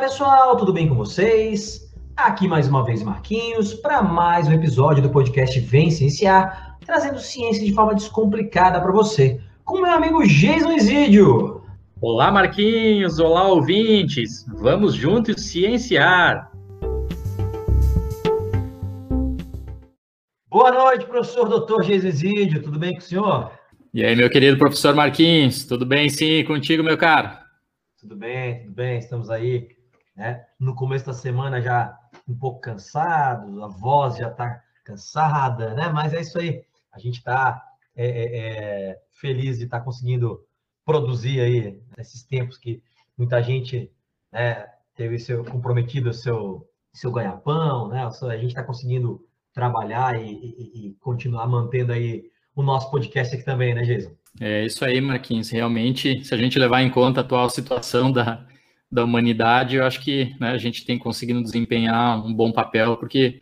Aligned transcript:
Pessoal, 0.00 0.56
tudo 0.56 0.72
bem 0.72 0.88
com 0.88 0.94
vocês? 0.94 1.92
Aqui 2.16 2.48
mais 2.48 2.66
uma 2.66 2.82
vez 2.82 3.02
Marquinhos 3.02 3.74
para 3.74 4.02
mais 4.02 4.48
um 4.48 4.52
episódio 4.52 5.02
do 5.02 5.10
podcast 5.10 5.60
Vem 5.60 5.90
Cienciar, 5.90 6.78
trazendo 6.86 7.18
ciência 7.18 7.62
de 7.62 7.74
forma 7.74 7.94
descomplicada 7.94 8.80
para 8.80 8.90
você, 8.92 9.38
com 9.62 9.82
meu 9.82 9.92
amigo 9.92 10.26
Jason 10.26 10.72
Isidio. 10.72 11.62
Olá 12.00 12.32
Marquinhos, 12.32 13.18
olá 13.18 13.46
ouvintes, 13.48 14.46
vamos 14.48 14.94
juntos 14.94 15.50
cienciar. 15.50 16.50
Boa 20.48 20.72
noite, 20.72 21.04
professor 21.04 21.46
doutor 21.46 21.82
Jason 21.82 22.08
Isidio, 22.08 22.62
tudo 22.62 22.78
bem 22.78 22.92
com 22.92 23.00
o 23.00 23.02
senhor? 23.02 23.52
E 23.92 24.02
aí, 24.02 24.16
meu 24.16 24.30
querido 24.30 24.56
professor 24.56 24.94
Marquinhos, 24.94 25.66
tudo 25.66 25.84
bem 25.84 26.08
sim 26.08 26.42
contigo, 26.44 26.82
meu 26.82 26.96
caro? 26.96 27.38
Tudo 28.00 28.16
bem, 28.16 28.62
tudo 28.62 28.72
bem, 28.72 28.98
estamos 28.98 29.28
aí, 29.28 29.68
né? 30.20 30.44
No 30.58 30.74
começo 30.74 31.06
da 31.06 31.14
semana 31.14 31.62
já 31.62 31.98
um 32.28 32.36
pouco 32.36 32.60
cansados, 32.60 33.58
a 33.58 33.66
voz 33.68 34.18
já 34.18 34.28
está 34.28 34.62
cansada, 34.84 35.72
né? 35.72 35.88
Mas 35.88 36.12
é 36.12 36.20
isso 36.20 36.38
aí, 36.38 36.62
a 36.92 36.98
gente 36.98 37.16
está 37.16 37.64
é, 37.96 38.06
é, 38.06 38.38
é, 38.90 38.98
feliz 39.12 39.56
de 39.56 39.64
estar 39.64 39.78
tá 39.78 39.84
conseguindo 39.84 40.44
produzir 40.84 41.40
aí 41.40 41.80
nesses 41.96 42.22
tempos 42.22 42.58
que 42.58 42.82
muita 43.16 43.42
gente 43.42 43.90
né, 44.30 44.66
teve 44.94 45.18
seu 45.18 45.42
comprometido 45.42 46.12
seu 46.12 46.68
seu 46.92 47.10
ganha-pão, 47.10 47.88
né? 47.88 48.04
A 48.04 48.36
gente 48.36 48.48
está 48.48 48.62
conseguindo 48.62 49.24
trabalhar 49.54 50.20
e, 50.20 50.32
e, 50.32 50.88
e 50.88 50.94
continuar 51.00 51.46
mantendo 51.46 51.92
aí 51.92 52.24
o 52.54 52.62
nosso 52.62 52.90
podcast 52.90 53.34
aqui 53.34 53.44
também, 53.44 53.74
né, 53.74 53.84
Jason? 53.84 54.10
É 54.38 54.66
isso 54.66 54.84
aí, 54.84 55.00
Marquinhos. 55.00 55.48
Realmente, 55.50 56.22
se 56.24 56.34
a 56.34 56.36
gente 56.36 56.58
levar 56.58 56.82
em 56.82 56.90
conta 56.90 57.20
a 57.20 57.24
atual 57.24 57.48
situação 57.48 58.10
da, 58.10 58.44
da 58.90 59.04
humanidade, 59.04 59.76
eu 59.76 59.84
acho 59.84 60.00
que 60.00 60.34
né, 60.40 60.50
a 60.50 60.58
gente 60.58 60.84
tem 60.84 60.98
conseguido 60.98 61.42
desempenhar 61.42 62.24
um 62.24 62.34
bom 62.34 62.50
papel, 62.50 62.96
porque 62.96 63.40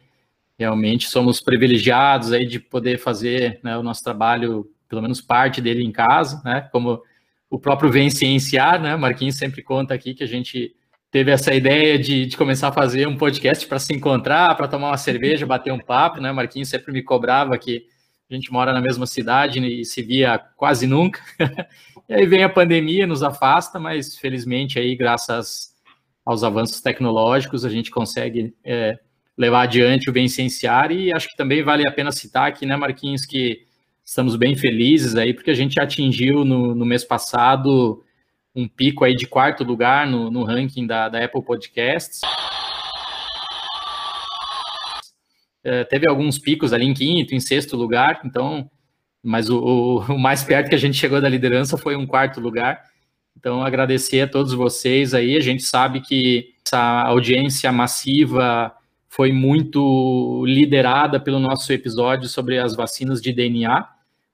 realmente 0.59 1.09
somos 1.09 1.41
privilegiados 1.41 2.33
aí 2.33 2.47
de 2.47 2.59
poder 2.59 2.99
fazer 2.99 3.61
né, 3.63 3.77
o 3.79 3.83
nosso 3.83 4.03
trabalho, 4.03 4.71
pelo 4.89 5.01
menos 5.01 5.21
parte 5.21 5.61
dele 5.61 5.85
em 5.85 5.93
casa, 5.93 6.43
né? 6.45 6.69
Como 6.73 7.01
o 7.49 7.59
próprio 7.59 7.91
Vem 7.91 8.11
Cienciar, 8.11 8.81
né? 8.81 8.97
Marquinhos 8.97 9.37
sempre 9.37 9.63
conta 9.63 9.95
aqui 9.95 10.15
que 10.15 10.25
a 10.25 10.27
gente 10.27 10.75
teve 11.11 11.31
essa 11.31 11.55
ideia 11.55 11.99
de, 11.99 12.27
de 12.27 12.37
começar 12.37 12.69
a 12.69 12.73
fazer 12.73 13.07
um 13.07 13.17
podcast 13.17 13.67
para 13.67 13.79
se 13.79 13.95
encontrar, 13.95 14.55
para 14.57 14.69
tomar 14.69 14.89
uma 14.89 14.97
cerveja, 14.99 15.47
bater 15.47 15.73
um 15.73 15.79
papo, 15.79 16.21
né? 16.21 16.33
Marquinhos 16.33 16.69
sempre 16.69 16.93
me 16.93 17.03
cobrava 17.03 17.57
que 17.57 17.87
a 18.31 18.35
gente 18.35 18.53
mora 18.53 18.73
na 18.73 18.81
mesma 18.81 19.07
cidade 19.07 19.65
e 19.65 19.85
se 19.85 20.03
via 20.03 20.39
quase 20.57 20.87
nunca. 20.87 21.23
e 22.09 22.15
aí 22.15 22.27
vem 22.27 22.43
a 22.43 22.49
pandemia, 22.49 23.07
nos 23.07 23.23
afasta, 23.23 23.79
mas 23.79 24.17
felizmente 24.17 24.79
aí, 24.79 24.97
graças 24.97 25.75
aos 26.25 26.43
avanços 26.43 26.81
tecnológicos, 26.81 27.65
a 27.65 27.69
gente 27.69 27.91
consegue 27.91 28.55
é, 28.65 28.99
levar 29.37 29.63
adiante 29.63 30.09
o 30.09 30.13
bem 30.13 30.27
cienciar 30.27 30.91
e 30.91 31.13
acho 31.13 31.29
que 31.29 31.37
também 31.37 31.63
vale 31.63 31.87
a 31.87 31.93
pena 31.93 32.11
citar 32.11 32.49
aqui, 32.49 32.65
né, 32.65 32.77
Marquinhos, 32.77 33.27
que 33.27 33.67
estamos 34.03 34.37
bem 34.37 34.57
felizes 34.57 35.17
aí, 35.17 35.35
porque 35.35 35.51
a 35.51 35.55
gente 35.55 35.79
atingiu 35.79 36.47
no, 36.47 36.75
no 36.75 36.87
mês 36.87 37.05
passado 37.05 38.03
um 38.55 38.67
pico 38.67 39.05
aí 39.05 39.15
de 39.15 39.27
quarto 39.27 39.63
lugar 39.63 40.07
no, 40.07 40.31
no 40.31 40.45
ranking 40.45 40.87
da, 40.87 41.11
da 41.11 41.23
Apple 41.23 41.45
Podcasts. 41.45 42.21
É, 45.63 45.85
teve 45.85 46.09
alguns 46.09 46.39
picos 46.39 46.73
ali 46.73 46.87
em 46.87 46.95
quinto, 46.95 47.35
em 47.35 47.41
sexto 47.41 47.77
lugar, 47.77 48.23
então, 48.25 48.71
mas 49.23 49.51
o, 49.51 49.59
o, 49.59 49.99
o, 50.15 50.19
mais 50.19 50.43
perto 50.43 50.69
que 50.69 50.75
a 50.75 50.79
gente 50.79 50.97
chegou 50.97 51.21
da 51.21 51.29
liderança 51.29 51.77
foi 51.77 51.97
um 51.97 52.07
quarto 52.07 52.41
lugar. 52.41 52.83
Então, 53.37 53.63
agradecer 53.63 54.23
a 54.23 54.29
todos 54.29 54.53
vocês 54.53 55.15
aí. 55.15 55.37
A 55.37 55.41
gente 55.41 55.63
sabe 55.63 56.01
que 56.01 56.55
essa 56.65 57.03
audiência 57.03 57.71
massiva 57.71 58.73
foi 59.09 59.33
muito 59.33 60.45
liderada 60.47 61.19
pelo 61.19 61.39
nosso 61.39 61.73
episódio 61.73 62.29
sobre 62.29 62.59
as 62.59 62.77
vacinas 62.77 63.21
de 63.21 63.33
DNA, 63.33 63.89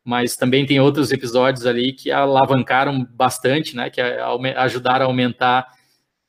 mas 0.04 0.36
também 0.36 0.66
tem 0.66 0.80
outros 0.80 1.12
episódios 1.12 1.64
ali 1.64 1.92
que 1.92 2.10
alavancaram 2.10 3.06
bastante, 3.14 3.74
né, 3.76 3.88
que 3.88 4.00
ajudaram 4.00 5.06
a 5.06 5.08
aumentar 5.08 5.66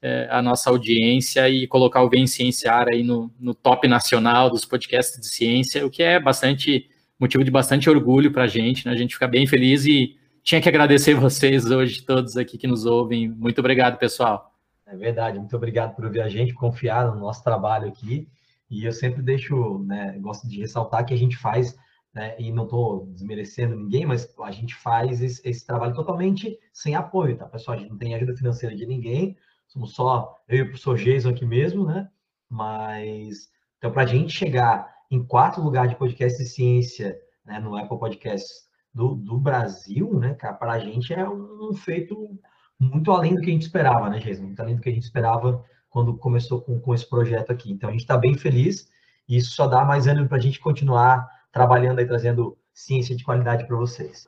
é, 0.01 0.27
a 0.29 0.41
nossa 0.41 0.69
audiência 0.69 1.49
e 1.49 1.67
colocar 1.67 2.03
o 2.03 2.09
Vem 2.09 2.27
Cienciar 2.27 2.87
aí 2.87 3.03
no, 3.03 3.33
no 3.39 3.53
top 3.53 3.87
nacional 3.87 4.49
dos 4.49 4.63
podcasts 4.63 5.19
de 5.19 5.27
ciência, 5.27 5.85
o 5.85 5.89
que 5.89 6.03
é 6.03 6.19
bastante 6.19 6.87
motivo 7.19 7.43
de 7.43 7.51
bastante 7.51 7.89
orgulho 7.89 8.31
para 8.31 8.43
a 8.43 8.47
gente, 8.47 8.85
né? 8.85 8.93
A 8.93 8.97
gente 8.97 9.13
fica 9.13 9.27
bem 9.27 9.47
feliz 9.47 9.85
e 9.85 10.17
tinha 10.43 10.61
que 10.61 10.69
agradecer 10.69 11.13
vocês 11.19 11.65
hoje, 11.69 12.01
todos 12.01 12.37
aqui 12.37 12.57
que 12.57 12.67
nos 12.67 12.85
ouvem. 12.85 13.29
Muito 13.29 13.59
obrigado, 13.59 13.97
pessoal. 13.97 14.51
É 14.85 14.95
verdade, 14.95 15.39
muito 15.39 15.55
obrigado 15.55 15.95
por 15.95 16.05
ouvir 16.05 16.21
a 16.21 16.29
gente, 16.29 16.53
confiar 16.53 17.07
no 17.07 17.19
nosso 17.19 17.43
trabalho 17.43 17.87
aqui. 17.87 18.27
E 18.69 18.85
eu 18.85 18.91
sempre 18.91 19.21
deixo, 19.21 19.79
né, 19.79 20.17
gosto 20.19 20.47
de 20.47 20.59
ressaltar 20.59 21.05
que 21.05 21.13
a 21.13 21.17
gente 21.17 21.37
faz, 21.37 21.75
né, 22.13 22.35
e 22.39 22.51
não 22.51 22.63
estou 22.63 23.05
desmerecendo 23.07 23.75
ninguém, 23.75 24.05
mas 24.05 24.31
a 24.39 24.51
gente 24.51 24.75
faz 24.75 25.21
esse, 25.21 25.41
esse, 25.47 25.65
trabalho 25.65 25.93
totalmente 25.93 26.57
sem 26.71 26.95
apoio, 26.95 27.37
tá, 27.37 27.45
pessoal? 27.45 27.77
A 27.77 27.79
gente 27.79 27.89
não 27.89 27.97
tem 27.97 28.15
ajuda 28.15 28.35
financeira 28.35 28.75
de 28.75 28.85
ninguém, 28.85 29.35
somos 29.67 29.93
só 29.93 30.35
eu 30.47 30.57
e 30.57 30.61
o 30.61 30.65
professor 30.65 30.97
Jason 30.97 31.29
aqui 31.29 31.45
mesmo, 31.45 31.85
né? 31.85 32.09
Mas, 32.49 33.49
então, 33.77 33.91
para 33.91 34.03
a 34.03 34.07
gente 34.07 34.31
chegar 34.31 34.94
em 35.11 35.23
quarto 35.23 35.61
lugar 35.61 35.87
de 35.87 35.95
podcast 35.95 36.41
de 36.41 36.49
ciência 36.49 37.17
né, 37.45 37.59
no 37.59 37.75
Apple 37.75 37.99
Podcasts 37.99 38.65
do, 38.93 39.15
do 39.15 39.37
Brasil, 39.37 40.17
né, 40.19 40.33
cara, 40.33 40.53
para 40.53 40.73
a 40.73 40.79
gente 40.79 41.13
é 41.13 41.27
um 41.29 41.73
feito 41.73 42.39
muito 42.79 43.11
além 43.11 43.35
do 43.35 43.41
que 43.41 43.49
a 43.49 43.53
gente 43.53 43.63
esperava, 43.63 44.09
né, 44.09 44.19
Jason? 44.19 44.43
Muito 44.43 44.59
além 44.59 44.75
do 44.75 44.81
que 44.81 44.89
a 44.89 44.91
gente 44.91 45.03
esperava 45.03 45.63
quando 45.89 46.17
começou 46.17 46.61
com, 46.61 46.79
com 46.79 46.93
esse 46.93 47.07
projeto 47.09 47.51
aqui. 47.51 47.71
Então, 47.71 47.89
a 47.89 47.91
gente 47.91 48.01
está 48.01 48.17
bem 48.17 48.35
feliz 48.37 48.89
e 49.27 49.37
isso 49.37 49.55
só 49.55 49.67
dá 49.67 49.85
mais 49.85 50.07
ânimo 50.07 50.27
para 50.27 50.37
a 50.37 50.41
gente 50.41 50.59
continuar 50.59 51.27
trabalhando 51.51 52.01
e 52.01 52.05
trazendo 52.05 52.57
ciência 52.73 53.15
de 53.15 53.23
qualidade 53.23 53.65
para 53.65 53.77
vocês. 53.77 54.27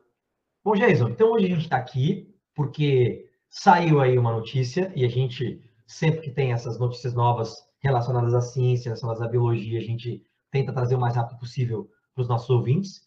Bom, 0.63 0.75
Jason, 0.75 1.09
então 1.09 1.33
hoje 1.33 1.45
a 1.45 1.49
gente 1.49 1.63
está 1.63 1.77
aqui 1.77 2.33
porque 2.55 3.29
saiu 3.49 3.99
aí 3.99 4.17
uma 4.17 4.31
notícia 4.31 4.91
e 4.95 5.05
a 5.05 5.09
gente, 5.09 5.61
sempre 5.85 6.21
que 6.21 6.31
tem 6.31 6.53
essas 6.53 6.79
notícias 6.79 7.13
novas 7.13 7.55
relacionadas 7.79 8.33
à 8.33 8.41
ciência, 8.41 8.89
relacionadas 8.89 9.21
à 9.21 9.27
biologia, 9.27 9.79
a 9.79 9.83
gente 9.83 10.23
tenta 10.51 10.73
trazer 10.73 10.95
o 10.95 10.99
mais 10.99 11.15
rápido 11.15 11.37
possível 11.39 11.87
para 12.13 12.21
os 12.21 12.27
nossos 12.27 12.49
ouvintes. 12.49 13.01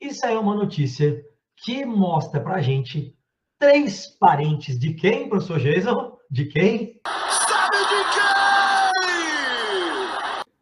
E 0.00 0.12
saiu 0.12 0.40
uma 0.40 0.54
notícia 0.54 1.22
que 1.56 1.84
mostra 1.84 2.40
para 2.40 2.56
a 2.56 2.62
gente 2.62 3.14
três 3.58 4.06
parentes 4.18 4.78
de 4.78 4.94
quem, 4.94 5.28
professor 5.28 5.58
Jason? 5.60 6.16
De 6.30 6.46
quem? 6.46 7.00
Sabe 7.06 7.76
de 7.78 8.04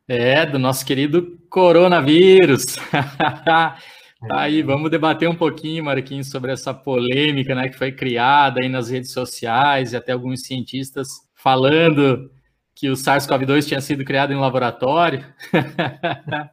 quem? 0.08 0.16
É, 0.16 0.44
do 0.46 0.58
nosso 0.58 0.84
querido 0.84 1.38
coronavírus. 1.48 2.76
Tá 4.28 4.42
aí, 4.42 4.62
vamos 4.62 4.88
debater 4.88 5.28
um 5.28 5.34
pouquinho, 5.34 5.84
Marquinhos, 5.84 6.30
sobre 6.30 6.52
essa 6.52 6.72
polêmica 6.72 7.56
né, 7.56 7.68
que 7.68 7.76
foi 7.76 7.90
criada 7.90 8.60
aí 8.62 8.68
nas 8.68 8.88
redes 8.88 9.10
sociais 9.10 9.92
e 9.92 9.96
até 9.96 10.12
alguns 10.12 10.42
cientistas 10.42 11.08
falando 11.34 12.30
que 12.74 12.88
o 12.88 12.94
SARS-CoV-2 12.94 13.66
tinha 13.66 13.80
sido 13.80 14.04
criado 14.04 14.32
em 14.32 14.36
laboratório. 14.36 15.24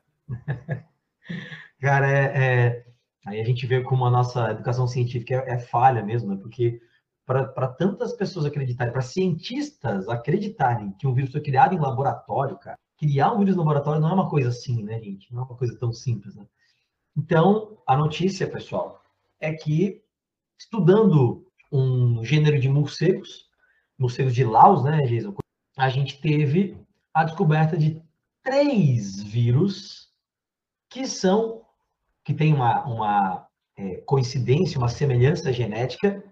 Cara, 1.80 2.12
é, 2.12 2.24
é, 2.36 2.86
aí 3.26 3.40
a 3.40 3.44
gente 3.46 3.66
vê 3.66 3.82
como 3.82 4.06
a 4.06 4.12
nossa 4.12 4.52
educação 4.52 4.88
científica 4.88 5.36
é, 5.36 5.54
é 5.54 5.60
falha 5.60 6.04
mesmo, 6.04 6.30
né? 6.30 6.40
porque 6.42 6.82
para 7.26 7.68
tantas 7.68 8.14
pessoas 8.14 8.46
acreditarem, 8.46 8.92
para 8.92 9.04
cientistas 9.04 10.10
acreditarem 10.10 10.92
que 10.94 11.06
um 11.06 11.14
vírus 11.14 11.32
foi 11.32 11.42
criado 11.42 11.76
em 11.76 11.80
laboratório, 11.80 12.58
cara, 12.58 12.76
criar 12.98 13.32
um 13.32 13.40
vírus 13.40 13.56
no 13.56 13.62
laboratório 13.62 14.02
não 14.02 14.10
é 14.10 14.14
uma 14.14 14.30
coisa 14.30 14.50
assim, 14.50 14.84
né, 14.84 15.00
gente? 15.00 15.32
Não 15.32 15.44
é 15.44 15.46
uma 15.46 15.56
coisa 15.56 15.78
tão 15.78 15.94
simples, 15.94 16.36
né? 16.36 16.48
Então, 17.16 17.78
a 17.86 17.96
notícia, 17.96 18.50
pessoal, 18.50 19.04
é 19.40 19.54
que 19.54 20.02
estudando 20.58 21.46
um 21.72 22.24
gênero 22.24 22.60
de 22.60 22.68
morcegos, 22.68 23.48
morcegos 23.98 24.34
de 24.34 24.44
Laos, 24.44 24.84
né, 24.84 25.04
Jason? 25.04 25.36
A 25.80 25.90
gente 25.90 26.20
teve 26.20 26.78
a 27.14 27.24
descoberta 27.24 27.78
de 27.78 28.02
três 28.44 29.24
vírus 29.24 30.10
que 30.90 31.08
são, 31.08 31.62
que 32.24 32.34
tem 32.34 32.54
uma, 32.54 32.86
uma 32.86 33.48
é, 33.78 33.96
coincidência, 34.06 34.78
uma 34.78 34.90
semelhança 34.90 35.54
genética 35.54 36.24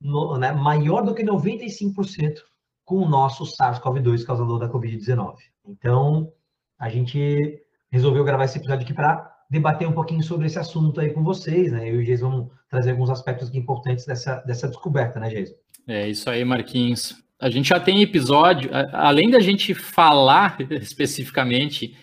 no, 0.00 0.36
né, 0.36 0.52
maior 0.52 1.02
do 1.02 1.14
que 1.14 1.22
95% 1.22 2.40
com 2.84 2.96
o 2.96 3.08
nosso 3.08 3.44
SARS-CoV-2 3.44 4.24
causador 4.24 4.58
da 4.58 4.68
Covid-19. 4.68 5.36
Então, 5.66 6.30
a 6.78 6.90
gente 6.90 7.62
resolveu 7.90 8.22
gravar 8.22 8.44
esse 8.44 8.58
episódio 8.58 8.84
aqui 8.84 8.92
para 8.92 9.34
debater 9.48 9.88
um 9.88 9.92
pouquinho 9.92 10.22
sobre 10.22 10.46
esse 10.46 10.58
assunto 10.58 11.00
aí 11.00 11.10
com 11.10 11.24
vocês, 11.24 11.72
né? 11.72 11.88
Eu 11.88 12.00
e 12.00 12.02
o 12.02 12.04
Jason 12.04 12.30
vamos 12.30 12.52
trazer 12.68 12.90
alguns 12.90 13.08
aspectos 13.08 13.54
importantes 13.54 14.04
dessa, 14.04 14.36
dessa 14.42 14.68
descoberta, 14.68 15.18
né, 15.18 15.30
Jason? 15.30 15.54
É 15.86 16.06
isso 16.06 16.28
aí, 16.28 16.44
Marquinhos. 16.44 17.23
A 17.40 17.50
gente 17.50 17.68
já 17.68 17.80
tem 17.80 18.00
episódio, 18.00 18.70
além 18.92 19.30
da 19.30 19.40
gente 19.40 19.74
falar 19.74 20.56
especificamente 20.70 21.96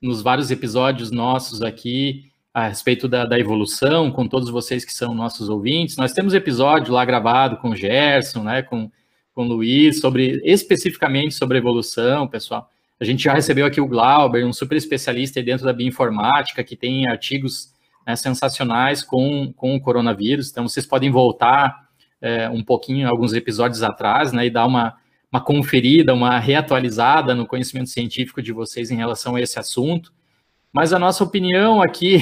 nos 0.00 0.22
vários 0.22 0.50
episódios 0.50 1.10
nossos 1.10 1.62
aqui 1.62 2.30
a 2.54 2.68
respeito 2.68 3.06
da, 3.06 3.26
da, 3.26 3.38
evolução, 3.38 4.10
com 4.10 4.26
todos 4.26 4.48
vocês 4.48 4.84
que 4.84 4.92
são 4.92 5.12
nossos 5.12 5.50
ouvintes, 5.50 5.96
nós 5.96 6.12
temos 6.12 6.32
episódio 6.32 6.94
lá 6.94 7.04
gravado 7.04 7.58
com 7.58 7.70
o 7.70 7.76
Gerson, 7.76 8.42
né, 8.42 8.62
com, 8.62 8.90
com 9.34 9.44
o 9.44 9.48
Luiz, 9.48 10.00
sobre 10.00 10.40
especificamente 10.42 11.34
sobre 11.34 11.58
evolução, 11.58 12.26
pessoal. 12.26 12.70
A 12.98 13.04
gente 13.04 13.24
já 13.24 13.34
recebeu 13.34 13.66
aqui 13.66 13.78
o 13.78 13.86
Glauber, 13.86 14.46
um 14.46 14.54
super 14.54 14.76
especialista 14.76 15.42
dentro 15.42 15.66
da 15.66 15.72
bioinformática, 15.72 16.64
que 16.64 16.74
tem 16.74 17.06
artigos 17.06 17.74
né, 18.06 18.16
sensacionais 18.16 19.02
com, 19.02 19.52
com 19.54 19.76
o 19.76 19.80
coronavírus. 19.80 20.50
Então, 20.50 20.66
vocês 20.66 20.86
podem 20.86 21.10
voltar 21.10 21.85
é, 22.20 22.48
um 22.48 22.62
pouquinho, 22.62 23.08
alguns 23.08 23.32
episódios 23.32 23.82
atrás, 23.82 24.32
né, 24.32 24.46
e 24.46 24.50
dar 24.50 24.66
uma, 24.66 24.96
uma 25.30 25.42
conferida, 25.42 26.14
uma 26.14 26.38
reatualizada 26.38 27.34
no 27.34 27.46
conhecimento 27.46 27.90
científico 27.90 28.42
de 28.42 28.52
vocês 28.52 28.90
em 28.90 28.96
relação 28.96 29.36
a 29.36 29.40
esse 29.40 29.58
assunto. 29.58 30.12
Mas 30.72 30.92
a 30.92 30.98
nossa 30.98 31.24
opinião 31.24 31.82
aqui 31.82 32.18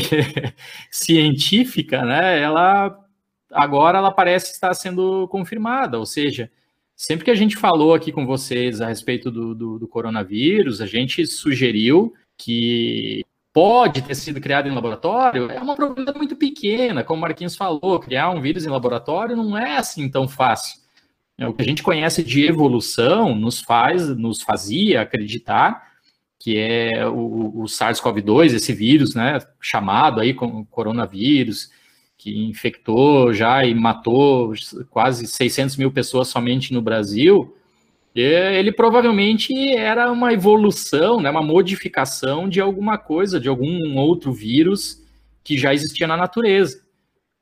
científica, 0.91 2.05
né, 2.05 2.41
ela 2.41 2.99
agora 3.53 3.99
ela 3.99 4.11
parece 4.11 4.53
estar 4.53 4.75
sendo 4.75 5.29
confirmada, 5.29 5.99
ou 5.99 6.05
seja, 6.05 6.51
sempre 6.97 7.25
que 7.25 7.31
a 7.31 7.35
gente 7.37 7.57
falou 7.57 7.95
aqui 7.95 8.11
com 8.11 8.27
vocês 8.27 8.81
a 8.81 8.89
respeito 8.89 9.31
do, 9.31 9.55
do, 9.55 9.79
do 9.79 9.89
coronavírus, 9.89 10.81
a 10.81 10.87
gente 10.87 11.25
sugeriu 11.27 12.13
que 12.37 13.25
pode 13.55 14.03
ter 14.03 14.17
sido 14.17 14.41
criado 14.41 14.69
em 14.69 14.75
laboratório, 14.75 15.51
é 15.51 15.61
uma 15.61 15.77
probabilidade 15.77 16.19
muito 16.19 16.35
pequena, 16.35 17.05
como 17.05 17.19
o 17.19 17.21
Marquinhos 17.23 17.57
falou, 17.57 18.01
criar 18.01 18.29
um 18.31 18.41
vírus 18.41 18.67
em 18.67 18.69
laboratório 18.69 19.37
não 19.37 19.57
é 19.57 19.77
assim 19.77 20.09
tão 20.11 20.29
fácil. 20.29 20.83
É, 21.39 21.49
o 21.49 21.55
que 21.55 21.63
a 21.63 21.65
gente 21.65 21.83
conhece 21.83 22.23
de 22.23 22.45
evolução 22.45 23.35
nos 23.35 23.61
faz, 23.61 24.09
nos 24.17 24.43
fazia 24.43 25.01
acreditar 25.01 25.95
que 26.45 26.59
é 26.59 27.07
o, 27.07 27.63
o 27.63 27.65
SARS-CoV-2, 27.65 28.53
esse 28.53 28.75
vírus, 28.75 29.15
né, 29.15 29.39
chamado 29.59 30.21
aí 30.21 30.35
como 30.35 30.67
coronavírus, 30.67 31.71
que 32.19 32.45
infectou 32.45 33.33
já 33.33 33.65
e 33.65 33.75
matou 33.75 34.53
quase 34.91 35.27
600 35.27 35.79
mil 35.79 35.91
pessoas 35.91 36.29
somente 36.29 36.71
no 36.71 36.83
Brasil, 36.83 37.57
ele 38.21 38.71
provavelmente 38.71 39.53
era 39.75 40.11
uma 40.11 40.33
evolução, 40.33 41.21
né, 41.21 41.31
uma 41.31 41.43
modificação 41.43 42.49
de 42.49 42.61
alguma 42.61 42.97
coisa, 42.97 43.41
de 43.41 43.49
algum 43.49 43.99
outro 43.99 44.33
vírus 44.33 45.03
que 45.43 45.59
já 45.59 45.75
existia 45.75 46.07
na 46.07 46.17
natureza. 46.17 46.81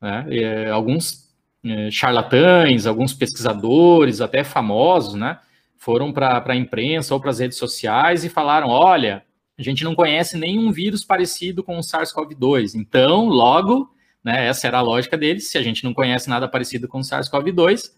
Né? 0.00 0.26
E, 0.30 0.70
alguns 0.70 1.30
é, 1.64 1.90
charlatães, 1.90 2.86
alguns 2.86 3.12
pesquisadores, 3.12 4.20
até 4.20 4.42
famosos, 4.42 5.14
né, 5.14 5.38
foram 5.76 6.12
para 6.12 6.42
a 6.44 6.56
imprensa 6.56 7.14
ou 7.14 7.20
para 7.20 7.30
as 7.30 7.38
redes 7.38 7.58
sociais 7.58 8.24
e 8.24 8.28
falaram: 8.28 8.68
olha, 8.68 9.24
a 9.58 9.62
gente 9.62 9.84
não 9.84 9.94
conhece 9.94 10.36
nenhum 10.36 10.72
vírus 10.72 11.04
parecido 11.04 11.62
com 11.62 11.76
o 11.76 11.82
SARS-CoV-2. 11.82 12.74
Então, 12.74 13.26
logo, 13.26 13.90
né, 14.24 14.46
essa 14.46 14.66
era 14.66 14.78
a 14.78 14.82
lógica 14.82 15.16
deles: 15.16 15.50
se 15.50 15.58
a 15.58 15.62
gente 15.62 15.84
não 15.84 15.92
conhece 15.92 16.28
nada 16.28 16.48
parecido 16.48 16.88
com 16.88 16.98
o 16.98 17.02
SARS-CoV-2, 17.02 17.92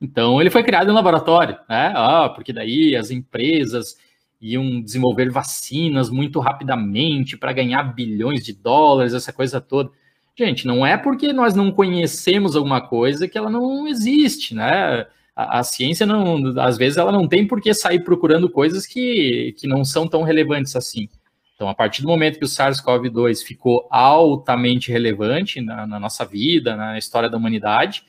então 0.00 0.40
ele 0.40 0.50
foi 0.50 0.62
criado 0.62 0.90
em 0.90 0.94
laboratório, 0.94 1.56
né? 1.68 1.92
Ah, 1.94 2.28
porque 2.28 2.52
daí 2.52 2.96
as 2.96 3.10
empresas 3.10 3.96
iam 4.40 4.80
desenvolver 4.80 5.30
vacinas 5.30 6.08
muito 6.08 6.40
rapidamente 6.40 7.36
para 7.36 7.52
ganhar 7.52 7.82
bilhões 7.82 8.42
de 8.42 8.54
dólares, 8.54 9.12
essa 9.12 9.32
coisa 9.32 9.60
toda. 9.60 9.90
Gente, 10.36 10.66
não 10.66 10.86
é 10.86 10.96
porque 10.96 11.32
nós 11.32 11.54
não 11.54 11.70
conhecemos 11.70 12.56
alguma 12.56 12.80
coisa 12.80 13.28
que 13.28 13.36
ela 13.36 13.50
não 13.50 13.86
existe, 13.86 14.54
né? 14.54 15.06
A, 15.36 15.58
a, 15.58 15.62
ciência 15.62 16.06
não, 16.06 16.58
às 16.60 16.78
vezes, 16.78 16.96
ela 16.96 17.12
não 17.12 17.28
tem 17.28 17.46
por 17.46 17.60
que 17.60 17.74
sair 17.74 18.00
procurando 18.00 18.48
coisas 18.48 18.86
que, 18.86 19.54
que 19.58 19.66
não 19.66 19.84
são 19.84 20.08
tão 20.08 20.22
relevantes 20.22 20.74
assim. 20.74 21.08
Então, 21.54 21.68
a 21.68 21.74
partir 21.74 22.00
do 22.00 22.08
momento 22.08 22.38
que 22.38 22.44
o 22.44 22.48
SARS-CoV-2 22.48 23.44
ficou 23.44 23.86
altamente 23.90 24.90
relevante 24.90 25.60
na, 25.60 25.86
na, 25.86 26.00
nossa 26.00 26.24
vida, 26.24 26.74
na 26.74 26.96
história 26.96 27.28
da 27.28 27.36
humanidade, 27.36 28.02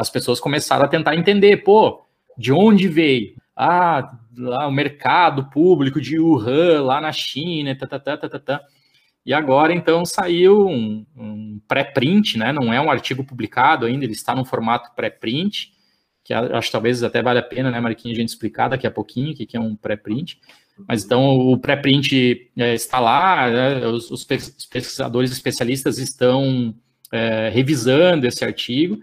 as 0.00 0.08
pessoas 0.08 0.40
começaram 0.40 0.84
a 0.84 0.88
tentar 0.88 1.14
entender, 1.14 1.58
pô, 1.58 2.06
de 2.36 2.52
onde 2.52 2.88
veio? 2.88 3.34
Ah, 3.54 4.16
lá 4.36 4.66
o 4.66 4.72
mercado 4.72 5.50
público 5.50 6.00
de 6.00 6.18
Wuhan, 6.18 6.82
lá 6.82 7.00
na 7.00 7.12
China, 7.12 7.76
tá, 7.76 7.86
tá, 7.86 7.98
tá, 7.98 8.16
tá, 8.16 8.28
tá, 8.28 8.38
tá. 8.38 8.60
E 9.26 9.34
agora, 9.34 9.74
então, 9.74 10.06
saiu 10.06 10.66
um, 10.66 11.04
um 11.14 11.60
pré-print, 11.68 12.38
né? 12.38 12.50
Não 12.50 12.72
é 12.72 12.80
um 12.80 12.90
artigo 12.90 13.22
publicado 13.22 13.84
ainda, 13.84 14.04
ele 14.04 14.14
está 14.14 14.34
no 14.34 14.46
formato 14.46 14.90
pré-print, 14.96 15.72
que 16.24 16.32
acho 16.32 16.68
que 16.68 16.72
talvez 16.72 17.02
até 17.02 17.22
vale 17.22 17.38
a 17.38 17.42
pena, 17.42 17.70
né, 17.70 17.78
Marquinhos, 17.78 18.16
a 18.16 18.20
gente 18.20 18.30
explicar 18.30 18.68
daqui 18.68 18.86
a 18.86 18.90
pouquinho 18.90 19.32
o 19.32 19.34
que 19.34 19.56
é 19.56 19.60
um 19.60 19.76
pré-print. 19.76 20.40
Mas 20.88 21.04
então 21.04 21.36
o 21.36 21.58
pré-print 21.58 22.50
é, 22.56 22.74
está 22.74 22.98
lá, 22.98 23.50
né, 23.50 23.86
os, 23.86 24.10
os, 24.10 24.24
pesquisadores 24.24 25.30
especialistas 25.30 25.98
estão 25.98 26.74
é, 27.12 27.50
revisando 27.50 28.26
esse 28.26 28.42
artigo, 28.42 28.98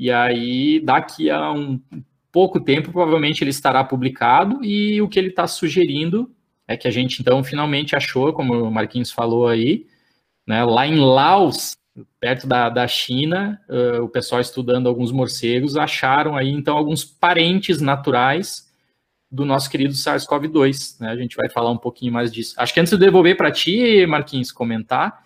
e 0.00 0.10
aí 0.10 0.80
daqui 0.80 1.28
a 1.28 1.52
um 1.52 1.78
pouco 2.32 2.58
tempo, 2.58 2.90
provavelmente 2.90 3.44
ele 3.44 3.50
estará 3.50 3.84
publicado, 3.84 4.64
e 4.64 5.02
o 5.02 5.08
que 5.08 5.18
ele 5.18 5.28
está 5.28 5.46
sugerindo 5.46 6.34
é 6.66 6.74
que 6.74 6.88
a 6.88 6.90
gente 6.90 7.20
então 7.20 7.44
finalmente 7.44 7.94
achou, 7.94 8.32
como 8.32 8.54
o 8.54 8.70
Marquinhos 8.70 9.12
falou 9.12 9.46
aí, 9.46 9.86
né, 10.46 10.64
lá 10.64 10.86
em 10.86 10.96
Laos, 10.96 11.76
perto 12.18 12.46
da, 12.46 12.70
da 12.70 12.88
China, 12.88 13.60
uh, 13.68 14.02
o 14.02 14.08
pessoal 14.08 14.40
estudando 14.40 14.88
alguns 14.88 15.12
morcegos 15.12 15.76
acharam 15.76 16.34
aí 16.34 16.48
então 16.48 16.78
alguns 16.78 17.04
parentes 17.04 17.82
naturais 17.82 18.70
do 19.30 19.44
nosso 19.44 19.68
querido 19.68 19.92
SARS-CoV-2. 19.92 20.98
Né? 20.98 21.10
A 21.10 21.16
gente 21.16 21.36
vai 21.36 21.50
falar 21.50 21.70
um 21.70 21.76
pouquinho 21.76 22.12
mais 22.12 22.32
disso. 22.32 22.54
Acho 22.56 22.72
que 22.72 22.80
antes 22.80 22.92
de 22.92 22.98
devolver 22.98 23.36
para 23.36 23.52
ti, 23.52 24.06
Marquinhos, 24.06 24.50
comentar, 24.50 25.24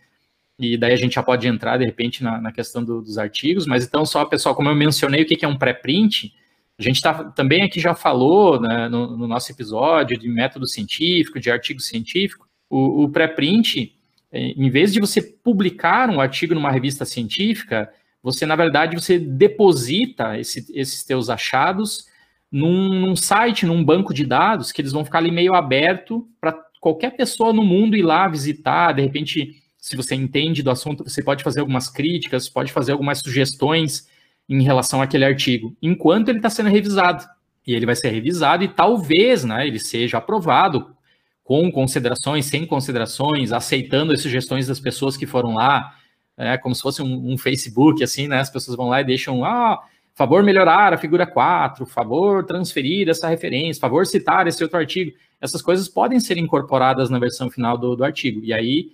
e 0.58 0.76
daí 0.76 0.92
a 0.92 0.96
gente 0.96 1.14
já 1.14 1.22
pode 1.22 1.48
entrar 1.48 1.78
de 1.78 1.84
repente 1.84 2.22
na, 2.22 2.40
na 2.40 2.52
questão 2.52 2.84
do, 2.84 3.02
dos 3.02 3.18
artigos, 3.18 3.66
mas 3.66 3.84
então 3.84 4.04
só, 4.06 4.24
pessoal, 4.24 4.54
como 4.54 4.68
eu 4.68 4.74
mencionei 4.74 5.22
o 5.22 5.26
que, 5.26 5.44
é 5.44 5.48
um 5.48 5.58
pré-print, 5.58 6.32
a 6.78 6.82
gente 6.82 7.00
tá, 7.00 7.24
também 7.24 7.62
aqui 7.62 7.80
já 7.80 7.94
falou 7.94 8.60
né, 8.60 8.88
no, 8.88 9.16
no, 9.16 9.26
nosso 9.26 9.50
episódio 9.50 10.18
de 10.18 10.28
método 10.28 10.66
científico, 10.68 11.40
de 11.40 11.50
artigo 11.50 11.80
científico, 11.80 12.48
o, 12.70 13.04
o 13.04 13.08
pré-print, 13.08 13.94
é, 14.30 14.48
em 14.48 14.70
vez 14.70 14.92
de 14.92 15.00
você 15.00 15.22
publicar 15.22 16.08
um 16.10 16.20
artigo 16.20 16.54
numa 16.54 16.70
revista 16.70 17.04
científica, 17.04 17.92
você, 18.22 18.46
na 18.46 18.56
verdade, 18.56 18.96
você 18.96 19.18
deposita 19.18 20.38
esse, 20.38 20.64
esses 20.72 21.04
teus 21.04 21.28
achados 21.28 22.06
num, 22.50 23.00
num, 23.00 23.16
site, 23.16 23.66
num 23.66 23.84
banco 23.84 24.14
de 24.14 24.24
dados, 24.24 24.72
que 24.72 24.80
eles 24.80 24.92
vão 24.92 25.04
ficar 25.04 25.18
ali 25.18 25.30
meio 25.30 25.54
aberto 25.54 26.26
para 26.40 26.56
qualquer 26.80 27.16
pessoa 27.16 27.52
no 27.52 27.62
mundo 27.62 27.96
ir 27.96 28.02
lá 28.02 28.26
visitar, 28.28 28.92
de 28.92 29.02
repente, 29.02 29.62
se 29.84 29.96
você 29.96 30.14
entende 30.14 30.62
do 30.62 30.70
assunto, 30.70 31.04
você 31.04 31.22
pode 31.22 31.44
fazer 31.44 31.60
algumas 31.60 31.90
críticas, 31.90 32.48
pode 32.48 32.72
fazer 32.72 32.92
algumas 32.92 33.18
sugestões, 33.18 34.08
em 34.48 34.62
relação 34.62 35.02
àquele 35.02 35.24
artigo, 35.24 35.76
enquanto 35.80 36.28
ele 36.28 36.38
está 36.38 36.50
sendo 36.50 36.68
revisado. 36.68 37.24
E 37.66 37.74
ele 37.74 37.86
vai 37.86 37.96
ser 37.96 38.08
revisado 38.08 38.64
e 38.64 38.68
talvez 38.68 39.44
né, 39.44 39.66
ele 39.66 39.78
seja 39.78 40.18
aprovado 40.18 40.94
com 41.42 41.70
considerações, 41.70 42.46
sem 42.46 42.66
considerações, 42.66 43.52
aceitando 43.52 44.12
as 44.12 44.22
sugestões 44.22 44.66
das 44.66 44.80
pessoas 44.80 45.16
que 45.16 45.26
foram 45.26 45.54
lá, 45.54 45.94
é, 46.36 46.56
como 46.56 46.74
se 46.74 46.80
fosse 46.80 47.02
um, 47.02 47.32
um, 47.32 47.38
Facebook, 47.38 48.02
assim, 48.02 48.26
né? 48.26 48.40
As 48.40 48.50
pessoas 48.50 48.76
vão 48.76 48.88
lá 48.88 49.02
e 49.02 49.04
deixam, 49.04 49.44
ah, 49.44 49.82
favor 50.14 50.42
melhorar 50.42 50.94
a 50.94 50.98
figura 50.98 51.26
4, 51.26 51.84
favor 51.84 52.44
transferir 52.44 53.08
essa 53.08 53.28
referência, 53.28 53.80
favor 53.80 54.06
citar 54.06 54.46
esse 54.46 54.62
outro 54.62 54.78
artigo. 54.78 55.12
Essas 55.40 55.60
coisas 55.60 55.86
podem 55.88 56.18
ser 56.18 56.38
incorporadas 56.38 57.10
na 57.10 57.18
versão 57.18 57.50
final 57.50 57.76
do, 57.76 57.94
do 57.94 58.04
artigo. 58.04 58.40
E 58.42 58.52
aí 58.52 58.92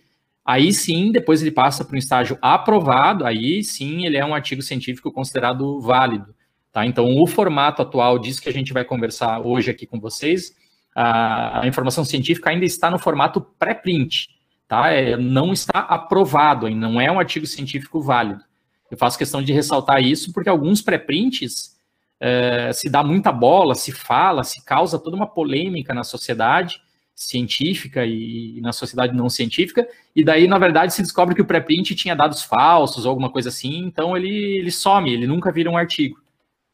Aí 0.50 0.72
sim, 0.72 1.12
depois 1.12 1.40
ele 1.40 1.52
passa 1.52 1.84
para 1.84 1.94
um 1.94 1.98
estágio 1.98 2.36
aprovado, 2.42 3.24
aí 3.24 3.62
sim 3.62 4.04
ele 4.04 4.16
é 4.16 4.26
um 4.26 4.34
artigo 4.34 4.60
científico 4.62 5.12
considerado 5.12 5.80
válido. 5.80 6.34
Tá? 6.72 6.84
Então, 6.84 7.06
o 7.16 7.24
formato 7.24 7.82
atual 7.82 8.18
disso 8.18 8.42
que 8.42 8.48
a 8.48 8.52
gente 8.52 8.72
vai 8.72 8.84
conversar 8.84 9.46
hoje 9.46 9.70
aqui 9.70 9.86
com 9.86 10.00
vocês, 10.00 10.52
a, 10.92 11.62
informação 11.66 12.04
científica 12.04 12.50
ainda 12.50 12.64
está 12.64 12.90
no 12.90 12.98
formato 12.98 13.40
pré-print, 13.60 14.28
tá? 14.66 14.90
É, 14.90 15.16
não 15.16 15.52
está 15.52 15.78
aprovado, 15.78 16.68
não 16.68 17.00
é 17.00 17.08
um 17.12 17.20
artigo 17.20 17.46
científico 17.46 18.00
válido. 18.00 18.42
Eu 18.90 18.98
faço 18.98 19.16
questão 19.16 19.40
de 19.40 19.52
ressaltar 19.52 20.02
isso 20.02 20.32
porque 20.32 20.48
alguns 20.48 20.82
pré-prints 20.82 21.76
é, 22.18 22.72
se 22.72 22.90
dá 22.90 23.04
muita 23.04 23.30
bola, 23.30 23.76
se 23.76 23.92
fala, 23.92 24.42
se 24.42 24.64
causa 24.64 24.98
toda 24.98 25.14
uma 25.14 25.28
polêmica 25.28 25.94
na 25.94 26.02
sociedade, 26.02 26.82
científica 27.20 28.06
e, 28.06 28.58
na 28.62 28.72
sociedade 28.72 29.14
não 29.14 29.28
científica, 29.28 29.86
e 30.16 30.24
daí, 30.24 30.48
na 30.48 30.58
verdade, 30.58 30.94
se 30.94 31.02
descobre 31.02 31.34
que 31.34 31.42
o 31.42 31.46
pré-print 31.46 31.94
tinha 31.94 32.16
dados 32.16 32.42
falsos 32.42 33.04
ou 33.04 33.10
alguma 33.10 33.30
coisa 33.30 33.50
assim, 33.50 33.84
então 33.84 34.16
ele, 34.16 34.58
ele 34.58 34.70
some, 34.70 35.12
ele 35.12 35.26
nunca 35.26 35.52
vira 35.52 35.70
um 35.70 35.76
artigo. 35.76 36.18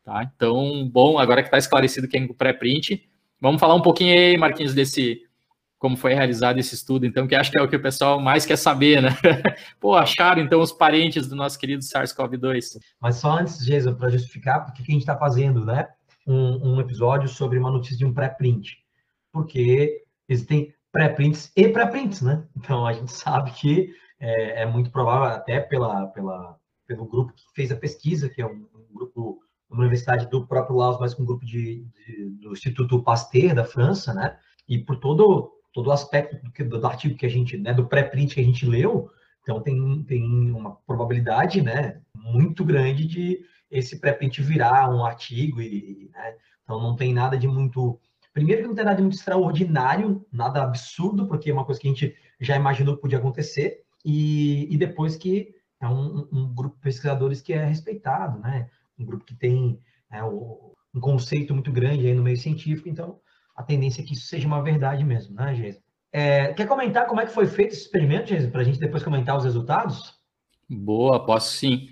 Tá? 0.05 0.23
Então, 0.23 0.89
bom, 0.89 1.19
agora 1.19 1.43
que 1.43 1.49
está 1.49 1.59
esclarecido 1.59 2.07
quem 2.07 2.23
é 2.23 2.27
o 2.27 2.35
pré-print, 2.35 3.09
vamos 3.41 3.61
falar 3.61 3.75
um 3.75 3.83
pouquinho 3.83 4.13
aí, 4.13 4.39
Marquinhos, 4.39 4.73
desse 4.73 5.21
como 5.79 5.97
foi 5.97 6.15
realizado 6.15 6.59
esse 6.59 6.75
estudo, 6.75 7.05
então, 7.05 7.27
que 7.27 7.35
acho 7.35 7.51
que 7.51 7.59
é 7.59 7.63
o 7.63 7.69
que 7.69 7.77
o 7.77 7.83
pessoal 7.83 8.19
mais 8.19 8.47
quer 8.47 8.57
saber, 8.57 9.03
né? 9.03 9.11
Pô, 9.79 9.95
acharam, 9.95 10.41
então, 10.41 10.61
os 10.61 10.73
parentes 10.73 11.27
do 11.27 11.37
nosso 11.37 11.59
querido 11.59 11.83
SARS-CoV-2. 11.83 12.79
Mas 12.99 13.17
só 13.17 13.39
antes, 13.39 13.59
Jason, 13.59 13.95
para 13.95 14.09
justificar, 14.09 14.65
por 14.65 14.73
que 14.73 14.81
a 14.81 14.93
gente 14.93 15.03
está 15.03 15.17
fazendo, 15.19 15.67
né, 15.67 15.87
um, 16.27 16.77
um 16.77 16.81
episódio 16.81 17.29
sobre 17.29 17.59
uma 17.59 17.71
notícia 17.71 17.99
de 17.99 18.07
um 18.07 18.15
pré-print? 18.15 18.79
Porque 19.31 20.06
existem 20.29 20.75
pré-prints 20.93 21.53
e 21.57 21.69
pré-prints, 21.69 22.23
né? 22.23 22.45
Então 22.57 22.87
a 22.87 22.93
gente 22.93 23.13
sabe 23.13 23.51
que 23.53 23.93
é, 24.19 24.63
é, 24.63 24.67
muito 24.67 24.91
provável, 24.91 25.29
até 25.29 25.61
pela, 25.61 26.07
pela, 26.09 26.57
pelo 26.87 27.07
grupo 27.07 27.33
que 27.35 27.45
fez 27.55 27.71
a 27.71 27.77
pesquisa, 27.77 28.29
que 28.29 28.41
é 28.41 28.47
um, 28.47 28.67
um 28.75 28.95
grupo 28.95 29.41
uma 29.69 29.81
universidade 29.81 30.31
do 30.31 30.47
próprio 30.47 30.77
Laos, 30.77 30.99
mas 31.01 31.13
com 31.13 31.25
um 31.25 31.27
grupo 31.27 31.45
de, 31.45 31.85
de, 31.85 32.31
do 32.41 32.53
Instituto 32.53 33.03
Pasteur 33.03 33.53
da 33.55 33.65
França, 33.65 34.15
né? 34.15 34.39
E 34.69 34.79
por 34.79 34.97
todo 34.97 35.53
todo 35.77 35.89
o 35.89 35.93
aspecto 35.93 36.39
do, 36.43 36.81
do, 36.81 36.87
artigo 36.87 37.17
que 37.17 37.27
a 37.27 37.29
gente, 37.29 37.59
né, 37.59 37.75
do 37.75 37.87
pré-print 37.87 38.35
que 38.35 38.41
a 38.41 38.45
gente 38.45 38.65
leu, 38.65 39.11
então 39.43 39.61
tem, 39.61 40.03
tem 40.05 40.25
uma 40.51 40.75
probabilidade, 40.87 41.61
né, 41.61 42.01
muito 42.15 42.65
grande 42.65 43.07
de 43.07 43.45
esse 43.71 44.01
pré-print 44.01 44.41
virar 44.41 44.89
um 44.89 45.05
artigo 45.05 45.61
e, 45.61 46.09
né, 46.15 46.35
então 46.65 46.81
não 46.81 46.97
tem 46.97 47.13
nada 47.13 47.37
de 47.37 47.47
muito 47.47 48.01
Primeiro 48.37 48.61
que 48.61 48.69
não 48.69 48.75
tem 48.75 48.85
nada 48.85 49.01
muito 49.01 49.17
extraordinário, 49.17 50.23
nada 50.31 50.63
absurdo, 50.63 51.27
porque 51.27 51.49
é 51.49 51.55
uma 51.55 51.65
coisa 51.65 51.81
que 51.81 51.89
a 51.89 51.91
gente 51.91 52.15
já 52.39 52.55
imaginou 52.55 52.95
que 52.95 53.01
podia 53.01 53.17
acontecer, 53.17 53.81
e, 54.05 54.69
e 54.71 54.77
depois 54.77 55.17
que 55.17 55.55
é 55.81 55.89
um, 55.89 56.29
um, 56.31 56.55
grupo 56.55 56.77
de 56.77 56.83
pesquisadores 56.83 57.41
que 57.41 57.55
é 57.55 57.65
respeitado, 57.65 58.39
né? 58.41 58.69
Um 58.99 59.07
grupo 59.07 59.25
que 59.25 59.35
tem 59.35 59.81
é, 60.13 60.23
um 60.23 61.01
conceito 61.01 61.55
muito 61.55 61.73
grande 61.73 62.07
aí 62.07 62.13
no 62.13 62.23
meio 62.23 62.37
científico, 62.37 62.91
então 62.91 63.19
a 63.57 63.63
tendência 63.63 64.03
é 64.03 64.05
que 64.05 64.13
isso 64.13 64.27
seja 64.27 64.47
uma 64.47 64.63
verdade 64.63 65.03
mesmo, 65.03 65.35
né, 65.35 65.55
Geisa? 65.55 65.81
É, 66.13 66.53
quer 66.53 66.69
comentar 66.69 67.07
como 67.07 67.23
é 67.23 67.25
que 67.25 67.33
foi 67.33 67.47
feito 67.47 67.73
esse 67.73 67.85
experimento, 67.85 68.29
Geisa, 68.29 68.51
para 68.51 68.61
a 68.61 68.65
gente 68.65 68.79
depois 68.79 69.03
comentar 69.03 69.35
os 69.35 69.45
resultados? 69.45 70.13
Boa, 70.69 71.25
posso 71.25 71.55
sim. 71.55 71.89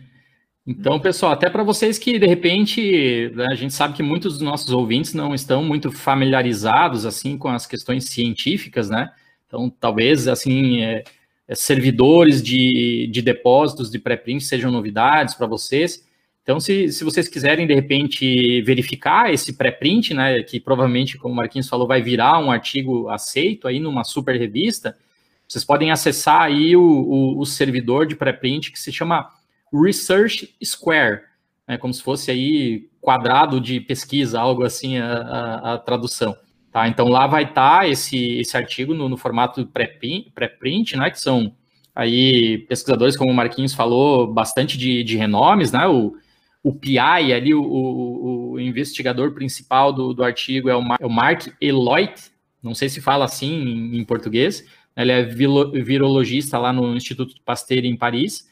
Então, 0.66 0.99
pessoal, 0.99 1.33
até 1.33 1.50
para 1.50 1.62
vocês 1.62 1.99
que 1.99 2.18
de 2.18 2.26
repente 2.26 3.30
né, 3.35 3.49
a 3.50 3.54
gente 3.54 3.75
sabe 3.75 3.94
que 3.94 4.02
muitos 4.02 4.35
dos 4.35 4.42
nossos 4.42 4.71
ouvintes 4.71 5.12
não 5.12 5.35
estão 5.35 5.62
muito 5.62 5.92
familiarizados 5.92 7.04
assim 7.04 7.37
com 7.37 7.49
as 7.49 7.66
questões 7.66 8.04
científicas, 8.06 8.88
né? 8.88 9.12
Então, 9.47 9.68
talvez 9.68 10.26
assim 10.26 10.80
é, 10.80 11.04
é, 11.47 11.54
servidores 11.54 12.42
de, 12.42 13.09
de 13.12 13.21
depósitos 13.21 13.90
de 13.90 13.99
pré-print 13.99 14.42
sejam 14.42 14.71
novidades 14.71 15.35
para 15.35 15.47
vocês. 15.47 16.02
Então, 16.42 16.59
se, 16.59 16.90
se 16.92 17.04
vocês 17.04 17.28
quiserem 17.28 17.66
de 17.66 17.75
repente 17.75 18.62
verificar 18.62 19.33
esse 19.33 19.52
pré-print, 19.52 20.14
né, 20.14 20.42
que 20.42 20.59
provavelmente, 20.59 21.18
como 21.18 21.35
o 21.35 21.37
Marquinhos 21.37 21.68
falou, 21.68 21.87
vai 21.87 22.00
virar 22.00 22.38
um 22.38 22.50
artigo 22.50 23.09
aceito 23.11 23.68
aí 23.68 23.78
numa 23.78 24.02
super 24.02 24.37
revista, 24.38 24.97
vocês 25.47 25.64
podem 25.64 25.90
acessar 25.90 26.42
aí 26.42 26.75
o, 26.75 26.83
o, 26.83 27.38
o 27.38 27.44
servidor 27.44 28.06
de 28.06 28.16
pré-print 28.16 28.73
que 28.73 28.78
se 28.78 28.90
chama 28.90 29.30
Research 29.74 30.54
Square, 30.62 31.22
né, 31.66 31.76
como 31.76 31.92
se 31.92 32.02
fosse 32.02 32.30
aí 32.30 32.88
quadrado 33.00 33.60
de 33.60 33.80
pesquisa, 33.80 34.40
algo 34.40 34.64
assim 34.64 34.98
a, 34.98 35.12
a, 35.12 35.74
a 35.74 35.78
tradução. 35.78 36.36
Tá? 36.72 36.88
Então 36.88 37.08
lá 37.08 37.26
vai 37.26 37.44
estar 37.44 37.80
tá 37.80 37.88
esse, 37.88 38.38
esse 38.38 38.56
artigo 38.56 38.94
no, 38.94 39.08
no 39.08 39.16
formato 39.16 39.66
pré-print, 39.66 40.96
né, 40.96 41.10
que 41.10 41.20
são 41.20 41.54
aí 41.94 42.58
pesquisadores, 42.68 43.16
como 43.16 43.30
o 43.30 43.34
Marquinhos 43.34 43.74
falou, 43.74 44.26
bastante 44.26 44.76
de, 44.76 45.04
de 45.04 45.16
renomes, 45.16 45.70
né, 45.70 45.86
o, 45.86 46.16
o 46.62 46.74
PI 46.74 46.98
ali, 46.98 47.54
o, 47.54 47.62
o, 47.62 48.50
o 48.52 48.60
investigador 48.60 49.32
principal 49.32 49.92
do, 49.92 50.12
do 50.12 50.24
artigo 50.24 50.68
é 50.68 50.76
o, 50.76 50.82
é 51.00 51.06
o 51.06 51.10
Mark 51.10 51.46
Eloit, 51.60 52.32
não 52.62 52.74
sei 52.74 52.88
se 52.88 53.00
fala 53.00 53.24
assim 53.24 53.52
em, 53.52 53.98
em 53.98 54.04
português, 54.04 54.64
ele 54.96 55.12
é 55.12 55.22
virologista 55.22 56.58
lá 56.58 56.72
no 56.72 56.96
Instituto 56.96 57.34
Pasteur 57.44 57.84
em 57.84 57.96
Paris, 57.96 58.48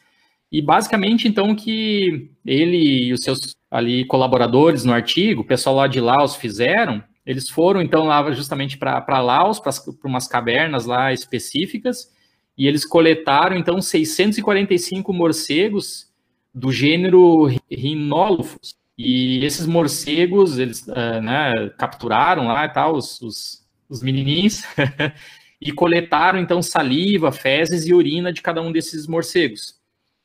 e 0.52 0.61
basicamente, 0.61 1.26
então, 1.26 1.54
que 1.56 2.30
ele 2.44 3.06
e 3.06 3.12
os 3.14 3.23
seus 3.23 3.56
ali 3.71 4.04
colaboradores 4.04 4.85
no 4.85 4.92
artigo, 4.92 5.40
o 5.40 5.47
pessoal 5.47 5.76
lá 5.76 5.87
de 5.87 5.99
Laos 5.99 6.37
fizeram, 6.37 7.02
eles 7.25 7.49
foram 7.49 7.80
então 7.80 8.04
lá 8.04 8.30
justamente 8.32 8.76
para 8.76 9.21
Laos, 9.21 9.59
para 9.59 9.73
umas 10.04 10.28
cavernas 10.28 10.85
lá 10.85 11.11
específicas, 11.11 12.12
e 12.59 12.66
eles 12.68 12.85
coletaram 12.85 13.56
então 13.56 13.80
645 13.80 15.11
morcegos 15.11 16.12
do 16.54 16.71
gênero 16.71 17.47
Rhinolophus. 17.71 18.76
E 18.99 19.42
esses 19.42 19.64
morcegos, 19.64 20.59
eles 20.59 20.87
uh, 20.87 21.23
né, 21.23 21.71
capturaram 21.78 22.49
lá 22.49 22.66
e 22.66 22.68
tal, 22.68 22.94
os, 22.94 23.23
os, 23.23 23.66
os 23.88 24.02
menininhos, 24.02 24.64
e 25.59 25.73
coletaram 25.73 26.38
então 26.38 26.61
saliva, 26.61 27.32
fezes 27.32 27.87
e 27.87 27.94
urina 27.94 28.30
de 28.30 28.42
cada 28.42 28.61
um 28.61 28.71
desses 28.71 29.06
morcegos. 29.06 29.80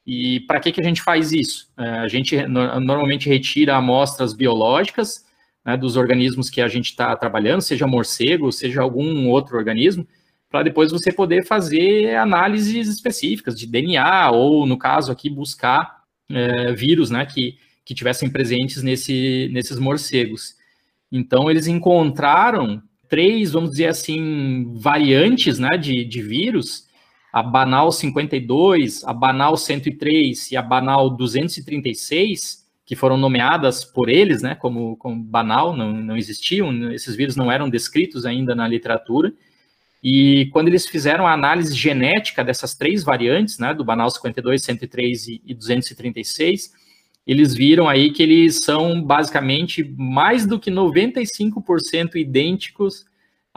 E 0.07 0.39
para 0.41 0.61
que, 0.61 0.71
que 0.71 0.79
a 0.79 0.83
gente 0.83 1.01
faz 1.01 1.33
isso? 1.33 1.69
É, 1.77 1.85
a 1.85 2.07
gente 2.07 2.41
normalmente 2.47 3.27
retira 3.27 3.75
amostras 3.75 4.33
biológicas 4.33 5.25
né, 5.65 5.75
dos 5.75 5.97
organismos 5.97 6.49
que 6.49 6.61
a 6.61 6.67
gente 6.69 6.91
está 6.91 7.13
trabalhando, 7.17 7.59
seja 7.59 7.85
morcego, 7.85 8.49
seja 8.53 8.81
algum 8.81 9.27
outro 9.27 9.57
organismo, 9.57 10.07
para 10.49 10.63
depois 10.63 10.91
você 10.93 11.11
poder 11.11 11.45
fazer 11.45 12.15
análises 12.15 12.87
específicas 12.87 13.59
de 13.59 13.67
DNA, 13.67 14.31
ou, 14.31 14.65
no 14.65 14.77
caso 14.77 15.11
aqui, 15.11 15.29
buscar 15.29 16.03
é, 16.31 16.71
vírus 16.71 17.11
né, 17.11 17.25
que, 17.25 17.57
que 17.83 17.93
tivessem 17.93 18.29
presentes 18.29 18.81
nesse, 18.81 19.49
nesses 19.51 19.77
morcegos. 19.77 20.55
Então, 21.11 21.51
eles 21.51 21.67
encontraram 21.67 22.81
três, 23.09 23.51
vamos 23.51 23.71
dizer 23.71 23.87
assim, 23.87 24.71
variantes 24.77 25.59
né, 25.59 25.77
de, 25.77 26.05
de 26.05 26.21
vírus 26.21 26.86
a 27.31 27.43
Banal 27.43 27.91
52, 27.91 29.03
a 29.03 29.13
Banal 29.13 29.57
103 29.57 30.51
e 30.51 30.57
a 30.57 30.61
Banal 30.61 31.09
236, 31.09 32.65
que 32.85 32.95
foram 32.95 33.17
nomeadas 33.17 33.83
por 33.83 34.09
eles, 34.09 34.41
né, 34.41 34.55
como, 34.55 34.95
como 34.97 35.21
Banal, 35.21 35.75
não, 35.75 35.91
não 35.91 36.17
existiam, 36.17 36.91
esses 36.91 37.15
vírus 37.15 37.35
não 37.35 37.51
eram 37.51 37.69
descritos 37.69 38.25
ainda 38.25 38.55
na 38.55 38.67
literatura, 38.67 39.33
e 40.01 40.47
quando 40.53 40.69
eles 40.69 40.87
fizeram 40.87 41.27
a 41.27 41.33
análise 41.33 41.75
genética 41.75 42.43
dessas 42.43 42.75
três 42.75 43.03
variantes, 43.03 43.59
né, 43.59 43.73
do 43.73 43.83
Banal 43.83 44.09
52, 44.09 44.63
103 44.63 45.27
e 45.45 45.53
236, 45.53 46.71
eles 47.25 47.53
viram 47.53 47.89
aí 47.89 48.11
que 48.11 48.23
eles 48.23 48.63
são 48.63 49.01
basicamente 49.01 49.83
mais 49.97 50.45
do 50.47 50.57
que 50.57 50.71
95% 50.71 52.15
idênticos 52.15 53.05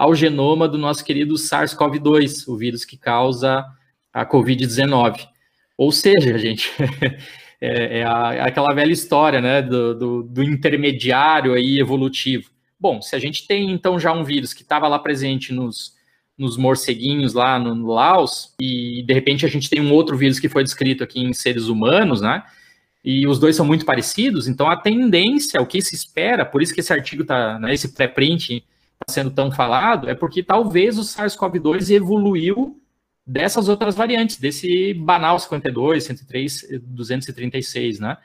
ao 0.00 0.14
genoma 0.14 0.66
do 0.66 0.78
nosso 0.78 1.04
querido 1.04 1.34
SARS-CoV-2, 1.34 2.48
o 2.48 2.56
vírus 2.56 2.86
que 2.86 2.96
causa 2.96 3.66
a 4.10 4.24
Covid-19. 4.24 5.28
Ou 5.76 5.92
seja, 5.92 6.38
gente, 6.38 6.70
é, 7.60 7.98
é, 7.98 8.04
a, 8.06 8.32
é, 8.34 8.40
aquela 8.40 8.72
velha 8.72 8.92
história 8.92 9.42
né, 9.42 9.60
do, 9.60 9.94
do, 9.94 10.22
do, 10.22 10.42
intermediário 10.42 11.52
aí 11.52 11.78
evolutivo. 11.78 12.48
Bom, 12.80 13.02
se 13.02 13.14
a 13.14 13.18
gente 13.18 13.46
tem 13.46 13.70
então 13.70 14.00
já 14.00 14.10
um 14.10 14.24
vírus 14.24 14.54
que 14.54 14.62
estava 14.62 14.88
lá 14.88 14.98
presente 14.98 15.52
nos, 15.52 15.94
nos 16.36 16.56
morceguinhos 16.56 17.34
lá 17.34 17.58
no, 17.58 17.74
no 17.74 17.88
Laos, 17.88 18.54
e 18.58 19.02
de 19.06 19.12
repente 19.12 19.44
a 19.44 19.50
gente 19.50 19.68
tem 19.68 19.82
um 19.82 19.92
outro 19.92 20.16
vírus 20.16 20.40
que 20.40 20.48
foi 20.48 20.64
descrito 20.64 21.04
aqui 21.04 21.20
em 21.20 21.34
seres 21.34 21.66
humanos, 21.66 22.22
né? 22.22 22.42
E 23.04 23.26
os 23.26 23.38
dois 23.38 23.54
são 23.54 23.66
muito 23.66 23.84
parecidos, 23.84 24.48
então 24.48 24.66
a 24.66 24.78
tendência, 24.78 25.60
o 25.60 25.66
que 25.66 25.82
se 25.82 25.94
espera, 25.94 26.46
por 26.46 26.62
isso 26.62 26.72
que 26.72 26.80
esse 26.80 26.92
artigo 26.92 27.22
tá, 27.22 27.58
né, 27.58 27.74
esse 27.74 27.94
pré-print 27.94 28.64
sendo 29.08 29.30
tão 29.30 29.50
falado, 29.50 30.08
é 30.08 30.14
porque 30.14 30.42
talvez 30.42 30.98
o 30.98 31.02
SARS-CoV-2 31.02 31.90
evoluiu 31.90 32.80
dessas 33.26 33.68
outras 33.68 33.94
variantes, 33.94 34.38
desse 34.38 34.94
banal 34.94 35.38
52, 35.38 36.04
103, 36.04 36.80
236, 36.82 38.00
né? 38.00 38.16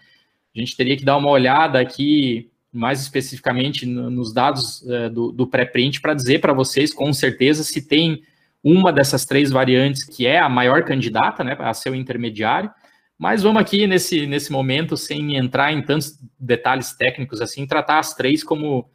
A 0.56 0.60
gente 0.60 0.76
teria 0.76 0.96
que 0.96 1.06
dar 1.06 1.18
uma 1.18 1.30
olhada 1.30 1.80
aqui, 1.80 2.50
mais 2.72 3.02
especificamente 3.02 3.86
nos 3.86 4.34
dados 4.34 4.88
é, 4.88 5.10
do, 5.10 5.32
do 5.32 5.48
pré-print, 5.48 6.02
para 6.02 6.14
dizer 6.14 6.40
para 6.40 6.54
vocês 6.54 6.94
com 6.94 7.12
certeza 7.14 7.64
se 7.64 7.82
tem 7.82 8.24
uma 8.64 8.92
dessas 8.92 9.26
três 9.26 9.52
variantes 9.52 10.04
que 10.04 10.26
é 10.26 10.40
a 10.40 10.50
maior 10.50 10.84
candidata, 10.84 11.44
né, 11.44 11.56
a 11.60 11.74
ser 11.74 11.92
o 11.92 11.96
intermediário. 11.96 12.72
Mas 13.18 13.44
vamos 13.44 13.62
aqui 13.62 13.86
nesse, 13.86 14.26
nesse 14.26 14.52
momento, 14.52 14.98
sem 14.98 15.38
entrar 15.38 15.72
em 15.72 15.82
tantos 15.82 16.18
detalhes 16.40 16.94
técnicos 16.94 17.42
assim, 17.42 17.66
tratar 17.68 18.00
as 18.00 18.14
três 18.14 18.44
como 18.44 18.90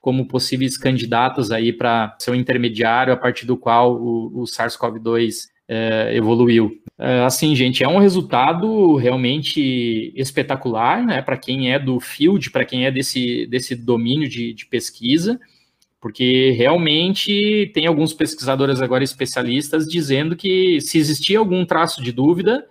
como 0.00 0.26
possíveis 0.26 0.76
candidatos 0.76 1.50
aí 1.50 1.72
para 1.72 2.16
ser 2.18 2.30
um 2.30 2.34
intermediário 2.34 3.12
a 3.12 3.16
partir 3.16 3.46
do 3.46 3.56
qual 3.56 3.96
o, 3.96 4.42
o 4.42 4.44
SARS-CoV-2 4.44 5.48
é, 5.68 6.14
evoluiu. 6.14 6.80
É, 6.98 7.20
assim, 7.24 7.54
gente, 7.54 7.82
é 7.82 7.88
um 7.88 7.98
resultado 7.98 8.96
realmente 8.96 10.12
espetacular, 10.14 11.04
né, 11.04 11.20
para 11.20 11.36
quem 11.36 11.72
é 11.72 11.78
do 11.78 12.00
field, 12.00 12.50
para 12.50 12.64
quem 12.64 12.86
é 12.86 12.90
desse, 12.90 13.46
desse 13.46 13.74
domínio 13.74 14.28
de, 14.28 14.54
de 14.54 14.66
pesquisa, 14.66 15.38
porque 16.00 16.52
realmente 16.52 17.70
tem 17.74 17.86
alguns 17.86 18.14
pesquisadores 18.14 18.80
agora 18.80 19.02
especialistas 19.02 19.86
dizendo 19.86 20.36
que 20.36 20.80
se 20.80 20.98
existir 20.98 21.36
algum 21.36 21.64
traço 21.66 22.02
de 22.02 22.12
dúvida, 22.12 22.64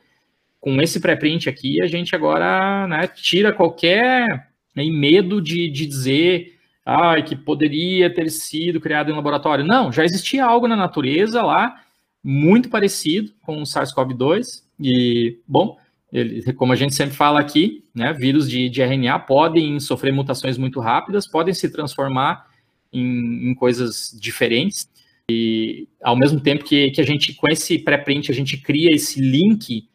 com 0.59 0.81
esse 0.81 0.99
pré-print 0.99 1.47
aqui, 1.47 1.79
a 1.79 1.85
gente 1.85 2.15
agora 2.15 2.87
né, 2.87 3.07
tira 3.07 3.53
qualquer 3.53 4.49
né, 4.75 4.83
medo 4.85 5.39
de, 5.39 5.69
de 5.69 5.85
dizer 5.85 6.54
ah, 6.85 7.19
que 7.21 7.35
poderia 7.35 8.13
ter 8.13 8.29
sido 8.29 8.79
criado 8.79 9.09
em 9.09 9.15
laboratório. 9.15 9.65
Não, 9.65 9.91
já 9.91 10.05
existia 10.05 10.45
algo 10.45 10.67
na 10.67 10.75
natureza 10.75 11.41
lá, 11.41 11.81
muito 12.23 12.69
parecido 12.69 13.31
com 13.41 13.59
o 13.59 13.65
SARS-CoV-2, 13.65 14.63
e, 14.79 15.39
bom, 15.47 15.77
ele, 16.11 16.53
como 16.53 16.73
a 16.73 16.75
gente 16.75 16.93
sempre 16.93 17.15
fala 17.15 17.39
aqui, 17.39 17.83
né, 17.93 18.13
vírus 18.13 18.49
de, 18.49 18.69
de, 18.69 18.81
RNA 18.81 19.19
podem 19.19 19.79
sofrer 19.79 20.13
mutações 20.13 20.57
muito 20.57 20.79
rápidas, 20.79 21.27
podem 21.27 21.53
se 21.53 21.69
transformar 21.69 22.47
em, 22.93 23.49
em 23.49 23.55
coisas 23.55 24.15
diferentes, 24.19 24.89
e 25.29 25.87
ao 26.03 26.15
mesmo 26.15 26.39
tempo 26.39 26.63
que, 26.63 26.91
que 26.91 27.01
a 27.01 27.05
gente, 27.05 27.33
com 27.33 27.47
esse 27.47 27.79
pré-print, 27.79 28.31
a 28.31 28.35
gente 28.35 28.57
cria 28.57 28.93
esse 28.93 29.19
link 29.19 29.89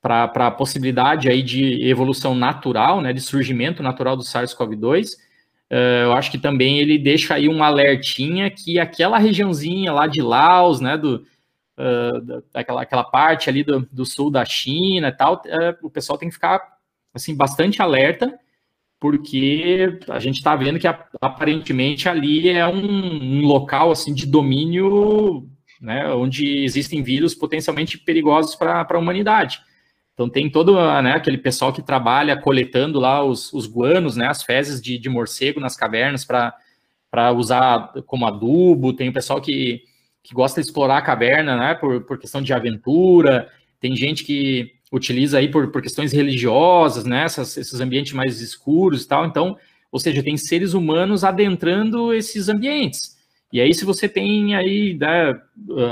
para 0.00 0.24
a 0.24 0.50
possibilidade 0.50 1.28
aí 1.28 1.42
de 1.42 1.88
evolução 1.88 2.34
natural, 2.34 3.00
né, 3.00 3.12
de 3.12 3.20
surgimento 3.20 3.82
natural 3.82 4.16
do 4.16 4.22
SARS-CoV-2, 4.22 5.12
uh, 5.12 5.16
eu 6.04 6.12
acho 6.12 6.30
que 6.30 6.38
também 6.38 6.78
ele 6.78 6.98
deixa 6.98 7.34
aí 7.34 7.48
um 7.48 7.62
alertinha 7.62 8.50
que 8.50 8.78
aquela 8.78 9.18
regiãozinha 9.18 9.92
lá 9.92 10.06
de 10.06 10.22
Laos, 10.22 10.80
né, 10.80 10.96
do, 10.96 11.26
uh, 11.78 12.42
daquela 12.52 12.82
aquela 12.82 13.04
parte 13.04 13.48
ali 13.48 13.62
do, 13.64 13.80
do 13.90 14.04
sul 14.04 14.30
da 14.30 14.44
China 14.44 15.08
e 15.08 15.12
tal, 15.12 15.34
uh, 15.34 15.86
o 15.86 15.90
pessoal 15.90 16.18
tem 16.18 16.28
que 16.28 16.34
ficar 16.34 16.60
assim 17.12 17.34
bastante 17.34 17.80
alerta, 17.82 18.38
porque 19.00 19.98
a 20.08 20.18
gente 20.18 20.36
está 20.36 20.56
vendo 20.56 20.78
que 20.78 20.86
aparentemente 21.20 22.08
ali 22.08 22.48
é 22.48 22.66
um, 22.66 23.40
um, 23.40 23.46
local 23.46 23.90
assim 23.90 24.14
de 24.14 24.26
domínio, 24.26 25.48
né, 25.80 26.08
onde 26.12 26.64
existem 26.64 27.02
vírus 27.02 27.34
potencialmente 27.34 27.98
perigosos 27.98 28.54
para 28.54 28.86
a 28.88 28.98
humanidade. 28.98 29.60
Então 30.14 30.28
tem 30.28 30.48
todo 30.48 30.74
né, 31.02 31.12
aquele 31.12 31.36
pessoal 31.36 31.72
que 31.72 31.82
trabalha 31.82 32.40
coletando 32.40 32.98
lá 32.98 33.22
os, 33.22 33.52
os 33.52 33.66
guanos, 33.66 34.16
né, 34.16 34.28
as 34.28 34.42
fezes 34.42 34.80
de, 34.80 34.96
de 34.98 35.08
morcego 35.08 35.60
nas 35.60 35.76
cavernas 35.76 36.24
para 36.24 37.32
usar 37.32 37.92
como 38.06 38.26
adubo. 38.26 38.92
Tem 38.92 39.08
o 39.08 39.12
pessoal 39.12 39.40
que 39.40 39.82
que 40.24 40.34
gosta 40.34 40.60
de 40.60 40.66
explorar 40.66 40.96
a 40.96 41.02
caverna, 41.02 41.54
né, 41.54 41.74
por, 41.74 42.00
por 42.00 42.18
questão 42.18 42.40
de 42.40 42.52
aventura, 42.54 43.46
tem 43.78 43.94
gente 43.94 44.24
que 44.24 44.72
utiliza 44.90 45.38
aí 45.38 45.48
por, 45.48 45.70
por 45.70 45.82
questões 45.82 46.12
religiosas, 46.12 47.04
né, 47.04 47.24
essas, 47.24 47.58
esses 47.58 47.78
ambientes 47.78 48.14
mais 48.14 48.40
escuros 48.40 49.04
e 49.04 49.08
tal, 49.08 49.26
então, 49.26 49.54
ou 49.92 50.00
seja, 50.00 50.22
tem 50.22 50.36
seres 50.38 50.72
humanos 50.72 51.24
adentrando 51.24 52.12
esses 52.14 52.48
ambientes. 52.48 53.14
E 53.52 53.60
aí, 53.60 53.72
se 53.74 53.84
você 53.84 54.08
tem 54.08 54.56
aí 54.56 54.94
né, 54.94 55.38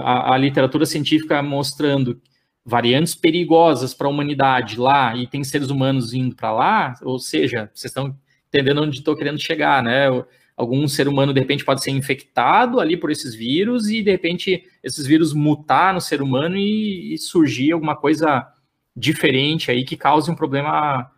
a, 0.03 0.35
a 0.35 0.39
literatura 0.39 0.87
científica 0.87 1.43
mostrando 1.43 2.21
variantes 2.65 3.15
perigosas 3.15 3.93
para 3.93 4.07
a 4.07 4.11
humanidade 4.11 4.79
lá 4.79 5.17
e 5.17 5.27
tem 5.27 5.43
seres 5.43 5.71
humanos 5.71 6.15
indo 6.15 6.35
para 6.37 6.53
lá, 6.53 6.95
ou 7.03 7.19
seja, 7.19 7.71
vocês 7.75 7.91
estão 7.91 8.17
entendendo 8.49 8.83
onde 8.83 8.99
estou 8.99 9.17
querendo 9.17 9.39
chegar, 9.39 9.83
né? 9.83 10.09
algum 10.57 10.87
ser 10.87 11.09
humano 11.09 11.33
de 11.33 11.41
repente 11.41 11.65
pode 11.65 11.83
ser 11.83 11.91
infectado 11.91 12.79
ali 12.79 12.97
por 12.97 13.11
esses 13.11 13.35
vírus 13.35 13.89
e 13.89 14.03
de 14.03 14.11
repente 14.11 14.65
esses 14.83 15.07
vírus 15.07 15.33
mutar 15.33 15.95
no 15.95 16.01
ser 16.01 16.23
humano 16.23 16.57
e, 16.57 17.15
e 17.15 17.19
surgir 17.19 17.73
alguma 17.73 17.97
coisa 17.97 18.47
diferente 18.95 19.71
aí 19.71 19.85
que 19.85 19.97
cause 19.97 20.31
um 20.31 20.35
problema 20.35 21.11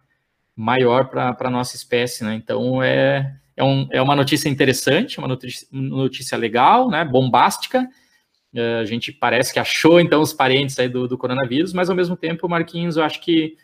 maior 0.57 1.09
para 1.09 1.37
a 1.39 1.51
nossa 1.51 1.75
espécie, 1.75 2.23
né? 2.23 2.35
Então 2.35 2.83
é, 2.83 3.37
é, 3.57 3.65
um, 3.65 3.89
é 3.91 4.01
uma 4.01 4.15
notícia 4.15 4.49
interessante, 4.49 5.19
uma 5.19 5.27
notícia, 5.27 5.67
notícia 5.73 6.39
legal, 6.39 6.89
né? 6.89 7.05
Bombástica. 7.05 7.89
Uh, 8.55 8.81
a 8.81 8.85
gente 8.85 9.11
parece 9.11 9.53
que 9.53 9.59
achou 9.59 9.99
então 9.99 10.23
os 10.23 10.33
parentes 10.33 10.79
aí 10.79 10.89
do, 10.89 11.09
do 11.09 11.19
coronavírus, 11.19 11.73
mas 11.73 11.91
ao 11.91 11.97
mesmo 11.97 12.17
tempo, 12.17 12.49
Marquinhos, 12.49 12.97
eu 12.97 13.03
acho 13.03 13.21
que 13.21 13.57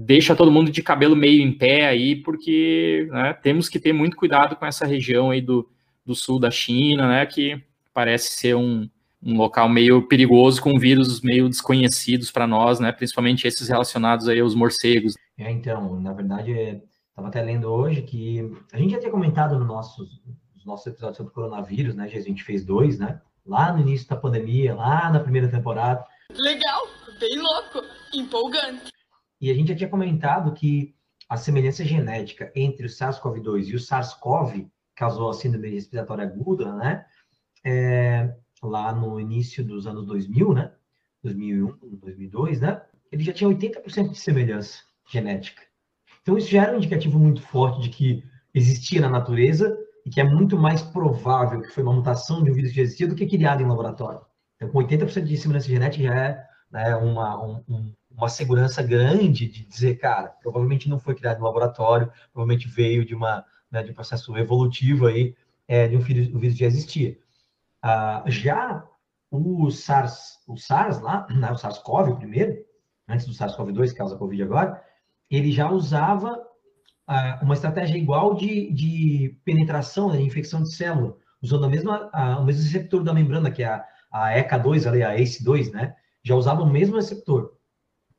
deixa 0.00 0.36
todo 0.36 0.52
mundo 0.52 0.70
de 0.70 0.80
cabelo 0.80 1.16
meio 1.16 1.42
em 1.42 1.50
pé 1.50 1.86
aí, 1.86 2.14
porque 2.14 3.08
né, 3.10 3.32
temos 3.32 3.68
que 3.68 3.80
ter 3.80 3.92
muito 3.92 4.16
cuidado 4.16 4.54
com 4.54 4.64
essa 4.64 4.86
região 4.86 5.30
aí 5.30 5.40
do, 5.40 5.68
do 6.06 6.14
sul 6.14 6.38
da 6.38 6.52
China, 6.52 7.08
né, 7.08 7.26
que 7.26 7.60
parece 7.92 8.34
ser 8.34 8.54
um, 8.54 8.88
um 9.20 9.36
local 9.36 9.68
meio 9.68 10.06
perigoso 10.06 10.62
com 10.62 10.78
vírus 10.78 11.20
meio 11.20 11.48
desconhecidos 11.48 12.30
para 12.30 12.46
nós, 12.46 12.78
né, 12.78 12.92
principalmente 12.92 13.48
esses 13.48 13.68
relacionados 13.68 14.28
aí 14.28 14.38
aos 14.38 14.54
morcegos. 14.54 15.14
É, 15.36 15.50
então, 15.50 15.98
na 16.00 16.12
verdade, 16.12 16.80
estava 17.08 17.26
até 17.26 17.42
lendo 17.42 17.64
hoje 17.64 18.02
que 18.02 18.52
a 18.72 18.78
gente 18.78 18.92
já 18.92 19.00
tinha 19.00 19.10
comentado 19.10 19.58
no 19.58 19.64
nossos, 19.64 20.22
nos 20.54 20.64
nossos 20.64 20.86
episódios 20.86 21.16
sobre 21.16 21.32
coronavírus, 21.32 21.96
né, 21.96 22.04
a 22.04 22.20
gente 22.20 22.44
fez 22.44 22.64
dois, 22.64 23.00
né, 23.00 23.20
lá 23.48 23.72
no 23.72 23.80
início 23.80 24.06
da 24.08 24.16
pandemia, 24.16 24.74
lá 24.74 25.10
na 25.10 25.20
primeira 25.20 25.48
temporada. 25.48 26.04
Legal, 26.30 26.86
bem 27.18 27.40
louco, 27.40 27.82
empolgante. 28.14 28.92
E 29.40 29.50
a 29.50 29.54
gente 29.54 29.68
já 29.68 29.76
tinha 29.76 29.88
comentado 29.88 30.52
que 30.52 30.94
a 31.28 31.36
semelhança 31.36 31.84
genética 31.84 32.52
entre 32.54 32.86
o 32.86 32.90
SARS-CoV-2 32.90 33.68
e 33.68 33.74
o 33.74 33.80
SARS-CoV 33.80 34.70
causou 34.94 35.30
a 35.30 35.34
síndrome 35.34 35.70
respiratória 35.70 36.24
aguda, 36.24 36.74
né? 36.74 37.06
É, 37.64 38.34
lá 38.62 38.92
no 38.92 39.18
início 39.18 39.64
dos 39.64 39.86
anos 39.86 40.06
2000, 40.06 40.54
né? 40.54 40.72
2001, 41.22 41.78
2002, 41.98 42.60
né? 42.60 42.82
Ele 43.10 43.24
já 43.24 43.32
tinha 43.32 43.48
80% 43.48 44.10
de 44.10 44.18
semelhança 44.18 44.82
genética. 45.08 45.62
Então, 46.22 46.36
isso 46.36 46.50
já 46.50 46.64
era 46.64 46.72
um 46.72 46.76
indicativo 46.76 47.18
muito 47.18 47.40
forte 47.40 47.80
de 47.80 47.88
que 47.88 48.24
existia 48.52 49.00
na 49.00 49.08
natureza 49.08 49.76
e 50.08 50.10
que 50.10 50.20
é 50.20 50.24
muito 50.24 50.56
mais 50.56 50.80
provável 50.80 51.60
que 51.60 51.68
foi 51.68 51.82
uma 51.82 51.92
mutação 51.92 52.42
de 52.42 52.50
um 52.50 52.54
vírus 52.54 52.72
que 52.72 52.80
existia 52.80 53.06
do 53.06 53.14
que 53.14 53.26
criado 53.26 53.62
em 53.62 53.66
laboratório. 53.66 54.22
Então, 54.56 54.70
com 54.70 54.78
80% 54.78 55.24
de 55.24 55.36
semelhança 55.36 55.68
genética 55.68 56.02
já 56.02 56.14
é 56.14 56.48
né, 56.70 56.96
uma, 56.96 57.44
um, 57.44 57.62
um 57.68 57.92
uma 58.10 58.28
segurança 58.28 58.82
grande 58.82 59.46
de 59.46 59.64
dizer, 59.64 59.96
cara, 59.96 60.28
provavelmente 60.42 60.88
não 60.88 60.98
foi 60.98 61.14
criado 61.14 61.38
no 61.38 61.44
laboratório, 61.44 62.10
provavelmente 62.32 62.66
veio 62.66 63.04
de, 63.04 63.14
uma, 63.14 63.44
né, 63.70 63.80
de 63.82 63.92
um 63.92 63.94
processo 63.94 64.36
evolutivo 64.36 65.06
aí, 65.06 65.36
é, 65.68 65.86
de 65.86 65.96
um 65.96 66.00
vírus, 66.00 66.34
um 66.34 66.38
vírus 66.40 66.54
que 66.54 66.60
já 66.60 66.66
existia. 66.66 67.16
Ah, 67.80 68.24
já 68.26 68.84
o 69.30 69.70
SARS, 69.70 70.40
o 70.48 70.56
SARS 70.56 71.00
lá, 71.00 71.28
né, 71.30 71.52
o 71.52 71.54
SARS-CoV, 71.54 72.16
primeiro, 72.16 72.56
antes 73.06 73.24
do 73.24 73.32
SARS-CoV-2, 73.32 73.90
que 73.90 73.98
causa 73.98 74.16
Covid 74.16 74.42
agora, 74.42 74.82
ele 75.30 75.52
já 75.52 75.70
usava 75.70 76.42
uma 77.42 77.54
estratégia 77.54 77.96
igual 77.96 78.34
de, 78.34 78.70
de 78.72 79.40
penetração, 79.44 80.10
né, 80.10 80.18
de 80.18 80.24
infecção 80.24 80.62
de 80.62 80.74
célula, 80.74 81.16
usando 81.42 81.64
a 81.64 81.68
mesma, 81.68 82.10
a, 82.12 82.38
o 82.38 82.44
mesmo 82.44 82.62
receptor 82.62 83.02
da 83.02 83.14
membrana, 83.14 83.50
que 83.50 83.62
é 83.62 83.66
a, 83.66 83.84
a 84.12 84.30
ECA2, 84.34 84.86
ali, 84.86 85.02
a 85.02 85.16
ACE2, 85.16 85.72
né? 85.72 85.94
Já 86.22 86.34
usava 86.34 86.62
o 86.62 86.70
mesmo 86.70 86.96
receptor. 86.96 87.52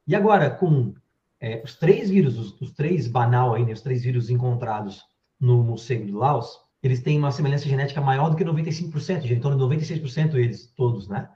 E 0.07 0.15
agora, 0.15 0.49
com 0.49 0.95
é, 1.39 1.61
os 1.63 1.75
três 1.75 2.09
vírus, 2.09 2.37
os, 2.37 2.59
os, 2.59 2.71
três 2.71 3.07
banal 3.07 3.53
aí, 3.53 3.65
né, 3.65 3.73
os 3.73 3.81
três 3.81 4.03
vírus 4.03 4.29
encontrados 4.29 5.03
no 5.39 5.63
morcego 5.63 6.05
do 6.05 6.17
Laos, 6.17 6.57
eles 6.81 7.01
têm 7.01 7.19
uma 7.19 7.31
semelhança 7.31 7.67
genética 7.67 8.01
maior 8.01 8.29
do 8.29 8.35
que 8.35 8.43
95%, 8.43 9.21
de 9.21 9.33
em 9.33 9.39
torno 9.39 9.57
de 9.57 9.77
96% 9.77 10.35
eles 10.35 10.73
todos, 10.75 11.07
né? 11.07 11.29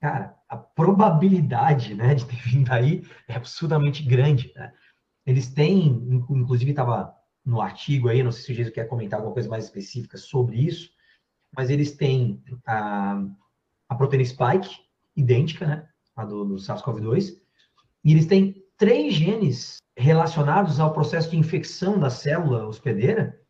Cara, 0.00 0.34
a 0.48 0.56
probabilidade, 0.56 1.94
né, 1.94 2.14
de 2.14 2.26
ter 2.26 2.36
vindo 2.44 2.70
aí 2.70 3.02
é 3.28 3.34
absurdamente 3.34 4.02
grande, 4.02 4.52
né? 4.54 4.72
Eles 5.30 5.48
têm, 5.48 5.86
inclusive 6.28 6.72
estava 6.72 7.14
no 7.44 7.60
artigo 7.60 8.08
aí, 8.08 8.20
não 8.20 8.32
sei 8.32 8.42
se 8.42 8.52
o 8.52 8.54
Jesus 8.54 8.74
quer 8.74 8.88
comentar 8.88 9.20
alguma 9.20 9.32
coisa 9.32 9.48
mais 9.48 9.64
específica 9.64 10.18
sobre 10.18 10.58
isso, 10.58 10.90
mas 11.56 11.70
eles 11.70 11.96
têm 11.96 12.42
a, 12.66 13.24
a 13.88 13.94
proteína 13.94 14.24
spike 14.24 14.74
idêntica, 15.16 15.66
né, 15.66 15.88
a 16.16 16.24
do, 16.24 16.44
do 16.44 16.54
SARS-CoV-2, 16.56 17.36
e 18.04 18.12
eles 18.12 18.26
têm 18.26 18.60
três 18.76 19.14
genes 19.14 19.76
relacionados 19.96 20.80
ao 20.80 20.92
processo 20.92 21.30
de 21.30 21.36
infecção 21.36 21.96
da 21.96 22.10
célula 22.10 22.66
hospedeira, 22.66 23.40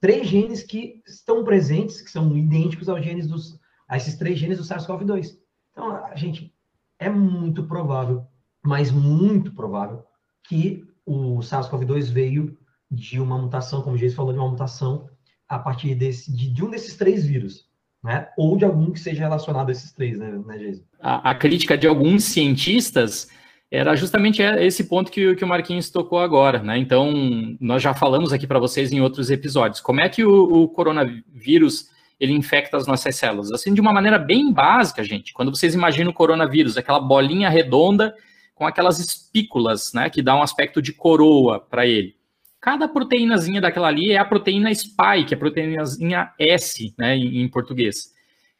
três 0.00 0.26
genes 0.26 0.64
que 0.64 1.00
estão 1.06 1.44
presentes, 1.44 2.00
que 2.00 2.10
são 2.10 2.36
idênticos 2.36 2.88
aos 2.88 3.04
genes 3.04 3.28
dos, 3.28 3.60
a 3.86 3.96
esses 3.96 4.16
três 4.16 4.40
genes 4.40 4.58
do 4.58 4.64
SARS-CoV-2. 4.64 5.38
Então, 5.70 6.04
a 6.04 6.16
gente 6.16 6.52
é 6.98 7.08
muito 7.08 7.64
provável, 7.64 8.26
mas 8.60 8.90
muito 8.90 9.54
provável, 9.54 10.04
que 10.42 10.87
o 11.08 11.38
SARS-CoV-2 11.38 12.10
veio 12.10 12.56
de 12.90 13.20
uma 13.20 13.38
mutação, 13.38 13.82
como 13.82 13.96
o 13.96 13.98
Jason 13.98 14.16
falou, 14.16 14.32
de 14.32 14.38
uma 14.38 14.50
mutação 14.50 15.08
a 15.48 15.58
partir 15.58 15.94
desse, 15.94 16.34
de, 16.34 16.48
de 16.48 16.64
um 16.64 16.70
desses 16.70 16.96
três 16.96 17.24
vírus. 17.24 17.66
Né? 18.02 18.28
Ou 18.36 18.56
de 18.56 18.64
algum 18.64 18.92
que 18.92 19.00
seja 19.00 19.20
relacionado 19.20 19.68
a 19.68 19.72
esses 19.72 19.92
três, 19.92 20.18
né, 20.18 20.30
né? 20.46 20.78
A, 21.00 21.30
a 21.30 21.34
crítica 21.34 21.76
de 21.76 21.86
alguns 21.86 22.24
cientistas 22.24 23.28
era 23.70 23.96
justamente 23.96 24.40
esse 24.40 24.84
ponto 24.84 25.10
que, 25.10 25.34
que 25.34 25.44
o 25.44 25.48
Marquinhos 25.48 25.90
tocou 25.90 26.20
agora, 26.20 26.62
né? 26.62 26.78
Então, 26.78 27.12
nós 27.60 27.82
já 27.82 27.92
falamos 27.92 28.32
aqui 28.32 28.46
para 28.46 28.58
vocês 28.58 28.92
em 28.92 29.00
outros 29.00 29.30
episódios. 29.30 29.80
Como 29.80 30.00
é 30.00 30.08
que 30.08 30.24
o, 30.24 30.62
o, 30.62 30.68
coronavírus 30.68 31.88
ele 32.20 32.32
infecta 32.32 32.76
as 32.76 32.86
nossas 32.86 33.16
células? 33.16 33.50
Assim, 33.52 33.74
de 33.74 33.80
uma 33.80 33.92
maneira 33.92 34.18
bem 34.18 34.52
básica, 34.52 35.02
gente. 35.02 35.34
Quando 35.34 35.54
vocês 35.54 35.74
imaginam 35.74 36.12
o 36.12 36.14
coronavírus, 36.14 36.76
aquela 36.78 37.00
bolinha 37.00 37.50
redonda 37.50 38.14
com 38.58 38.66
aquelas 38.66 38.98
espículas, 38.98 39.92
né? 39.94 40.10
Que 40.10 40.20
dá 40.20 40.36
um 40.36 40.42
aspecto 40.42 40.82
de 40.82 40.92
coroa 40.92 41.60
para 41.60 41.86
ele. 41.86 42.16
Cada 42.60 42.88
proteínazinha 42.88 43.60
daquela 43.60 43.86
ali 43.86 44.10
é 44.10 44.18
a 44.18 44.24
proteína 44.24 44.74
spike, 44.74 45.32
a 45.32 45.38
proteínazinha 45.38 46.32
S, 46.36 46.92
né? 46.98 47.16
Em, 47.16 47.40
em 47.40 47.48
português. 47.48 48.12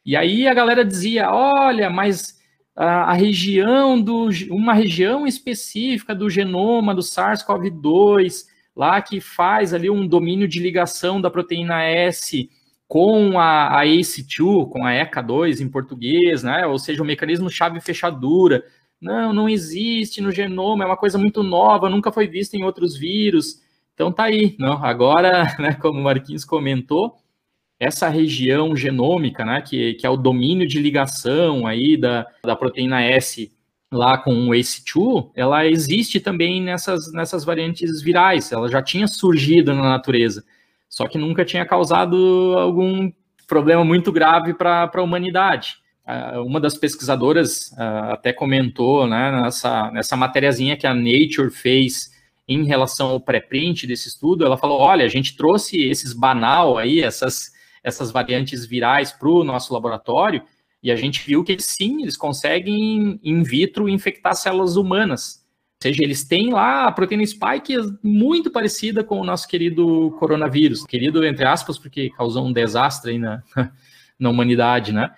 E 0.06 0.16
aí 0.16 0.46
a 0.46 0.54
galera 0.54 0.84
dizia, 0.84 1.32
olha, 1.32 1.90
mas 1.90 2.38
a, 2.76 3.12
região 3.12 4.00
do 4.00 4.28
uma 4.50 4.72
região 4.72 5.26
específica 5.26 6.14
do 6.14 6.30
genoma 6.30 6.94
do 6.94 7.02
SARS-CoV-2, 7.02 8.44
lá 8.76 9.02
que 9.02 9.20
faz 9.20 9.74
ali 9.74 9.90
um 9.90 10.06
domínio 10.06 10.46
de 10.46 10.60
ligação 10.60 11.20
da 11.20 11.28
proteína 11.28 11.82
S 11.82 12.48
com 12.86 13.38
a, 13.38 13.80
a 13.80 13.84
ACE2, 13.84 14.68
com 14.70 14.86
a 14.86 14.92
ECA2 14.92 15.60
em 15.60 15.68
português, 15.68 16.44
né? 16.44 16.64
Ou 16.66 16.78
seja, 16.78 17.02
o 17.02 17.06
mecanismo 17.06 17.50
chave 17.50 17.80
fechadura. 17.80 18.64
Não, 19.00 19.32
não 19.32 19.48
existe 19.48 20.20
no 20.20 20.32
genoma, 20.32 20.84
é 20.84 20.86
uma 20.86 20.96
coisa 20.96 21.16
muito 21.18 21.42
nova, 21.42 21.88
nunca 21.88 22.10
foi 22.10 22.26
vista 22.26 22.56
em 22.56 22.64
outros 22.64 22.96
vírus. 22.96 23.60
Então 23.94 24.12
tá 24.12 24.24
aí, 24.24 24.56
não? 24.58 24.84
Agora, 24.84 25.54
né, 25.58 25.74
como 25.74 26.00
o 26.00 26.02
Marquinhos 26.02 26.44
comentou, 26.44 27.16
essa 27.78 28.08
região 28.08 28.74
genômica, 28.74 29.44
né, 29.44 29.62
que, 29.62 29.94
que 29.94 30.06
é 30.06 30.10
o 30.10 30.16
domínio 30.16 30.66
de 30.66 30.80
ligação 30.80 31.66
aí 31.66 31.96
da, 31.96 32.26
da 32.42 32.56
proteína 32.56 33.02
S 33.02 33.52
lá 33.90 34.18
com 34.18 34.48
o 34.48 34.50
ACE2, 34.50 35.30
ela 35.34 35.66
existe 35.66 36.20
também 36.20 36.60
nessas, 36.60 37.12
nessas 37.12 37.44
variantes 37.44 38.02
virais, 38.02 38.52
ela 38.52 38.68
já 38.68 38.82
tinha 38.82 39.06
surgido 39.06 39.72
na 39.74 39.82
natureza, 39.82 40.44
só 40.88 41.06
que 41.06 41.16
nunca 41.16 41.44
tinha 41.44 41.64
causado 41.64 42.54
algum 42.58 43.10
problema 43.46 43.84
muito 43.84 44.12
grave 44.12 44.52
para 44.52 44.90
a 44.92 45.02
humanidade. 45.02 45.78
Uma 46.44 46.58
das 46.58 46.76
pesquisadoras 46.76 47.72
até 47.76 48.32
comentou 48.32 49.06
né, 49.06 49.42
nessa, 49.42 49.90
nessa 49.90 50.16
matériazinha 50.16 50.76
que 50.76 50.86
a 50.86 50.94
Nature 50.94 51.50
fez 51.50 52.16
em 52.48 52.64
relação 52.64 53.08
ao 53.10 53.20
pré-print 53.20 53.86
desse 53.86 54.08
estudo, 54.08 54.44
ela 54.44 54.56
falou, 54.56 54.80
olha, 54.80 55.04
a 55.04 55.08
gente 55.08 55.36
trouxe 55.36 55.82
esses 55.82 56.14
banal 56.14 56.78
aí, 56.78 57.00
essas, 57.00 57.52
essas 57.84 58.10
variantes 58.10 58.64
virais 58.64 59.12
para 59.12 59.28
o 59.28 59.44
nosso 59.44 59.74
laboratório, 59.74 60.42
e 60.82 60.90
a 60.90 60.96
gente 60.96 61.24
viu 61.26 61.44
que 61.44 61.60
sim, 61.60 62.02
eles 62.02 62.16
conseguem 62.16 63.20
in 63.22 63.42
vitro 63.42 63.88
infectar 63.88 64.34
células 64.34 64.76
humanas. 64.76 65.44
Ou 65.80 65.88
seja, 65.88 66.02
eles 66.02 66.24
têm 66.24 66.50
lá 66.50 66.86
a 66.86 66.92
proteína 66.92 67.24
spike 67.26 67.76
muito 68.02 68.50
parecida 68.50 69.04
com 69.04 69.20
o 69.20 69.24
nosso 69.24 69.46
querido 69.46 70.16
coronavírus. 70.18 70.84
Querido, 70.86 71.24
entre 71.24 71.44
aspas, 71.44 71.78
porque 71.78 72.10
causou 72.10 72.46
um 72.46 72.52
desastre 72.52 73.12
aí 73.12 73.18
na, 73.18 73.42
na 74.18 74.30
humanidade, 74.30 74.92
né? 74.92 75.12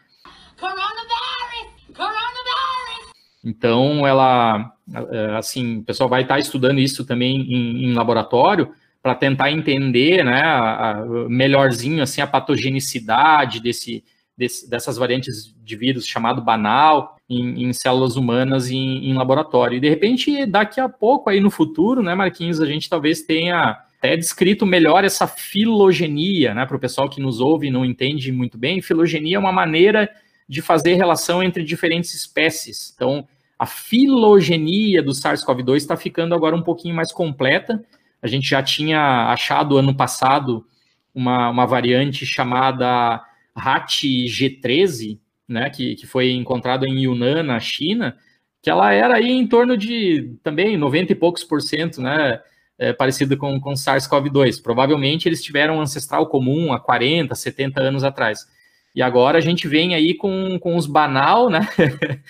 Então, 3.45 4.07
ela, 4.07 4.73
é, 5.11 5.37
assim, 5.37 5.79
o 5.79 5.83
pessoal 5.83 6.09
vai 6.09 6.23
estar 6.23 6.39
estudando 6.39 6.79
isso 6.79 7.05
também 7.05 7.41
em, 7.41 7.85
em 7.87 7.95
laboratório 7.95 8.71
para 9.03 9.15
tentar 9.15 9.51
entender, 9.51 10.25
né, 10.25 10.43
a, 10.43 10.91
a, 10.91 11.05
melhorzinho, 11.29 12.03
assim, 12.03 12.21
a 12.21 12.27
patogenicidade 12.27 13.61
desse, 13.61 14.05
desse, 14.37 14.69
dessas 14.69 14.99
variantes 14.99 15.55
de 15.63 15.77
vírus 15.77 16.07
chamado 16.07 16.43
banal 16.43 17.17
em, 17.29 17.65
em 17.65 17.73
células 17.73 18.17
humanas 18.17 18.71
em, 18.71 19.09
em, 19.09 19.15
laboratório. 19.15 19.79
E 19.79 19.81
de 19.81 19.89
repente, 19.89 20.45
daqui 20.45 20.81
a 20.81 20.89
pouco, 20.89 21.31
aí 21.31 21.41
no 21.41 21.51
futuro, 21.51 22.03
né, 22.03 22.15
Marquinhos, 22.15 22.61
a 22.61 22.67
gente 22.67 22.91
talvez 22.91 23.23
tenha 23.23 23.79
até 23.99 24.17
descrito 24.17 24.67
melhor 24.67 25.05
essa 25.05 25.27
filogenia, 25.27 26.55
né, 26.55 26.67
para 26.67 26.77
o 26.77 26.81
pessoal 26.81 27.09
que 27.09 27.21
nos 27.21 27.41
ouve 27.41 27.69
e 27.69 27.71
não 27.71 27.85
entende 27.87 28.31
muito 28.33 28.59
bem. 28.59 28.83
Filogenia 28.83 29.37
é 29.37 29.41
uma 29.41 29.53
maneira 29.53 30.11
de 30.51 30.61
fazer 30.61 30.95
relação 30.95 31.41
entre 31.41 31.63
diferentes 31.63 32.13
espécies. 32.13 32.93
Então, 32.97 33.25
a 33.57 33.67
filogenia 33.67 35.01
do 35.01 35.13
SARS-CoV-2 35.13 35.77
está 35.77 35.97
ficando 35.97 36.35
agora 36.35 36.57
um 36.57 36.63
pouquinho 36.63 36.93
mais 36.93 37.13
completa. 37.13 37.81
A 38.21 38.27
gente 38.27 38.51
já 38.51 38.61
tinha 38.61 39.31
achado 39.31 39.79
ano 39.79 39.95
passado 39.95 40.67
uma, 41.15 41.51
uma 41.51 41.67
variante 41.67 42.27
chamada 42.27 43.25
RAT 43.57 44.03
G13, 44.27 45.21
né, 45.47 45.71
que, 45.71 45.95
que 45.95 46.05
foi 46.05 46.33
encontrado 46.33 46.85
em 46.85 47.05
Yunnan, 47.05 47.45
na 47.45 47.61
China, 47.61 48.17
que 48.61 48.69
ela 48.69 48.93
era 48.93 49.15
aí 49.15 49.31
em 49.31 49.47
torno 49.47 49.77
de 49.77 50.37
também 50.43 50.77
90 50.77 51.13
e 51.13 51.15
poucos 51.15 51.45
por 51.45 51.63
cento, 51.63 52.03
né, 52.03 52.41
é, 52.77 52.93
parecido 52.93 53.37
com, 53.37 53.61
com 53.61 53.75
SARS-CoV-2. 53.75 54.61
Provavelmente 54.61 55.29
eles 55.29 55.45
tiveram 55.45 55.77
um 55.77 55.81
ancestral 55.81 56.27
comum 56.27 56.73
há 56.73 56.81
40, 56.81 57.37
70 57.37 57.81
anos 57.81 58.03
atrás. 58.03 58.49
E 58.95 59.03
agora 59.03 59.39
a 59.39 59.41
gente 59.41 59.69
vem 59.69 59.95
aí 59.95 60.15
com, 60.15 60.59
com 60.59 60.77
os 60.77 60.87
banal, 60.87 61.49
né, 61.49 61.61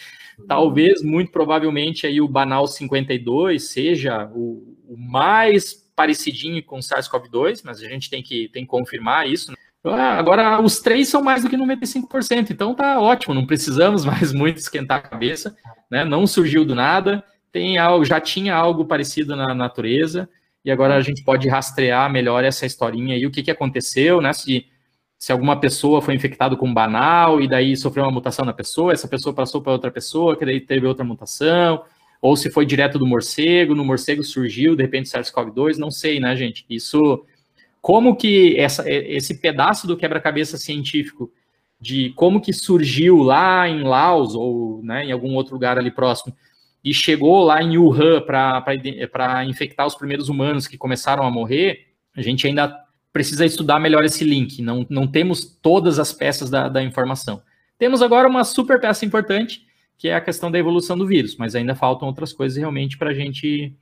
talvez, 0.47 1.03
muito 1.03 1.31
provavelmente 1.31 2.07
aí 2.07 2.21
o 2.21 2.29
banal 2.29 2.67
52 2.67 3.71
seja 3.71 4.31
o, 4.35 4.77
o 4.89 4.97
mais 4.97 5.75
parecidinho 5.95 6.63
com 6.63 6.79
SARS-CoV-2, 6.79 7.61
mas 7.65 7.83
a 7.83 7.89
gente 7.89 8.09
tem 8.09 8.23
que, 8.23 8.49
tem 8.49 8.65
que 8.65 8.71
confirmar 8.71 9.29
isso, 9.29 9.51
né? 9.51 9.57
Ah, 9.83 10.19
agora, 10.19 10.61
os 10.61 10.81
três 10.81 11.09
são 11.09 11.23
mais 11.23 11.43
do 11.43 11.49
que 11.49 11.57
95%, 11.57 12.51
então 12.51 12.75
tá 12.75 13.01
ótimo, 13.01 13.35
não 13.35 13.47
precisamos 13.47 14.05
mais 14.07 14.33
muito 14.33 14.59
esquentar 14.59 14.99
a 14.99 15.03
cabeça, 15.03 15.57
né? 15.91 16.05
Não 16.05 16.27
surgiu 16.27 16.65
do 16.65 16.75
nada, 16.75 17.25
tem 17.51 17.79
algo, 17.79 18.05
já 18.05 18.21
tinha 18.21 18.55
algo 18.55 18.85
parecido 18.85 19.35
na 19.35 19.55
natureza, 19.55 20.29
e 20.65 20.71
agora 20.71 20.97
a 20.97 21.01
gente 21.01 21.25
pode 21.25 21.49
rastrear 21.49 22.11
melhor 22.13 22.45
essa 22.45 22.67
historinha 22.67 23.17
e 23.17 23.27
o 23.27 23.31
que, 23.31 23.43
que 23.43 23.51
aconteceu, 23.51 24.21
né? 24.21 24.33
Se, 24.35 24.67
se 25.21 25.33
alguma 25.33 25.61
pessoa 25.61 26.01
foi 26.01 26.15
infectada 26.15 26.57
com 26.57 26.73
banal 26.73 27.43
e 27.43 27.47
daí 27.47 27.77
sofreu 27.77 28.05
uma 28.05 28.11
mutação 28.11 28.43
na 28.43 28.55
pessoa, 28.55 28.95
essa 28.95 29.07
pessoa 29.07 29.35
passou 29.35 29.61
para 29.61 29.71
outra 29.71 29.91
pessoa, 29.91 30.35
que 30.35 30.47
daí 30.47 30.59
teve 30.59 30.87
outra 30.87 31.05
mutação, 31.05 31.85
ou 32.23 32.35
se 32.37 32.51
foi 32.51 32.65
direto 32.65 32.99
do 32.99 33.07
morcego, 33.07 33.75
no 33.75 33.85
morcego 33.85 34.25
surgiu, 34.25 34.75
de 34.75 34.83
repente, 34.83 35.11
SARS-CoV-2, 35.11 35.77
não 35.77 35.91
sei, 35.91 36.21
né, 36.21 36.35
gente? 36.35 36.65
Isso 36.71 37.23
como 37.83 38.17
que 38.17 38.59
essa, 38.59 38.91
esse 38.91 39.39
pedaço 39.43 39.87
do 39.87 39.95
quebra-cabeça 39.95 40.57
científico 40.57 41.31
de 41.79 42.15
como 42.17 42.41
que 42.41 42.53
surgiu 42.55 43.19
lá 43.19 43.69
em 43.69 43.83
Laos 43.83 44.35
ou 44.35 44.83
né, 44.83 45.05
em 45.05 45.13
algum 45.13 45.35
outro 45.35 45.53
lugar 45.53 45.77
ali 45.77 45.91
próximo 45.91 46.35
e 46.83 46.95
chegou 46.95 47.45
lá 47.45 47.63
em 47.63 47.77
Wuhan 47.77 48.23
para 48.23 49.45
infectar 49.45 49.87
os 49.87 49.95
primeiros 49.95 50.31
humanos 50.31 50.67
que 50.67 50.79
começaram 50.79 51.25
a 51.25 51.31
morrer, 51.31 51.89
a 52.17 52.23
gente 52.23 52.47
ainda 52.47 52.75
precisa 53.13 53.45
estudar 53.45 53.79
melhor 53.79 54.05
esse 54.05 54.25
link. 54.25 54.63
Não, 54.63 54.87
não 54.89 55.07
temos 55.07 55.45
todas 55.45 55.99
as 55.99 56.13
peças 56.13 56.51
da, 56.51 56.69
da 56.69 56.83
informação. 56.83 57.43
Temos 57.79 58.03
agora 58.03 58.29
uma 58.29 58.45
super 58.45 58.81
peça 58.81 59.05
importante, 59.05 59.67
que 59.97 60.09
é 60.09 60.15
a 60.15 60.21
questão 60.21 60.51
da 60.51 60.59
evolução 60.59 60.97
do 60.97 61.07
vírus, 61.07 61.37
mas 61.37 61.55
ainda 61.55 61.75
faltam 61.75 62.09
outras 62.09 62.33
coisas 62.33 62.57
realmente 62.57 62.97
para 62.97 63.11
a 63.11 63.15
gente 63.15 63.77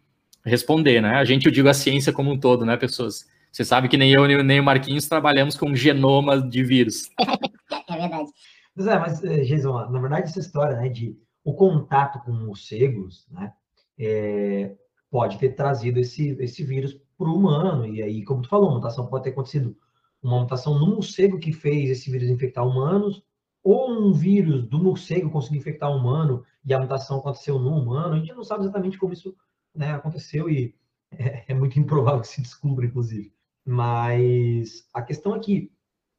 responder, 0.44 1.00
né? 1.00 1.16
A 1.16 1.24
gente, 1.24 1.46
eu 1.46 1.52
digo 1.52 1.68
a 1.68 1.74
ciência 1.74 2.12
como 2.12 2.30
um 2.30 2.38
todo, 2.38 2.64
né, 2.64 2.76
pessoas? 2.76 3.26
Você 3.52 3.64
sabe 3.64 3.88
que 3.88 3.96
nem 3.96 4.12
eu 4.12 4.26
nem 4.26 4.60
o 4.60 4.64
Marquinhos 4.64 5.08
trabalhamos 5.08 5.56
com 5.56 5.74
genoma 5.74 6.40
de 6.40 6.62
vírus. 6.62 7.10
é 7.88 7.96
verdade. 7.96 8.30
Mas, 8.76 8.86
é, 8.86 8.98
mas 8.98 9.24
eh, 9.24 9.44
Jason, 9.44 9.90
na 9.90 10.00
verdade, 10.00 10.28
essa 10.28 10.38
história 10.38 10.76
né, 10.76 10.88
de 10.88 11.16
o 11.44 11.54
contato 11.54 12.20
com 12.24 12.30
morcegos 12.30 13.26
né, 13.30 13.52
é, 13.98 14.74
pode 15.10 15.38
ter 15.38 15.50
trazido 15.50 15.98
esse, 15.98 16.36
esse 16.40 16.62
vírus 16.62 16.96
o 17.26 17.34
humano. 17.34 17.86
E 17.86 18.02
aí, 18.02 18.24
como 18.24 18.42
tu 18.42 18.48
falou, 18.48 18.70
a 18.70 18.74
mutação 18.74 19.06
pode 19.06 19.24
ter 19.24 19.30
acontecido 19.30 19.76
uma 20.22 20.40
mutação 20.40 20.78
no 20.78 20.86
morcego 20.86 21.38
que 21.38 21.52
fez 21.52 21.90
esse 21.90 22.10
vírus 22.10 22.28
infectar 22.28 22.66
humanos, 22.66 23.22
ou 23.62 23.90
um 23.90 24.12
vírus 24.12 24.66
do 24.66 24.78
morcego 24.78 25.30
conseguir 25.30 25.58
infectar 25.58 25.94
humano 25.94 26.44
e 26.64 26.72
a 26.72 26.80
mutação 26.80 27.18
aconteceu 27.18 27.58
no 27.58 27.76
humano. 27.76 28.14
A 28.14 28.18
gente 28.18 28.34
não 28.34 28.44
sabe 28.44 28.64
exatamente 28.64 28.98
como 28.98 29.12
isso 29.12 29.34
né, 29.74 29.92
aconteceu 29.92 30.48
e 30.48 30.74
é, 31.10 31.44
é 31.52 31.54
muito 31.54 31.78
improvável 31.78 32.20
que 32.20 32.28
se 32.28 32.42
descubra, 32.42 32.86
inclusive. 32.86 33.32
Mas 33.64 34.88
a 34.94 35.02
questão 35.02 35.34
é 35.34 35.40
que 35.40 35.72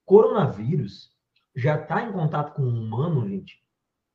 coronavírus 0.06 1.12
já 1.56 1.76
está 1.76 2.04
em 2.04 2.12
contato 2.12 2.54
com 2.54 2.62
o 2.62 2.70
humano, 2.70 3.28
gente, 3.28 3.62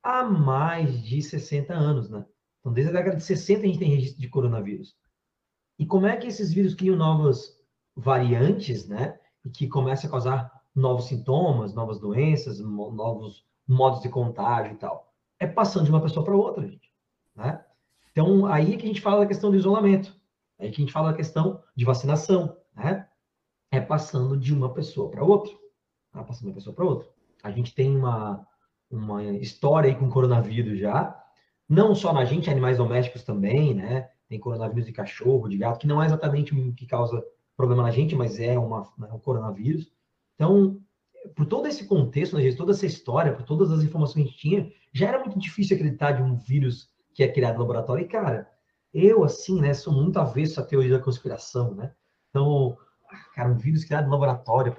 há 0.02 0.22
mais 0.22 1.02
de 1.02 1.20
60 1.20 1.74
anos, 1.74 2.08
né? 2.08 2.24
Então, 2.60 2.72
desde 2.72 2.90
a 2.90 2.94
década 2.94 3.16
de 3.16 3.24
60 3.24 3.60
a 3.60 3.66
gente 3.66 3.78
tem 3.78 3.90
registro 3.90 4.20
de 4.20 4.28
coronavírus. 4.28 4.96
E 5.78 5.86
como 5.86 6.06
é 6.06 6.16
que 6.16 6.26
esses 6.26 6.52
vírus 6.52 6.74
criam 6.74 6.96
novas 6.96 7.58
variantes, 7.96 8.88
né? 8.88 9.18
E 9.44 9.50
que 9.50 9.68
começam 9.68 10.08
a 10.08 10.10
causar 10.10 10.62
novos 10.74 11.06
sintomas, 11.06 11.74
novas 11.74 11.98
doenças, 11.98 12.60
novos 12.60 13.44
modos 13.66 14.00
de 14.00 14.08
contágio 14.08 14.72
e 14.72 14.76
tal? 14.76 15.12
É 15.38 15.46
passando 15.46 15.84
de 15.84 15.90
uma 15.90 16.00
pessoa 16.02 16.24
para 16.24 16.36
outra, 16.36 16.66
gente, 16.66 16.92
né? 17.34 17.64
Então, 18.12 18.46
aí 18.46 18.74
é 18.74 18.76
que 18.76 18.84
a 18.84 18.88
gente 18.88 19.00
fala 19.00 19.20
da 19.20 19.26
questão 19.26 19.50
do 19.50 19.56
isolamento. 19.56 20.14
Aí 20.58 20.70
que 20.70 20.80
a 20.80 20.84
gente 20.84 20.92
fala 20.92 21.10
da 21.10 21.16
questão 21.16 21.60
de 21.74 21.84
vacinação, 21.84 22.56
né? 22.74 23.08
é 23.76 23.80
passando 23.80 24.36
de 24.36 24.54
uma 24.54 24.72
pessoa 24.72 25.10
para 25.10 25.24
outra. 25.24 25.52
Tá? 26.12 26.22
Passando 26.22 26.42
de 26.42 26.48
uma 26.48 26.54
pessoa 26.54 26.74
para 26.74 26.84
outra. 26.84 27.08
A 27.42 27.50
gente 27.50 27.74
tem 27.74 27.96
uma, 27.96 28.46
uma 28.90 29.22
história 29.24 29.90
aí 29.90 29.96
com 29.96 30.08
coronavírus 30.08 30.78
já, 30.78 31.20
não 31.68 31.94
só 31.94 32.12
na 32.12 32.24
gente, 32.24 32.50
animais 32.50 32.78
domésticos 32.78 33.22
também, 33.22 33.74
né? 33.74 34.10
Tem 34.34 34.40
coronavírus 34.40 34.86
de 34.86 34.92
cachorro, 34.92 35.48
de 35.48 35.56
gato, 35.56 35.78
que 35.78 35.86
não 35.86 36.02
é 36.02 36.06
exatamente 36.06 36.52
o 36.52 36.72
que 36.74 36.86
causa 36.86 37.24
problema 37.56 37.84
na 37.84 37.92
gente, 37.92 38.16
mas 38.16 38.40
é 38.40 38.58
uma, 38.58 38.82
né, 38.98 39.08
um 39.12 39.18
coronavírus. 39.20 39.92
Então, 40.34 40.80
por 41.36 41.46
todo 41.46 41.68
esse 41.68 41.86
contexto, 41.86 42.36
né, 42.36 42.52
toda 42.52 42.72
essa 42.72 42.84
história, 42.84 43.32
por 43.32 43.44
todas 43.44 43.70
as 43.70 43.84
informações 43.84 44.14
que 44.14 44.20
a 44.22 44.24
gente 44.24 44.36
tinha, 44.36 44.72
já 44.92 45.06
era 45.06 45.20
muito 45.20 45.38
difícil 45.38 45.76
acreditar 45.76 46.12
de 46.12 46.22
um 46.22 46.34
vírus 46.34 46.90
que 47.14 47.22
é 47.22 47.28
criado 47.30 47.54
no 47.54 47.60
laboratório. 47.60 48.04
E, 48.04 48.08
cara, 48.08 48.50
eu, 48.92 49.22
assim, 49.22 49.60
né, 49.60 49.72
sou 49.72 49.92
muito 49.92 50.18
avesso 50.18 50.60
à 50.60 50.64
teoria 50.64 50.98
da 50.98 51.04
conspiração, 51.04 51.72
né? 51.76 51.92
Então, 52.30 52.76
cara, 53.36 53.50
um 53.50 53.56
vírus 53.56 53.84
criado 53.84 54.06
no 54.06 54.10
laboratório 54.10 54.74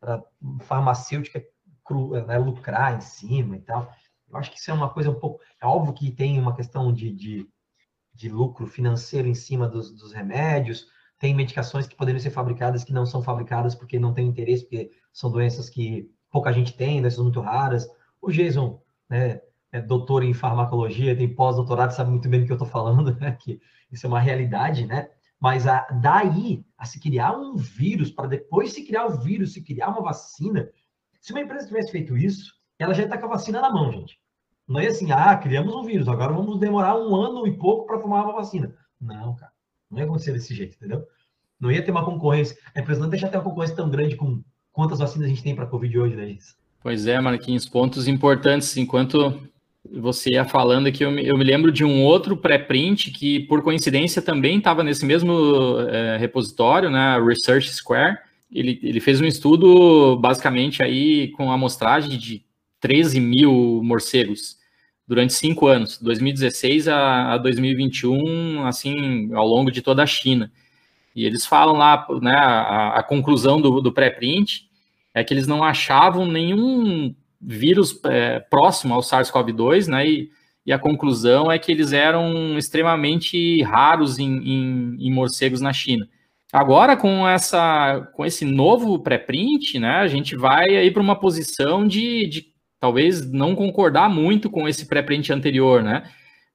para 0.00 0.24
farmacêutica 0.62 1.44
cru, 1.84 2.12
né, 2.24 2.38
lucrar 2.38 2.96
em 2.96 3.00
cima 3.02 3.56
e 3.56 3.60
tal. 3.60 3.92
Eu 4.30 4.38
acho 4.38 4.50
que 4.50 4.58
isso 4.58 4.70
é 4.70 4.74
uma 4.74 4.88
coisa 4.88 5.10
um 5.10 5.20
pouco. 5.20 5.42
É 5.62 5.66
óbvio 5.66 5.92
que 5.92 6.10
tem 6.10 6.40
uma 6.40 6.56
questão 6.56 6.90
de, 6.90 7.12
de, 7.12 7.46
de 8.16 8.28
lucro 8.28 8.66
financeiro 8.66 9.28
em 9.28 9.34
cima 9.34 9.68
dos, 9.68 9.92
dos, 9.92 10.12
remédios, 10.12 10.86
tem 11.18 11.34
medicações 11.34 11.86
que 11.86 11.94
poderiam 11.94 12.20
ser 12.20 12.30
fabricadas 12.30 12.82
que 12.82 12.92
não 12.92 13.06
são 13.06 13.22
fabricadas 13.22 13.74
porque 13.74 13.98
não 13.98 14.12
tem 14.12 14.26
interesse, 14.26 14.64
porque 14.64 14.90
são 15.12 15.30
doenças 15.30 15.68
que 15.68 16.10
pouca 16.30 16.52
gente 16.52 16.76
tem, 16.76 17.00
doenças 17.00 17.22
muito 17.22 17.40
raras. 17.40 17.86
O 18.20 18.30
Jason, 18.30 18.82
né, 19.08 19.40
é 19.70 19.80
doutor 19.80 20.22
em 20.22 20.34
farmacologia, 20.34 21.16
tem 21.16 21.32
pós-doutorado, 21.32 21.92
sabe 21.92 22.10
muito 22.10 22.28
bem 22.28 22.40
do 22.40 22.46
que 22.46 22.52
eu 22.52 22.56
estou 22.56 22.68
falando, 22.68 23.14
né, 23.20 23.36
que 23.40 23.60
isso 23.90 24.06
é 24.06 24.08
uma 24.08 24.20
realidade, 24.20 24.86
né? 24.86 25.08
Mas 25.38 25.66
a, 25.66 25.86
daí 26.00 26.64
a 26.78 26.86
se 26.86 26.98
criar 26.98 27.36
um 27.36 27.56
vírus, 27.56 28.10
para 28.10 28.26
depois 28.26 28.72
se 28.72 28.84
criar 28.84 29.06
o 29.06 29.18
vírus, 29.20 29.52
se 29.52 29.62
criar 29.62 29.88
uma 29.88 30.02
vacina. 30.02 30.68
Se 31.20 31.32
uma 31.32 31.42
empresa 31.42 31.66
tivesse 31.66 31.92
feito 31.92 32.16
isso, 32.16 32.54
ela 32.78 32.94
já 32.94 33.04
está 33.04 33.18
com 33.18 33.26
a 33.26 33.30
vacina 33.30 33.60
na 33.60 33.70
mão, 33.70 33.92
gente. 33.92 34.18
Não 34.68 34.80
é 34.80 34.88
assim, 34.88 35.12
ah, 35.12 35.36
criamos 35.36 35.74
um 35.74 35.84
vírus, 35.84 36.08
agora 36.08 36.32
vamos 36.32 36.58
demorar 36.58 36.98
um 36.98 37.14
ano 37.14 37.46
e 37.46 37.52
pouco 37.52 37.86
para 37.86 38.00
formar 38.00 38.24
uma 38.24 38.32
vacina. 38.32 38.74
Não, 39.00 39.34
cara. 39.36 39.52
Não 39.90 39.98
ia 39.98 40.04
acontecer 40.04 40.32
desse 40.32 40.54
jeito, 40.54 40.76
entendeu? 40.76 41.04
Não 41.60 41.70
ia 41.70 41.82
ter 41.82 41.90
uma 41.90 42.04
concorrência. 42.04 42.56
É 42.74 42.80
impressionante 42.80 43.12
deixar 43.12 43.28
ter 43.28 43.36
uma 43.36 43.44
concorrência 43.44 43.76
tão 43.76 43.88
grande 43.88 44.16
com 44.16 44.42
quantas 44.72 44.98
vacinas 44.98 45.26
a 45.26 45.28
gente 45.28 45.42
tem 45.42 45.54
para 45.54 45.64
a 45.64 45.68
Covid 45.68 45.98
hoje, 45.98 46.16
né, 46.16 46.26
gente? 46.26 46.44
Pois 46.82 47.06
é, 47.06 47.20
Marquinhos, 47.20 47.68
pontos 47.68 48.08
importantes. 48.08 48.76
Enquanto 48.76 49.40
você 49.90 50.30
ia 50.30 50.44
falando 50.44 50.88
aqui, 50.88 51.04
eu 51.04 51.10
me, 51.10 51.26
eu 51.26 51.36
me 51.38 51.44
lembro 51.44 51.70
de 51.70 51.84
um 51.84 52.02
outro 52.04 52.36
pré-print 52.36 53.10
que, 53.12 53.40
por 53.40 53.62
coincidência, 53.62 54.20
também 54.20 54.58
estava 54.58 54.82
nesse 54.82 55.06
mesmo 55.06 55.78
é, 55.88 56.16
repositório, 56.16 56.90
né, 56.90 57.18
Research 57.20 57.72
Square. 57.72 58.18
Ele, 58.52 58.78
ele 58.82 59.00
fez 59.00 59.20
um 59.20 59.24
estudo, 59.24 60.16
basicamente, 60.16 60.82
aí 60.82 61.28
com 61.28 61.50
amostragem 61.50 62.18
de 62.18 62.45
13 62.86 63.18
mil 63.18 63.80
morcegos 63.82 64.58
durante 65.08 65.32
cinco 65.32 65.66
anos, 65.66 65.98
2016 65.98 66.86
a, 66.86 67.32
a 67.32 67.38
2021, 67.38 68.64
assim, 68.64 69.34
ao 69.34 69.44
longo 69.44 69.72
de 69.72 69.82
toda 69.82 70.04
a 70.04 70.06
China. 70.06 70.52
E 71.14 71.24
eles 71.24 71.44
falam 71.44 71.76
lá, 71.76 72.06
né, 72.22 72.32
a, 72.32 72.90
a 72.90 73.02
conclusão 73.02 73.60
do, 73.60 73.80
do 73.80 73.92
pré-print 73.92 74.68
é 75.12 75.24
que 75.24 75.34
eles 75.34 75.48
não 75.48 75.64
achavam 75.64 76.26
nenhum 76.26 77.12
vírus 77.40 77.98
é, 78.04 78.38
próximo 78.38 78.94
ao 78.94 79.00
SARS-CoV-2, 79.00 79.88
né, 79.88 80.08
e, 80.08 80.30
e, 80.64 80.72
a 80.72 80.78
conclusão 80.78 81.50
é 81.50 81.58
que 81.58 81.72
eles 81.72 81.92
eram 81.92 82.56
extremamente 82.56 83.62
raros 83.64 84.20
em, 84.20 84.28
em, 84.28 84.96
em 85.00 85.12
morcegos 85.12 85.60
na 85.60 85.72
China. 85.72 86.08
Agora, 86.52 86.96
com, 86.96 87.26
essa, 87.26 88.08
com 88.14 88.24
esse 88.24 88.44
novo 88.44 89.00
pré-print, 89.00 89.80
né, 89.80 89.96
a 89.96 90.06
gente 90.06 90.36
vai 90.36 90.76
aí 90.76 90.92
para 90.92 91.02
uma 91.02 91.18
posição 91.18 91.84
de, 91.84 92.28
de 92.28 92.55
talvez 92.80 93.30
não 93.30 93.54
concordar 93.54 94.08
muito 94.08 94.50
com 94.50 94.68
esse 94.68 94.86
pré-print 94.86 95.32
anterior, 95.32 95.82
né? 95.82 96.04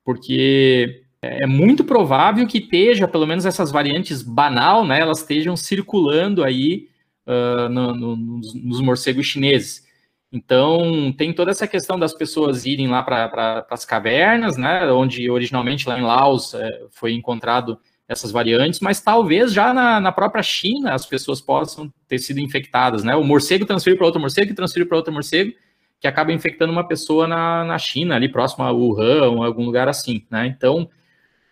Porque 0.04 1.04
é 1.22 1.46
muito 1.46 1.84
provável 1.84 2.48
que 2.48 2.58
esteja, 2.58 3.08
pelo 3.08 3.28
menos 3.28 3.46
essas 3.46 3.72
variantes 3.72 4.22
banal, 4.22 4.86
né? 4.86 5.00
Elas 5.00 5.20
estejam 5.20 5.56
circulando 5.56 6.44
aí 6.44 6.88
uh, 7.28 7.70
no, 7.70 7.94
no, 7.94 8.16
nos, 8.16 8.54
nos, 8.56 8.82
morcegos 8.82 9.28
chineses. 9.28 9.86
Então, 10.32 11.14
tem 11.18 11.34
toda 11.34 11.52
essa 11.52 11.68
questão 11.68 12.00
das 12.00 12.14
pessoas 12.14 12.66
irem 12.66 12.88
lá 12.88 13.04
para 13.04 13.28
pra, 13.28 13.68
as 13.70 13.86
cavernas, 13.86 14.58
né? 14.58 14.92
Onde 14.92 15.30
originalmente 15.30 15.88
lá 15.88 16.00
em 16.00 16.04
Laos 16.04 16.54
é, 16.54 16.70
foi 16.90 17.14
encontrado 17.14 17.78
essas 18.08 18.32
variantes, 18.32 18.82
mas 18.82 19.00
talvez 19.00 19.54
já 19.54 19.74
na, 19.74 20.00
na, 20.00 20.12
própria 20.12 20.44
China 20.44 20.94
as 20.94 21.06
pessoas 21.06 21.40
possam 21.40 21.92
ter 22.10 22.20
sido 22.20 22.40
infectadas, 22.40 23.04
né? 23.04 23.16
O 23.16 23.24
morcego 23.24 23.66
transferiu 23.66 23.98
para 23.98 24.06
outro 24.06 24.20
morcego, 24.20 24.48
que 24.48 24.54
transferiu 24.54 24.88
para 24.88 24.98
outro 24.98 25.14
morcego, 25.14 25.54
que 26.02 26.08
acaba 26.08 26.34
infectando 26.34 26.74
uma 26.74 26.88
pessoa 26.88 27.28
na, 27.28 27.64
na 27.64 27.78
China, 27.78 28.16
ali 28.16 28.28
próximo 28.28 28.66
a 28.66 28.72
Wuhan, 28.72 29.46
algum 29.46 29.64
lugar 29.64 29.88
assim, 29.88 30.26
né? 30.32 30.48
Então, 30.48 30.90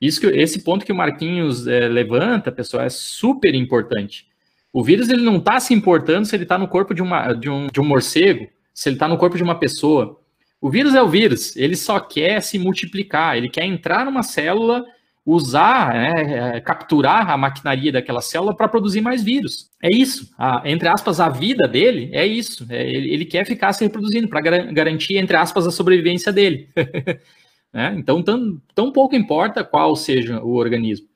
isso 0.02 0.20
que, 0.20 0.26
esse 0.26 0.64
ponto 0.64 0.84
que 0.84 0.92
o 0.92 0.96
Marquinhos 0.96 1.68
é, 1.68 1.88
levanta, 1.88 2.52
pessoal, 2.52 2.84
é 2.84 2.90
super 2.90 3.54
importante. 3.54 4.28
O 4.74 4.84
vírus 4.84 5.08
ele 5.08 5.22
não 5.22 5.38
está 5.38 5.60
se 5.60 5.72
importando 5.72 6.26
se 6.26 6.36
ele 6.36 6.44
está 6.44 6.58
no 6.58 6.68
corpo 6.68 6.96
de, 6.96 7.02
uma, 7.04 7.32
de, 7.34 7.48
um, 7.48 7.68
de 7.68 7.80
um 7.80 7.86
morcego, 7.86 8.50
se 8.74 8.90
ele 8.90 8.96
está 8.96 9.08
no 9.08 9.18
corpo 9.18 9.38
de 9.38 9.44
uma 9.44 9.60
pessoa. 9.60 10.20
O 10.60 10.68
vírus 10.68 10.96
é 10.96 11.02
o 11.02 11.08
vírus, 11.08 11.56
ele 11.56 11.76
só 11.76 12.00
quer 12.00 12.42
se 12.42 12.58
multiplicar, 12.58 13.38
ele 13.38 13.50
quer 13.50 13.66
entrar 13.66 14.04
numa 14.04 14.24
célula 14.24 14.84
usar, 15.26 15.94
né, 15.94 16.56
é, 16.56 16.62
capturar 16.62 17.30
a 17.30 17.38
maquinaria 17.38 17.92
daquela 17.92 18.22
célula 18.22 18.56
para 18.56 18.68
produzir 18.68 19.02
mais 19.02 19.24
vírus. 19.24 19.70
É 19.82 19.94
isso. 19.94 20.34
A, 20.38 20.62
entre 20.66 20.88
aspas, 20.88 21.20
a 21.20 21.30
vida 21.30 21.68
dele 21.68 22.10
é 22.14 22.26
isso. 22.26 22.66
É, 22.70 22.90
ele, 22.90 23.14
ele, 23.14 23.26
quer 23.26 23.46
ficar 23.46 23.74
se 23.74 23.84
reproduzindo 23.84 24.28
para 24.28 24.42
gar 24.42 24.72
garantir, 24.74 25.18
entre 25.18 25.38
aspas, 25.38 25.68
a 25.68 25.72
sobrevivência 25.72 26.32
dele. 26.32 26.70
né? 27.72 27.96
Então, 27.98 28.24
tão, 28.24 28.62
tão 28.74 28.92
pouco 28.92 29.16
importa 29.16 29.64
qual 29.64 29.96
seja 29.96 30.42
o 30.42 30.56
organismo. 30.56 31.08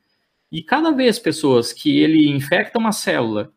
E 0.52 0.62
cada 0.62 0.92
vez 0.92 1.18
pessoas 1.18 1.74
que 1.74 1.98
ele 1.98 2.30
infecta 2.30 2.78
uma 2.78 2.92
célula, 2.92 3.52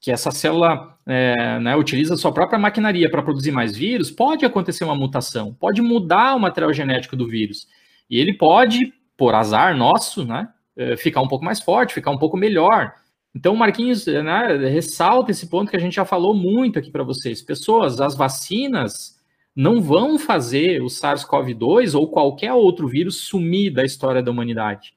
que 0.00 0.10
essa 0.10 0.30
célula 0.30 0.96
é, 1.06 1.58
né, 1.60 1.76
utiliza 1.76 2.16
sua 2.16 2.32
própria 2.32 2.58
maquinaria 2.58 3.10
para 3.10 3.22
produzir 3.22 3.52
mais 3.52 3.76
vírus, 3.76 4.10
pode 4.10 4.46
acontecer 4.46 4.84
uma 4.84 4.96
mutação, 4.96 5.52
pode 5.52 5.82
mudar 5.82 6.34
o 6.34 6.40
material 6.40 6.72
genético 6.72 7.14
do 7.14 7.28
vírus. 7.28 7.68
E 8.08 8.18
ele 8.18 8.32
pode 8.32 8.92
por 9.22 9.36
azar 9.36 9.76
nosso, 9.76 10.24
né, 10.24 10.48
é, 10.76 10.96
ficar 10.96 11.20
um 11.20 11.28
pouco 11.28 11.44
mais 11.44 11.60
forte, 11.60 11.94
ficar 11.94 12.10
um 12.10 12.18
pouco 12.18 12.36
melhor. 12.36 12.92
Então, 13.32 13.54
Marquinhos 13.54 14.04
né, 14.04 14.56
ressalta 14.68 15.30
esse 15.30 15.46
ponto 15.46 15.70
que 15.70 15.76
a 15.76 15.78
gente 15.80 15.94
já 15.94 16.04
falou 16.04 16.34
muito 16.34 16.76
aqui 16.76 16.90
para 16.90 17.04
vocês. 17.04 17.40
Pessoas, 17.40 18.00
as 18.00 18.16
vacinas 18.16 19.16
não 19.54 19.80
vão 19.80 20.18
fazer 20.18 20.82
o 20.82 20.86
SARS-CoV-2 20.86 21.96
ou 21.96 22.08
qualquer 22.08 22.52
outro 22.52 22.88
vírus 22.88 23.18
sumir 23.18 23.72
da 23.72 23.84
história 23.84 24.20
da 24.20 24.32
humanidade. 24.32 24.92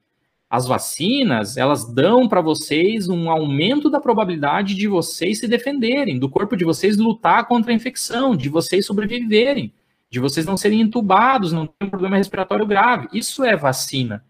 As 0.49 0.65
vacinas, 0.65 1.55
elas 1.55 1.85
dão 1.85 2.27
para 2.27 2.41
vocês 2.41 3.07
um 3.07 3.29
aumento 3.29 3.91
da 3.91 3.99
probabilidade 3.99 4.73
de 4.73 4.87
vocês 4.87 5.37
se 5.37 5.47
defenderem, 5.47 6.17
do 6.17 6.31
corpo 6.31 6.57
de 6.57 6.65
vocês 6.65 6.97
lutar 6.97 7.47
contra 7.47 7.71
a 7.71 7.75
infecção, 7.75 8.35
de 8.35 8.49
vocês 8.49 8.87
sobreviverem 8.87 9.71
de 10.09 10.19
vocês 10.19 10.45
não 10.45 10.57
serem 10.57 10.81
entubados, 10.81 11.51
não 11.51 11.67
ter 11.67 11.85
um 11.85 11.89
problema 11.89 12.17
respiratório 12.17 12.65
grave. 12.65 13.07
Isso 13.11 13.43
é 13.43 13.55
vacina. 13.55 14.23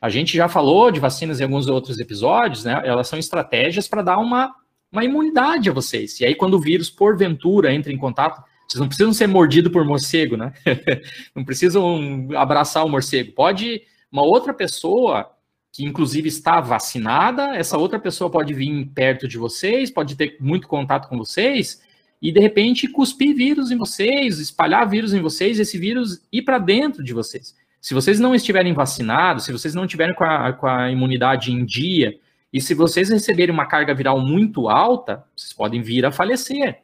A 0.00 0.08
gente 0.08 0.36
já 0.36 0.48
falou 0.48 0.90
de 0.90 1.00
vacinas 1.00 1.40
em 1.40 1.44
alguns 1.44 1.68
outros 1.68 1.98
episódios, 1.98 2.64
né? 2.64 2.82
Elas 2.84 3.08
são 3.08 3.18
estratégias 3.18 3.86
para 3.86 4.02
dar 4.02 4.18
uma, 4.18 4.52
uma 4.90 5.04
imunidade 5.04 5.70
a 5.70 5.72
vocês. 5.72 6.18
E 6.20 6.24
aí, 6.24 6.34
quando 6.34 6.54
o 6.54 6.60
vírus, 6.60 6.90
porventura, 6.90 7.72
entra 7.72 7.92
em 7.92 7.96
contato, 7.96 8.42
vocês 8.68 8.80
não 8.80 8.88
precisam 8.88 9.12
ser 9.12 9.28
mordido 9.28 9.70
por 9.70 9.84
morcego, 9.84 10.36
né? 10.36 10.52
não 11.34 11.44
precisam 11.44 12.28
abraçar 12.36 12.84
o 12.84 12.88
morcego. 12.88 13.32
Pode 13.32 13.82
uma 14.10 14.22
outra 14.22 14.52
pessoa 14.52 15.30
que 15.72 15.84
inclusive 15.84 16.28
está 16.28 16.60
vacinada, 16.60 17.56
essa 17.56 17.78
outra 17.78 17.98
pessoa 17.98 18.30
pode 18.30 18.52
vir 18.52 18.86
perto 18.94 19.26
de 19.26 19.38
vocês, 19.38 19.90
pode 19.90 20.14
ter 20.14 20.36
muito 20.38 20.68
contato 20.68 21.08
com 21.08 21.16
vocês, 21.16 21.80
e 22.22 22.30
de 22.30 22.38
repente 22.38 22.86
cuspir 22.86 23.34
vírus 23.34 23.72
em 23.72 23.76
vocês, 23.76 24.38
espalhar 24.38 24.88
vírus 24.88 25.12
em 25.12 25.20
vocês, 25.20 25.58
esse 25.58 25.76
vírus 25.76 26.22
ir 26.32 26.42
para 26.42 26.58
dentro 26.58 27.02
de 27.02 27.12
vocês. 27.12 27.56
Se 27.80 27.92
vocês 27.94 28.20
não 28.20 28.32
estiverem 28.32 28.72
vacinados, 28.72 29.44
se 29.44 29.50
vocês 29.50 29.74
não 29.74 29.84
estiverem 29.84 30.14
com 30.14 30.22
a, 30.22 30.52
com 30.52 30.68
a 30.68 30.88
imunidade 30.88 31.50
em 31.50 31.64
dia, 31.64 32.16
e 32.52 32.60
se 32.60 32.74
vocês 32.74 33.08
receberem 33.08 33.52
uma 33.52 33.66
carga 33.66 33.92
viral 33.92 34.20
muito 34.20 34.68
alta, 34.68 35.24
vocês 35.34 35.52
podem 35.52 35.82
vir 35.82 36.06
a 36.06 36.12
falecer. 36.12 36.78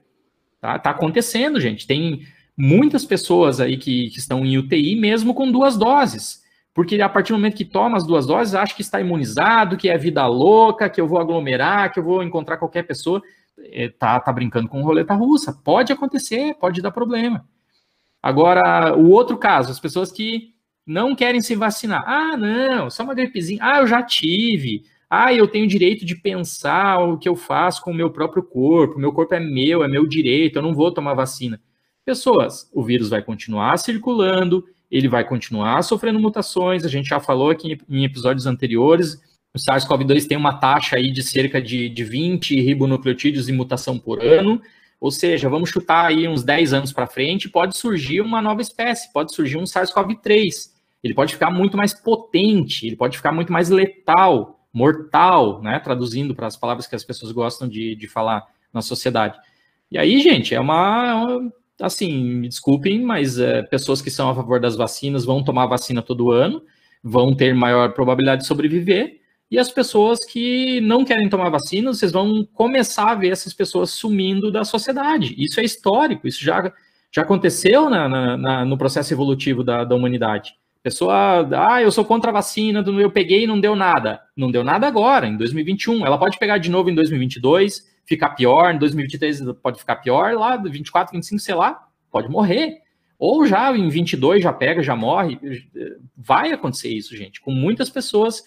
Tá, 0.61 0.77
tá 0.77 0.91
acontecendo, 0.91 1.61
gente. 1.61 1.87
Tem 1.87 2.27
muitas 2.57 3.05
pessoas 3.05 3.61
aí 3.61 3.77
que, 3.77 4.11
que 4.11 4.19
estão 4.19 4.45
em 4.45 4.59
UTI 4.59 4.97
mesmo 4.97 5.35
com 5.35 5.53
duas 5.53 5.77
doses. 5.77 6.43
Porque 6.75 7.01
a 7.01 7.09
partir 7.09 7.33
do 7.33 7.39
momento 7.39 7.57
que 7.57 7.65
toma 7.65 7.97
as 7.97 8.05
duas 8.05 8.27
doses, 8.27 8.55
acha 8.55 8.75
que 8.75 8.83
está 8.83 9.01
imunizado, 9.01 9.77
que 9.77 9.89
é 9.89 9.97
vida 9.97 10.27
louca, 10.27 10.91
que 10.91 11.01
eu 11.01 11.07
vou 11.07 11.21
aglomerar, 11.21 11.93
que 11.93 12.01
eu 12.01 12.05
vou 12.05 12.25
encontrar 12.25 12.57
qualquer 12.57 12.83
pessoa. 12.85 13.23
É, 13.73 13.89
tá, 13.89 14.19
tá 14.21 14.33
brincando 14.33 14.69
com 14.69 14.83
roleta 14.83 15.15
russa. 15.15 15.53
Pode 15.53 15.93
acontecer, 15.93 16.55
pode 16.55 16.83
dar 16.83 16.91
problema. 16.91 17.47
Agora, 18.23 18.97
o 18.97 19.11
outro 19.11 19.37
caso, 19.37 19.71
as 19.71 19.81
pessoas 19.81 20.11
que 20.11 20.55
não 20.87 21.15
querem 21.15 21.41
se 21.41 21.55
vacinar. 21.55 22.03
Ah, 22.07 22.37
não, 22.37 22.91
só 22.91 23.05
uma 23.05 23.15
gripezinha. 23.15 23.61
Ah, 23.63 23.81
eu 23.81 23.87
já 23.87 24.03
tive. 24.03 24.83
Ah, 25.11 25.33
eu 25.33 25.47
tenho 25.47 25.67
direito 25.67 26.05
de 26.05 26.17
pensar 26.17 26.99
o 26.99 27.19
que 27.19 27.29
eu 27.29 27.37
faço 27.37 27.83
com 27.83 27.91
o 27.91 27.95
meu 27.95 28.11
próprio 28.11 28.43
corpo. 28.43 28.99
Meu 28.99 29.13
corpo 29.13 29.35
é 29.35 29.41
meu, 29.41 29.85
é 29.85 29.89
meu 29.89 30.07
direito, 30.07 30.57
eu 30.57 30.63
não 30.63 30.75
vou 30.75 30.93
tomar 30.93 31.15
vacina. 31.15 31.61
Pessoas, 32.05 32.71
o 32.73 32.83
vírus 32.83 33.11
vai 33.11 33.23
continuar 33.23 33.77
circulando, 33.79 34.65
ele 34.91 35.09
vai 35.09 35.25
continuar 35.25 35.83
sofrendo 35.83 36.19
mutações. 36.19 36.85
A 36.85 36.89
gente 36.89 37.09
já 37.09 37.21
falou 37.21 37.51
aqui 37.51 37.79
em 37.89 38.05
episódios 38.05 38.47
anteriores 38.47 39.21
o 39.55 39.59
SARS-CoV-2 39.59 40.27
tem 40.27 40.37
uma 40.37 40.55
taxa 40.55 40.97
aí 40.97 41.11
de 41.11 41.23
cerca 41.23 41.61
de, 41.61 41.89
de 41.89 42.05
20 42.05 42.61
ribonucleotídeos 42.61 43.47
de 43.47 43.53
mutação 43.53 43.99
por 43.99 44.23
ano, 44.23 44.61
ou 45.01 45.11
seja, 45.11 45.49
vamos 45.49 45.71
chutar 45.71 46.07
aí 46.07 46.27
uns 46.27 46.43
10 46.43 46.73
anos 46.73 46.93
para 46.93 47.07
frente, 47.07 47.49
pode 47.49 47.77
surgir 47.77 48.21
uma 48.21 48.43
nova 48.43 48.61
espécie, 48.61 49.13
pode 49.13 49.35
surgir 49.35 49.57
um 49.57 49.65
SARS-CoV-3. 49.65 50.71
Ele 51.03 51.15
pode 51.15 51.35
ficar 51.35 51.51
muito 51.51 51.77
mais 51.77 51.95
potente, 51.95 52.87
ele 52.87 52.97
pode 52.97 53.17
ficar 53.17 53.33
muito 53.33 53.53
mais 53.53 53.69
letal, 53.69 54.59
mortal, 54.73 55.63
né? 55.63 55.79
Traduzindo 55.79 56.35
para 56.35 56.49
as 56.49 56.57
palavras 56.57 56.87
que 56.87 56.97
as 56.97 57.05
pessoas 57.05 57.31
gostam 57.31 57.69
de, 57.69 57.95
de 57.95 58.09
falar 58.09 58.45
na 58.73 58.83
sociedade. 58.83 59.39
E 59.91 59.97
aí, 59.97 60.21
gente, 60.21 60.55
é 60.55 60.61
uma. 60.61 61.41
Assim, 61.81 62.13
me 62.25 62.49
desculpem, 62.49 63.01
mas 63.01 63.39
é, 63.39 63.63
pessoas 63.63 64.03
que 64.03 64.11
são 64.11 64.29
a 64.29 64.35
favor 64.35 64.59
das 64.61 64.75
vacinas 64.75 65.25
vão 65.25 65.45
tomar 65.45 65.67
vacina 65.67 66.03
todo 66.03 66.33
ano, 66.33 66.61
vão 67.03 67.35
ter 67.35 67.55
maior 67.55 67.93
probabilidade 67.95 68.43
de 68.43 68.49
sobreviver, 68.49 69.21
e 69.51 69.59
as 69.59 69.71
pessoas 69.71 70.19
que 70.25 70.81
não 70.83 71.05
querem 71.05 71.29
tomar 71.29 71.49
vacina, 71.49 71.93
vocês 71.93 72.13
vão 72.13 72.47
começar 72.53 73.13
a 73.13 73.15
ver 73.15 73.31
essas 73.31 73.55
pessoas 73.55 73.91
sumindo 73.91 74.53
da 74.53 74.63
sociedade. 74.63 75.35
Isso 75.39 75.59
é 75.59 75.65
histórico, 75.65 76.29
isso 76.29 76.45
já, 76.45 76.71
já 77.11 77.23
aconteceu 77.23 77.89
na, 77.89 78.09
na, 78.09 78.37
na, 78.37 78.65
no 78.65 78.77
processo 78.77 79.13
evolutivo 79.13 79.65
da, 79.65 79.85
da 79.85 79.95
humanidade. 79.95 80.55
Pessoa, 80.83 81.49
ah, 81.53 81.83
eu 81.83 81.91
sou 81.91 82.05
contra 82.05 82.31
a 82.31 82.33
vacina, 82.33 82.85
eu 82.87 83.11
peguei 83.11 83.45
e 83.45 83.47
não 83.47 83.59
deu 83.59 83.75
nada. 83.75 84.21
Não 84.37 84.51
deu 84.51 84.63
nada 84.63 84.87
agora, 84.87 85.27
em 85.27 85.37
2021. 85.37 86.07
Ela 86.07 86.19
pode 86.19 86.39
pegar 86.39 86.59
de 86.59 86.71
novo 86.71 86.91
em 86.91 86.95
2022, 86.95 87.85
ficar 88.07 88.31
pior, 88.31 88.75
em 88.75 88.79
2023 88.79 89.53
pode 89.63 89.79
ficar 89.79 89.97
pior, 89.97 90.35
lá, 90.35 90.57
24, 90.57 91.13
25, 91.15 91.41
sei 91.41 91.55
lá, 91.55 91.87
pode 92.11 92.29
morrer. 92.29 92.79
ou 93.19 93.47
já 93.47 93.77
em 93.77 93.89
22 93.89 94.43
já 94.43 94.53
pega, 94.53 94.83
já 94.83 94.95
morre. 94.95 95.39
Vai 96.17 96.53
acontecer 96.53 96.91
isso, 96.91 97.17
gente. 97.17 97.41
Com 97.41 97.51
muitas 97.51 97.91
pessoas 97.91 98.45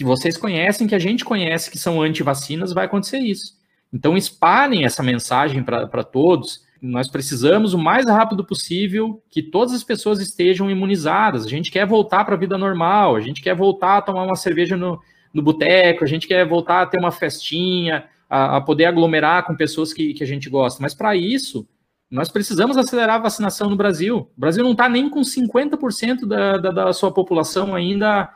que 0.00 0.04
vocês 0.04 0.34
conhecem, 0.38 0.86
que 0.86 0.94
a 0.94 0.98
gente 0.98 1.22
conhece, 1.26 1.70
que 1.70 1.78
são 1.78 2.00
anti-vacinas, 2.00 2.72
vai 2.72 2.86
acontecer 2.86 3.18
isso. 3.18 3.52
Então, 3.92 4.16
espalhem 4.16 4.86
essa 4.86 5.02
mensagem 5.02 5.62
para 5.62 6.02
todos. 6.02 6.64
Nós 6.80 7.06
precisamos, 7.06 7.74
o 7.74 7.78
mais 7.78 8.06
rápido 8.06 8.42
possível, 8.42 9.22
que 9.28 9.42
todas 9.42 9.74
as 9.74 9.84
pessoas 9.84 10.18
estejam 10.18 10.70
imunizadas. 10.70 11.44
A 11.44 11.48
gente 11.50 11.70
quer 11.70 11.86
voltar 11.86 12.24
para 12.24 12.34
a 12.34 12.38
vida 12.38 12.56
normal, 12.56 13.14
a 13.14 13.20
gente 13.20 13.42
quer 13.42 13.54
voltar 13.54 13.98
a 13.98 14.00
tomar 14.00 14.22
uma 14.22 14.36
cerveja 14.36 14.74
no, 14.74 14.98
no 15.34 15.42
boteco, 15.42 16.02
a 16.02 16.06
gente 16.06 16.26
quer 16.26 16.48
voltar 16.48 16.80
a 16.80 16.86
ter 16.86 16.98
uma 16.98 17.12
festinha, 17.12 18.06
a, 18.26 18.56
a 18.56 18.60
poder 18.62 18.86
aglomerar 18.86 19.44
com 19.44 19.54
pessoas 19.54 19.92
que, 19.92 20.14
que 20.14 20.24
a 20.24 20.26
gente 20.26 20.48
gosta. 20.48 20.80
Mas 20.80 20.94
para 20.94 21.14
isso, 21.14 21.68
nós 22.10 22.30
precisamos 22.30 22.78
acelerar 22.78 23.16
a 23.16 23.24
vacinação 23.24 23.68
no 23.68 23.76
Brasil. 23.76 24.30
O 24.34 24.40
Brasil 24.40 24.64
não 24.64 24.72
está 24.72 24.88
nem 24.88 25.10
com 25.10 25.20
50% 25.20 26.26
da, 26.26 26.56
da, 26.56 26.70
da, 26.70 26.92
sua 26.94 27.12
população 27.12 27.74
ainda 27.74 28.30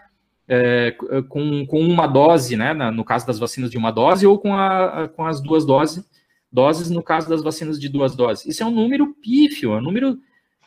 é, 0.47 0.95
com, 1.29 1.67
com 1.67 1.81
uma 1.81 2.07
dose, 2.07 2.57
né? 2.57 2.73
No 2.91 3.05
caso 3.05 3.27
das 3.27 3.39
vacinas 3.39 3.71
de 3.71 3.79
uma 3.79 3.91
dose, 3.91 4.27
ou 4.27 4.39
com, 4.39 4.55
a, 4.55 5.09
com 5.09 5.25
as 5.27 5.41
duas 5.41 5.65
doses, 5.65 6.05
doses 6.53 6.91
no 6.91 7.03
caso 7.03 7.29
das 7.29 7.43
vacinas 7.43 7.81
de 7.81 7.89
duas 7.89 8.15
doses. 8.15 8.47
Isso 8.47 8.63
é 8.63 8.67
um 8.67 8.71
número 8.71 9.15
pífio, 9.15 9.73
é 9.73 9.79
um 9.79 9.83
número 9.83 10.19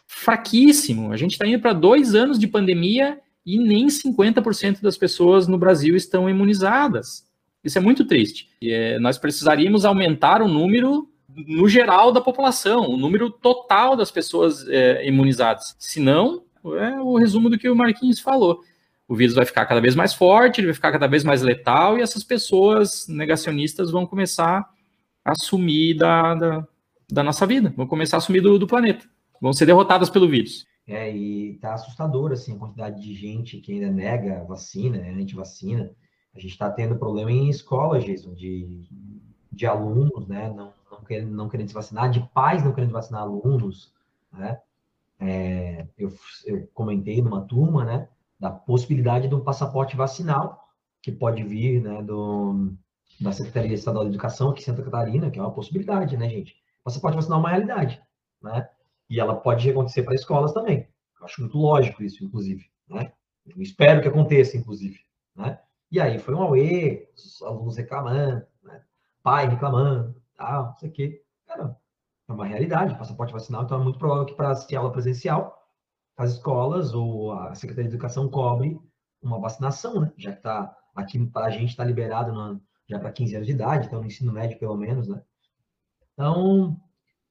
fraquíssimo. 0.05 1.11
A 1.11 1.17
gente 1.17 1.33
está 1.33 1.45
indo 1.47 1.61
para 1.61 1.73
dois 1.73 2.15
anos 2.15 2.39
de 2.39 2.47
pandemia 2.47 3.19
e 3.45 3.57
nem 3.57 3.87
50% 3.87 4.81
das 4.81 4.97
pessoas 4.97 5.47
no 5.47 5.57
Brasil 5.57 5.95
estão 5.95 6.29
imunizadas. 6.29 7.25
Isso 7.63 7.77
é 7.77 7.81
muito 7.81 8.05
triste. 8.05 8.49
E, 8.61 8.71
é, 8.71 8.99
nós 8.99 9.17
precisaríamos 9.17 9.85
aumentar 9.85 10.41
o 10.41 10.47
número 10.47 11.09
no 11.29 11.69
geral 11.69 12.11
da 12.11 12.19
população, 12.19 12.89
o 12.89 12.97
número 12.97 13.29
total 13.29 13.95
das 13.95 14.09
pessoas 14.09 14.67
é, 14.67 15.07
imunizadas. 15.07 15.75
Senão, 15.77 16.43
é 16.79 16.99
o 16.99 17.17
resumo 17.17 17.49
do 17.49 17.57
que 17.57 17.69
o 17.69 17.75
Marquinhos 17.75 18.19
falou. 18.19 18.61
O 19.07 19.15
vírus 19.15 19.35
vai 19.35 19.45
ficar 19.45 19.65
cada 19.65 19.79
vez 19.79 19.95
mais 19.95 20.13
forte, 20.13 20.59
ele 20.59 20.67
vai 20.67 20.73
ficar 20.73 20.91
cada 20.91 21.07
vez 21.07 21.23
mais 21.23 21.41
letal, 21.41 21.97
e 21.97 22.01
essas 22.01 22.23
pessoas 22.23 23.07
negacionistas 23.07 23.89
vão 23.89 24.05
começar 24.05 24.69
a 25.23 25.33
sumir 25.35 25.95
da, 25.97 26.35
da, 26.35 26.67
da 27.09 27.23
nossa 27.23 27.45
vida, 27.45 27.73
vão 27.75 27.87
começar 27.87 28.17
a 28.17 28.21
sumir 28.21 28.41
do, 28.41 28.59
do 28.59 28.67
planeta, 28.67 29.05
vão 29.41 29.53
ser 29.53 29.65
derrotadas 29.65 30.09
pelo 30.09 30.27
vírus. 30.27 30.65
É, 30.87 31.13
e 31.13 31.55
tá 31.55 31.73
assustador, 31.73 32.31
assim, 32.31 32.55
a 32.55 32.59
quantidade 32.59 33.01
de 33.01 33.13
gente 33.13 33.57
que 33.57 33.73
ainda 33.73 33.91
nega 33.91 34.43
vacina, 34.45 34.97
é 34.97 35.09
anti-vacina. 35.09 35.91
A 36.33 36.39
gente 36.39 36.51
está 36.51 36.69
tendo 36.69 36.97
problema 36.97 37.31
em 37.31 37.49
escolas, 37.49 38.05
Jason, 38.05 38.33
de, 38.33 38.87
de 39.51 39.65
alunos, 39.65 40.27
né, 40.27 40.53
não, 40.55 40.71
não, 40.89 41.03
querendo, 41.03 41.31
não 41.31 41.49
querendo 41.49 41.67
se 41.67 41.73
vacinar, 41.73 42.09
de 42.09 42.21
pais 42.33 42.63
não 42.63 42.73
querendo 42.73 42.91
vacinar 42.91 43.21
alunos, 43.21 43.91
né. 44.31 44.59
É, 45.19 45.87
eu, 45.97 46.13
eu 46.45 46.69
comentei 46.73 47.21
numa 47.21 47.41
turma, 47.41 47.83
né, 47.83 48.07
da 48.39 48.51
possibilidade 48.51 49.27
de 49.27 49.35
um 49.35 49.43
passaporte 49.43 49.95
vacinal, 49.95 50.67
que 51.01 51.11
pode 51.11 51.43
vir, 51.43 51.81
né, 51.81 52.01
do, 52.01 52.73
da 53.19 53.31
Secretaria 53.31 53.73
Estadual 53.73 54.03
de 54.03 54.11
Educação 54.11 54.49
aqui 54.49 54.61
em 54.61 54.65
Santa 54.65 54.83
Catarina, 54.83 55.29
que 55.31 55.39
é 55.39 55.41
uma 55.41 55.53
possibilidade, 55.53 56.17
né, 56.17 56.29
gente? 56.29 56.55
Passaporte 56.83 57.15
vacinal 57.15 57.39
é 57.39 57.41
uma 57.41 57.49
realidade, 57.49 58.01
né? 58.41 58.69
E 59.09 59.19
ela 59.19 59.35
pode 59.35 59.69
acontecer 59.69 60.03
para 60.03 60.15
escolas 60.15 60.53
também. 60.53 60.87
Eu 61.19 61.25
acho 61.25 61.41
muito 61.41 61.57
lógico 61.57 62.03
isso, 62.03 62.23
inclusive. 62.23 62.65
Né? 62.87 63.11
Eu 63.45 63.61
espero 63.61 64.01
que 64.01 64.07
aconteça, 64.07 64.57
inclusive. 64.57 64.99
Né? 65.35 65.59
E 65.91 65.99
aí 65.99 66.19
foi 66.19 66.35
um 66.35 66.41
auê, 66.41 67.09
os 67.15 67.41
alunos 67.41 67.77
reclamando, 67.77 68.45
né? 68.63 68.81
pai 69.23 69.47
reclamando, 69.47 70.15
tal, 70.35 70.65
não 70.67 70.75
sei 70.75 70.89
o 70.89 70.91
quê. 70.91 71.23
Cara, 71.45 71.77
é 72.27 72.33
uma 72.33 72.45
realidade, 72.45 72.97
passaporte 72.97 73.33
vacinal, 73.33 73.63
então 73.63 73.79
é 73.79 73.83
muito 73.83 73.99
provável 73.99 74.25
que 74.25 74.35
para 74.35 74.51
assistir 74.51 74.75
aula 74.75 74.91
presencial, 74.91 75.57
as 76.17 76.33
escolas 76.33 76.93
ou 76.93 77.31
a 77.31 77.53
Secretaria 77.53 77.89
de 77.89 77.95
Educação 77.95 78.27
cobre 78.27 78.77
uma 79.21 79.39
vacinação, 79.39 80.01
né? 80.01 80.11
Já 80.17 80.31
que 80.31 80.39
está 80.39 80.75
aqui 80.95 81.23
para 81.27 81.45
a 81.45 81.49
gente 81.51 81.69
está 81.69 81.83
liberado 81.83 82.59
já 82.89 82.97
para 82.99 83.11
15 83.11 83.35
anos 83.35 83.47
de 83.47 83.53
idade, 83.53 83.87
então 83.87 83.99
no 83.99 84.07
ensino 84.07 84.33
médio 84.33 84.57
pelo 84.57 84.75
menos, 84.75 85.07
né? 85.07 85.21
Então, 86.13 86.79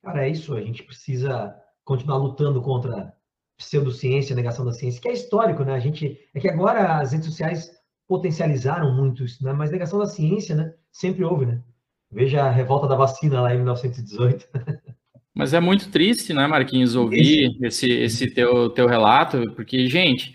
cara, 0.02 0.26
é 0.26 0.30
isso, 0.30 0.54
a 0.54 0.60
gente 0.60 0.84
precisa 0.84 1.54
continuar 1.84 2.18
lutando 2.18 2.62
contra 2.62 3.12
pseudociência, 3.56 4.36
negação 4.36 4.64
da 4.64 4.72
ciência, 4.72 5.00
que 5.00 5.08
é 5.08 5.12
histórico, 5.12 5.64
né? 5.64 5.74
A 5.74 5.80
gente 5.80 6.18
é 6.32 6.40
que 6.40 6.48
agora 6.48 7.00
as 7.00 7.12
redes 7.12 7.26
sociais 7.26 7.70
potencializaram 8.06 8.94
muito 8.94 9.24
isso, 9.24 9.42
né? 9.44 9.52
Mas 9.52 9.70
negação 9.70 9.98
da 9.98 10.06
ciência, 10.06 10.54
né? 10.54 10.74
Sempre 10.92 11.24
houve, 11.24 11.46
né? 11.46 11.62
Veja 12.10 12.44
a 12.44 12.50
revolta 12.50 12.86
da 12.86 12.94
vacina 12.94 13.40
lá 13.40 13.52
em 13.52 13.56
1918. 13.56 14.46
Mas 15.36 15.52
é 15.52 15.60
muito 15.60 15.90
triste, 15.90 16.32
né, 16.32 16.46
Marquinhos, 16.46 16.96
ouvir 16.96 17.54
esse, 17.60 17.90
esse 17.90 18.30
teu, 18.30 18.70
teu 18.70 18.86
relato, 18.86 19.52
porque, 19.54 19.86
gente, 19.86 20.34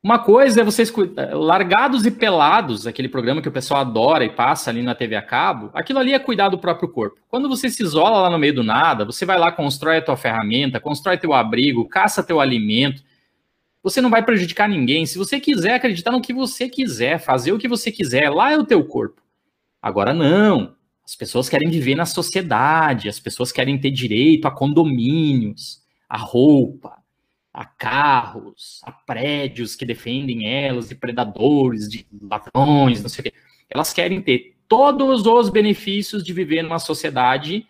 uma 0.00 0.20
coisa 0.20 0.60
é 0.60 0.64
vocês 0.64 0.94
largados 1.32 2.06
e 2.06 2.12
pelados, 2.12 2.86
aquele 2.86 3.08
programa 3.08 3.42
que 3.42 3.48
o 3.48 3.52
pessoal 3.52 3.80
adora 3.80 4.24
e 4.24 4.30
passa 4.30 4.70
ali 4.70 4.80
na 4.80 4.94
TV 4.94 5.16
a 5.16 5.22
cabo, 5.22 5.72
aquilo 5.74 5.98
ali 5.98 6.12
é 6.12 6.20
cuidar 6.20 6.50
do 6.50 6.56
próprio 6.56 6.88
corpo. 6.88 7.20
Quando 7.26 7.48
você 7.48 7.68
se 7.68 7.82
isola 7.82 8.20
lá 8.20 8.30
no 8.30 8.38
meio 8.38 8.54
do 8.54 8.62
nada, 8.62 9.04
você 9.04 9.26
vai 9.26 9.40
lá, 9.40 9.50
constrói 9.50 9.96
a 9.96 10.02
tua 10.02 10.16
ferramenta, 10.16 10.78
constrói 10.78 11.18
teu 11.18 11.32
abrigo, 11.32 11.88
caça 11.88 12.22
teu 12.22 12.38
alimento, 12.38 13.02
você 13.82 14.00
não 14.00 14.08
vai 14.08 14.24
prejudicar 14.24 14.68
ninguém. 14.68 15.04
Se 15.04 15.18
você 15.18 15.40
quiser 15.40 15.74
acreditar 15.74 16.12
no 16.12 16.22
que 16.22 16.32
você 16.32 16.68
quiser, 16.68 17.18
fazer 17.18 17.50
o 17.50 17.58
que 17.58 17.66
você 17.66 17.90
quiser, 17.90 18.30
lá 18.30 18.52
é 18.52 18.56
o 18.56 18.64
teu 18.64 18.84
corpo. 18.84 19.20
Agora 19.82 20.14
não. 20.14 20.75
As 21.06 21.14
pessoas 21.14 21.48
querem 21.48 21.70
viver 21.70 21.94
na 21.94 22.04
sociedade, 22.04 23.08
as 23.08 23.20
pessoas 23.20 23.52
querem 23.52 23.78
ter 23.78 23.92
direito 23.92 24.48
a 24.48 24.50
condomínios, 24.50 25.80
a 26.08 26.16
roupa, 26.16 26.98
a 27.54 27.64
carros, 27.64 28.80
a 28.82 28.90
prédios 28.90 29.76
que 29.76 29.86
defendem 29.86 30.48
elas 30.48 30.88
de 30.88 30.96
predadores, 30.96 31.88
de 31.88 32.04
ladrões, 32.20 33.00
não 33.02 33.08
sei 33.08 33.20
o 33.20 33.24
quê. 33.24 33.32
Elas 33.70 33.92
querem 33.92 34.20
ter 34.20 34.56
todos 34.68 35.26
os 35.26 35.48
benefícios 35.48 36.24
de 36.24 36.32
viver 36.32 36.62
numa 36.62 36.80
sociedade 36.80 37.66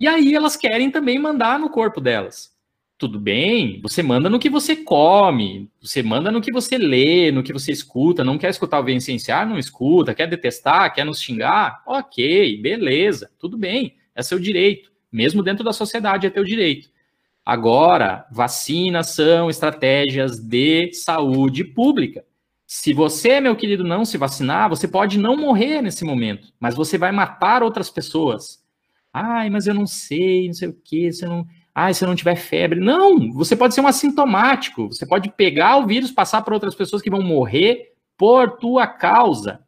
e 0.00 0.08
aí 0.08 0.34
elas 0.34 0.56
querem 0.56 0.90
também 0.90 1.18
mandar 1.18 1.58
no 1.58 1.68
corpo 1.68 2.00
delas. 2.00 2.56
Tudo 2.98 3.20
bem, 3.20 3.80
você 3.80 4.02
manda 4.02 4.28
no 4.28 4.40
que 4.40 4.50
você 4.50 4.74
come, 4.74 5.70
você 5.80 6.02
manda 6.02 6.32
no 6.32 6.40
que 6.40 6.52
você 6.52 6.76
lê, 6.76 7.30
no 7.30 7.44
que 7.44 7.52
você 7.52 7.70
escuta, 7.70 8.24
não 8.24 8.36
quer 8.36 8.50
escutar 8.50 8.80
o 8.80 8.84
Vencenciar, 8.84 9.48
não 9.48 9.56
escuta, 9.56 10.12
quer 10.12 10.26
detestar, 10.26 10.92
quer 10.92 11.04
nos 11.04 11.22
xingar, 11.22 11.80
ok, 11.86 12.60
beleza, 12.60 13.30
tudo 13.38 13.56
bem, 13.56 13.94
é 14.16 14.22
seu 14.22 14.36
direito, 14.40 14.90
mesmo 15.12 15.44
dentro 15.44 15.62
da 15.62 15.72
sociedade 15.72 16.26
é 16.26 16.30
teu 16.30 16.42
direito. 16.42 16.90
Agora, 17.46 18.26
vacinas 18.32 19.10
são 19.10 19.48
estratégias 19.48 20.40
de 20.40 20.92
saúde 20.92 21.62
pública. 21.62 22.24
Se 22.66 22.92
você, 22.92 23.40
meu 23.40 23.54
querido, 23.54 23.84
não 23.84 24.04
se 24.04 24.18
vacinar, 24.18 24.68
você 24.68 24.88
pode 24.88 25.18
não 25.18 25.36
morrer 25.36 25.80
nesse 25.80 26.04
momento, 26.04 26.52
mas 26.58 26.74
você 26.74 26.98
vai 26.98 27.12
matar 27.12 27.62
outras 27.62 27.88
pessoas. 27.88 28.62
Ai, 29.12 29.48
mas 29.48 29.68
eu 29.68 29.72
não 29.72 29.86
sei, 29.86 30.48
não 30.48 30.54
sei 30.54 30.68
o 30.68 30.76
quê, 30.84 31.12
se 31.12 31.24
eu 31.24 31.30
não. 31.30 31.46
Ai, 31.80 31.94
se 31.94 32.02
eu 32.02 32.08
não 32.08 32.16
tiver 32.16 32.34
febre. 32.34 32.80
Não, 32.80 33.32
você 33.32 33.54
pode 33.54 33.72
ser 33.72 33.80
um 33.80 33.86
assintomático. 33.86 34.88
Você 34.88 35.06
pode 35.06 35.30
pegar 35.30 35.76
o 35.76 35.86
vírus, 35.86 36.10
passar 36.10 36.42
para 36.42 36.52
outras 36.52 36.74
pessoas 36.74 37.00
que 37.00 37.08
vão 37.08 37.22
morrer 37.22 37.92
por 38.16 38.58
tua 38.58 38.84
causa. 38.84 39.60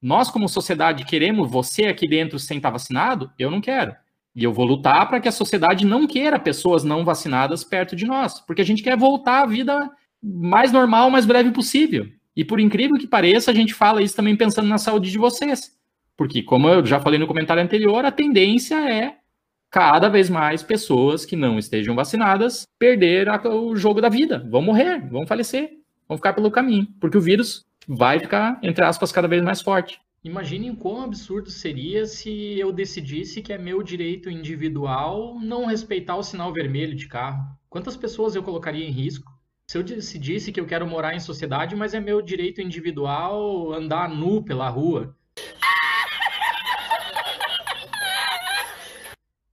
Nós, 0.00 0.30
como 0.30 0.46
sociedade, 0.46 1.06
queremos 1.06 1.50
você 1.50 1.86
aqui 1.86 2.06
dentro 2.06 2.38
sem 2.38 2.58
estar 2.58 2.68
vacinado? 2.68 3.32
Eu 3.38 3.50
não 3.50 3.62
quero. 3.62 3.96
E 4.36 4.44
eu 4.44 4.52
vou 4.52 4.66
lutar 4.66 5.08
para 5.08 5.20
que 5.20 5.28
a 5.28 5.32
sociedade 5.32 5.86
não 5.86 6.06
queira 6.06 6.38
pessoas 6.38 6.84
não 6.84 7.02
vacinadas 7.02 7.64
perto 7.64 7.96
de 7.96 8.04
nós, 8.04 8.38
porque 8.40 8.60
a 8.60 8.66
gente 8.66 8.82
quer 8.82 8.98
voltar 8.98 9.44
à 9.44 9.46
vida 9.46 9.90
mais 10.22 10.70
normal, 10.70 11.08
mais 11.08 11.24
breve 11.24 11.50
possível. 11.50 12.06
E 12.36 12.44
por 12.44 12.60
incrível 12.60 12.98
que 12.98 13.06
pareça, 13.06 13.50
a 13.50 13.54
gente 13.54 13.72
fala 13.72 14.02
isso 14.02 14.14
também 14.14 14.36
pensando 14.36 14.68
na 14.68 14.76
saúde 14.76 15.10
de 15.10 15.16
vocês. 15.16 15.74
Porque, 16.14 16.42
como 16.42 16.68
eu 16.68 16.84
já 16.84 17.00
falei 17.00 17.18
no 17.18 17.26
comentário 17.26 17.62
anterior, 17.62 18.04
a 18.04 18.12
tendência 18.12 18.74
é 18.86 19.21
cada 19.72 20.10
vez 20.10 20.28
mais 20.28 20.62
pessoas 20.62 21.24
que 21.24 21.34
não 21.34 21.58
estejam 21.58 21.94
vacinadas 21.94 22.66
perder 22.78 23.26
a, 23.30 23.40
o 23.48 23.74
jogo 23.74 24.02
da 24.02 24.10
vida, 24.10 24.46
vão 24.50 24.60
morrer, 24.60 25.00
vão 25.08 25.26
falecer, 25.26 25.70
vão 26.06 26.18
ficar 26.18 26.34
pelo 26.34 26.50
caminho, 26.50 26.86
porque 27.00 27.16
o 27.16 27.22
vírus 27.22 27.64
vai 27.88 28.20
ficar, 28.20 28.60
entre 28.62 28.84
aspas, 28.84 29.10
cada 29.10 29.26
vez 29.26 29.42
mais 29.42 29.62
forte. 29.62 29.98
Imaginem 30.22 30.74
quão 30.74 31.02
absurdo 31.02 31.50
seria 31.50 32.04
se 32.04 32.58
eu 32.58 32.70
decidisse 32.70 33.40
que 33.40 33.52
é 33.52 33.58
meu 33.58 33.82
direito 33.82 34.28
individual 34.28 35.40
não 35.40 35.64
respeitar 35.64 36.16
o 36.16 36.22
sinal 36.22 36.52
vermelho 36.52 36.94
de 36.94 37.08
carro. 37.08 37.42
Quantas 37.68 37.96
pessoas 37.96 38.36
eu 38.36 38.42
colocaria 38.42 38.86
em 38.86 38.92
risco? 38.92 39.32
Se 39.66 39.78
eu 39.78 39.82
decidisse 39.82 40.52
que 40.52 40.60
eu 40.60 40.66
quero 40.66 40.86
morar 40.86 41.14
em 41.14 41.18
sociedade, 41.18 41.74
mas 41.74 41.94
é 41.94 41.98
meu 41.98 42.20
direito 42.20 42.60
individual 42.60 43.72
andar 43.72 44.08
nu 44.08 44.44
pela 44.44 44.68
rua. 44.68 45.16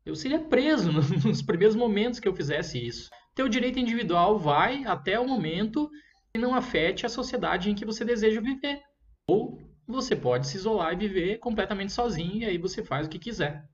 Eu 0.10 0.16
seria 0.16 0.40
preso 0.40 0.92
nos 1.24 1.44
primeiros 1.44 1.76
momentos 1.76 2.20
que 2.20 2.28
eu 2.28 2.34
fizesse 2.34 2.84
isso. 2.84 3.12
Teu 3.36 3.48
direito 3.48 3.78
individual 3.78 4.40
vai 4.40 4.84
até 4.86 5.20
o 5.20 5.28
momento 5.28 5.88
que 6.34 6.42
não 6.42 6.56
afete 6.56 7.06
a 7.06 7.10
sociedade 7.10 7.70
em 7.70 7.76
que 7.76 7.86
você 7.86 8.04
deseja 8.04 8.42
viver. 8.42 8.82
Ou 9.28 9.62
você 9.88 10.16
pode 10.16 10.48
se 10.48 10.58
isolar 10.58 10.94
e 10.94 11.08
viver 11.08 11.38
completamente 11.38 11.94
sozinho 11.94 12.42
e 12.42 12.46
aí 12.46 12.58
você 12.58 12.84
faz 12.84 13.06
o 13.06 13.10
que 13.10 13.20
quiser. 13.20 13.70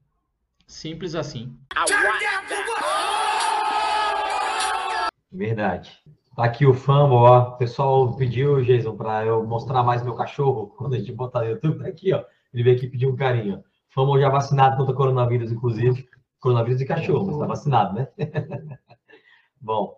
Simples 0.68 1.16
assim. 1.16 1.58
Verdade. 5.32 5.98
Tá 6.36 6.44
aqui 6.44 6.66
o 6.66 6.74
Famo, 6.74 7.16
ó. 7.16 7.52
O 7.52 7.58
pessoal 7.58 8.14
pediu, 8.18 8.62
Jason, 8.62 8.98
para 8.98 9.26
eu 9.26 9.48
mostrar 9.48 9.84
mais 9.84 10.04
meu 10.04 10.16
cachorro 10.16 10.68
quando 10.78 10.96
a 10.96 10.98
gente 10.98 11.14
botar 11.14 11.40
no 11.40 11.52
YouTube. 11.52 11.80
Tá 11.80 11.88
aqui, 11.88 12.12
ó. 12.14 12.26
Ele 12.54 12.64
veio 12.64 12.76
aqui 12.76 12.88
pedir 12.88 13.08
um 13.08 13.16
carinho. 13.16 13.64
Famo 13.88 14.20
já 14.20 14.28
vacinado 14.28 14.76
contra 14.76 14.94
coronavírus, 14.94 15.50
inclusive. 15.50 16.06
Coronavírus 16.46 16.78
de 16.78 16.86
cachorro, 16.86 17.26
mas 17.26 17.40
tá 17.40 17.48
vacinado, 17.48 17.96
né? 17.96 18.08
Bom. 19.60 19.98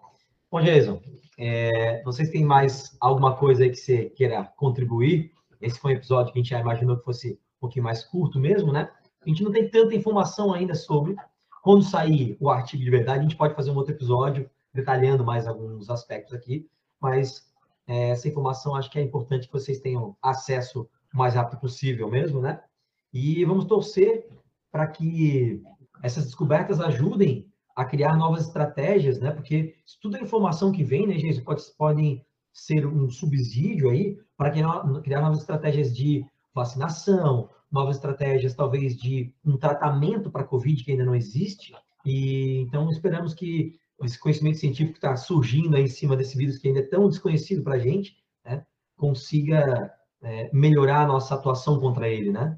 Bom, 0.49 0.61
Jason, 0.61 1.01
é, 1.37 2.01
vocês 2.03 2.29
têm 2.29 2.45
mais 2.45 2.95
alguma 3.01 3.35
coisa 3.35 3.65
aí 3.65 3.69
que 3.69 3.75
você 3.75 4.05
queira 4.11 4.45
contribuir? 4.55 5.33
Esse 5.59 5.77
foi 5.77 5.91
um 5.91 5.97
episódio 5.97 6.31
que 6.31 6.39
a 6.39 6.41
gente 6.41 6.51
já 6.51 6.61
imaginou 6.61 6.95
que 6.95 7.03
fosse 7.03 7.33
um 7.33 7.59
pouquinho 7.59 7.83
mais 7.83 8.05
curto 8.05 8.39
mesmo, 8.39 8.71
né? 8.71 8.89
A 9.25 9.27
gente 9.27 9.43
não 9.43 9.51
tem 9.51 9.69
tanta 9.69 9.93
informação 9.93 10.53
ainda 10.53 10.73
sobre. 10.73 11.17
Quando 11.61 11.83
sair 11.83 12.37
o 12.39 12.49
artigo 12.49 12.81
de 12.81 12.89
verdade, 12.89 13.19
a 13.19 13.23
gente 13.23 13.35
pode 13.35 13.53
fazer 13.53 13.71
um 13.71 13.75
outro 13.75 13.93
episódio 13.93 14.49
detalhando 14.73 15.25
mais 15.25 15.47
alguns 15.47 15.89
aspectos 15.89 16.33
aqui, 16.33 16.65
mas 16.97 17.51
é, 17.85 18.11
essa 18.11 18.29
informação 18.29 18.73
acho 18.73 18.89
que 18.89 18.97
é 18.97 19.03
importante 19.03 19.47
que 19.47 19.53
vocês 19.53 19.81
tenham 19.81 20.15
acesso 20.21 20.89
o 21.13 21.17
mais 21.17 21.33
rápido 21.33 21.59
possível 21.59 22.09
mesmo, 22.09 22.39
né? 22.39 22.63
E 23.11 23.43
vamos 23.43 23.65
torcer 23.65 24.29
para 24.71 24.87
que 24.87 25.61
essas 26.03 26.25
descobertas 26.25 26.79
ajudem 26.79 27.47
a 27.75 27.85
criar 27.85 28.15
novas 28.17 28.47
estratégias, 28.47 29.19
né? 29.19 29.31
Porque 29.31 29.75
isso 29.85 29.97
tudo 30.01 30.17
é 30.17 30.21
informação 30.21 30.71
que 30.71 30.83
vem, 30.83 31.07
né, 31.07 31.17
gente? 31.19 31.41
Pode, 31.41 31.61
podem 31.77 32.25
ser 32.51 32.87
um 32.87 33.09
subsídio 33.09 33.89
aí 33.89 34.17
para 34.35 34.51
criar 34.51 35.21
novas 35.21 35.39
estratégias 35.39 35.95
de 35.95 36.25
vacinação, 36.53 37.49
novas 37.71 37.97
estratégias 37.97 38.55
talvez 38.55 38.95
de 38.97 39.31
um 39.45 39.57
tratamento 39.57 40.31
para 40.31 40.41
a 40.41 40.47
Covid 40.47 40.83
que 40.83 40.91
ainda 40.91 41.05
não 41.05 41.15
existe. 41.15 41.73
E 42.05 42.61
então 42.61 42.89
esperamos 42.89 43.33
que 43.33 43.75
esse 44.03 44.19
conhecimento 44.19 44.57
científico 44.57 44.93
que 44.93 44.97
está 44.97 45.15
surgindo 45.15 45.75
aí 45.75 45.83
em 45.83 45.87
cima 45.87 46.15
desse 46.15 46.37
vírus 46.37 46.57
que 46.57 46.67
ainda 46.67 46.79
é 46.79 46.83
tão 46.83 47.09
desconhecido 47.09 47.63
para 47.63 47.75
a 47.75 47.79
gente, 47.79 48.15
né, 48.45 48.63
consiga 48.95 49.91
é, 50.23 50.49
melhorar 50.53 51.01
a 51.01 51.07
nossa 51.07 51.35
atuação 51.35 51.79
contra 51.79 52.07
ele, 52.09 52.31
né? 52.31 52.57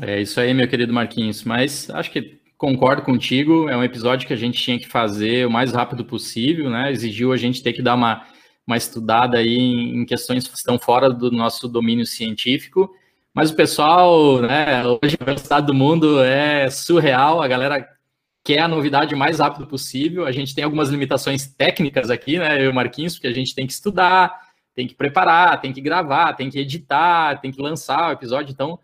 É 0.00 0.20
isso 0.20 0.38
aí, 0.40 0.52
meu 0.52 0.68
querido 0.68 0.92
Marquinhos. 0.92 1.44
Mas 1.44 1.88
acho 1.90 2.10
que 2.10 2.38
concordo 2.58 3.02
contigo. 3.02 3.68
É 3.68 3.76
um 3.76 3.84
episódio 3.84 4.26
que 4.26 4.34
a 4.34 4.36
gente 4.36 4.60
tinha 4.60 4.78
que 4.78 4.88
fazer 4.88 5.46
o 5.46 5.50
mais 5.50 5.72
rápido 5.72 6.04
possível, 6.04 6.68
né? 6.68 6.90
Exigiu 6.90 7.32
a 7.32 7.36
gente 7.36 7.62
ter 7.62 7.72
que 7.72 7.80
dar 7.80 7.94
uma, 7.94 8.26
uma 8.66 8.76
estudada 8.76 9.38
aí 9.38 9.56
em 9.56 10.04
questões 10.04 10.46
que 10.46 10.56
estão 10.56 10.78
fora 10.78 11.08
do 11.08 11.30
nosso 11.30 11.68
domínio 11.68 12.04
científico. 12.04 12.90
Mas 13.32 13.50
o 13.50 13.54
pessoal, 13.54 14.40
né, 14.40 14.82
hoje 14.84 15.16
a 15.20 15.24
velocidade 15.24 15.66
do 15.66 15.74
mundo 15.74 16.20
é 16.20 16.68
surreal, 16.68 17.40
a 17.40 17.46
galera 17.46 17.88
quer 18.42 18.60
a 18.60 18.68
novidade 18.68 19.14
o 19.14 19.18
mais 19.18 19.38
rápido 19.38 19.66
possível. 19.66 20.26
A 20.26 20.32
gente 20.32 20.54
tem 20.54 20.64
algumas 20.64 20.88
limitações 20.88 21.46
técnicas 21.46 22.10
aqui, 22.10 22.38
né, 22.38 22.60
eu 22.60 22.70
e 22.70 22.74
Marquinhos, 22.74 23.14
porque 23.14 23.28
a 23.28 23.32
gente 23.32 23.54
tem 23.54 23.64
que 23.64 23.72
estudar, 23.72 24.34
tem 24.74 24.88
que 24.88 24.94
preparar, 24.94 25.60
tem 25.60 25.72
que 25.72 25.80
gravar, 25.80 26.32
tem 26.32 26.50
que 26.50 26.58
editar, 26.58 27.40
tem 27.40 27.52
que 27.52 27.62
lançar 27.62 28.08
o 28.08 28.12
episódio, 28.12 28.50
então. 28.50 28.80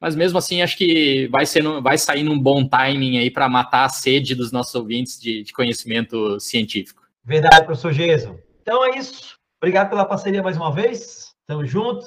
Mas 0.00 0.14
mesmo 0.14 0.38
assim, 0.38 0.62
acho 0.62 0.76
que 0.76 1.26
vai, 1.28 1.44
ser, 1.44 1.62
vai 1.80 1.98
sair 1.98 2.22
num 2.22 2.38
bom 2.38 2.66
timing 2.66 3.18
aí 3.18 3.30
para 3.30 3.48
matar 3.48 3.84
a 3.84 3.88
sede 3.88 4.34
dos 4.34 4.52
nossos 4.52 4.74
ouvintes 4.74 5.20
de, 5.20 5.42
de 5.42 5.52
conhecimento 5.52 6.38
científico. 6.38 7.02
Verdade, 7.24 7.66
professor 7.66 7.92
Geso. 7.92 8.38
Então 8.62 8.84
é 8.84 8.96
isso. 8.98 9.38
Obrigado 9.60 9.90
pela 9.90 10.04
parceria 10.04 10.42
mais 10.42 10.56
uma 10.56 10.72
vez. 10.72 11.34
Tamo 11.46 11.64
junto. 11.64 12.06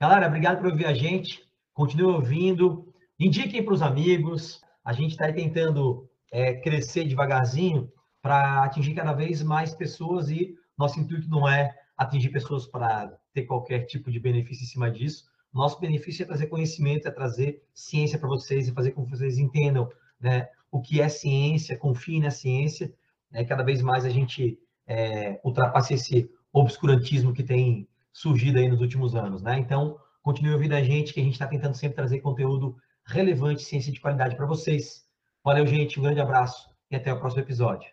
Galera, 0.00 0.26
obrigado 0.26 0.58
por 0.58 0.70
ouvir 0.70 0.86
a 0.86 0.92
gente. 0.92 1.42
Continue 1.72 2.14
ouvindo. 2.14 2.92
Indiquem 3.18 3.64
para 3.64 3.74
os 3.74 3.80
amigos. 3.80 4.60
A 4.84 4.92
gente 4.92 5.12
está 5.12 5.32
tentando 5.32 6.08
é, 6.30 6.54
crescer 6.54 7.04
devagarzinho 7.04 7.90
para 8.20 8.64
atingir 8.64 8.94
cada 8.94 9.12
vez 9.12 9.42
mais 9.42 9.74
pessoas 9.74 10.28
e 10.28 10.54
nosso 10.76 11.00
intuito 11.00 11.28
não 11.28 11.48
é 11.48 11.74
atingir 11.96 12.30
pessoas 12.30 12.66
para 12.66 13.16
ter 13.32 13.42
qualquer 13.42 13.86
tipo 13.86 14.10
de 14.10 14.18
benefício 14.18 14.64
em 14.64 14.66
cima 14.66 14.90
disso. 14.90 15.24
Nosso 15.54 15.78
benefício 15.78 16.24
é 16.24 16.26
trazer 16.26 16.48
conhecimento, 16.48 17.06
é 17.06 17.12
trazer 17.12 17.62
ciência 17.72 18.18
para 18.18 18.28
vocês 18.28 18.66
e 18.66 18.72
fazer 18.72 18.90
com 18.90 19.04
que 19.04 19.12
vocês 19.12 19.38
entendam 19.38 19.88
né, 20.20 20.48
o 20.68 20.80
que 20.80 21.00
é 21.00 21.08
ciência, 21.08 21.78
confiem 21.78 22.20
na 22.20 22.32
ciência. 22.32 22.92
Né, 23.30 23.44
cada 23.44 23.62
vez 23.62 23.80
mais 23.80 24.04
a 24.04 24.08
gente 24.08 24.58
é, 24.84 25.40
ultrapassa 25.44 25.94
esse 25.94 26.28
obscurantismo 26.52 27.32
que 27.32 27.44
tem 27.44 27.88
surgido 28.12 28.58
aí 28.58 28.68
nos 28.68 28.80
últimos 28.80 29.14
anos. 29.14 29.42
Né? 29.42 29.56
Então, 29.60 29.96
continue 30.24 30.54
ouvindo 30.54 30.74
a 30.74 30.82
gente, 30.82 31.14
que 31.14 31.20
a 31.20 31.22
gente 31.24 31.34
está 31.34 31.46
tentando 31.46 31.76
sempre 31.76 31.94
trazer 31.94 32.18
conteúdo 32.18 32.76
relevante, 33.06 33.62
ciência 33.62 33.92
de 33.92 34.00
qualidade 34.00 34.34
para 34.34 34.46
vocês. 34.46 35.04
Valeu, 35.44 35.64
gente. 35.68 36.00
Um 36.00 36.02
grande 36.02 36.20
abraço 36.20 36.68
e 36.90 36.96
até 36.96 37.12
o 37.12 37.18
próximo 37.20 37.42
episódio. 37.42 37.88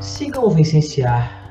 Sigam 0.00 0.44
o 0.44 0.50
Vencenciar 0.50 1.43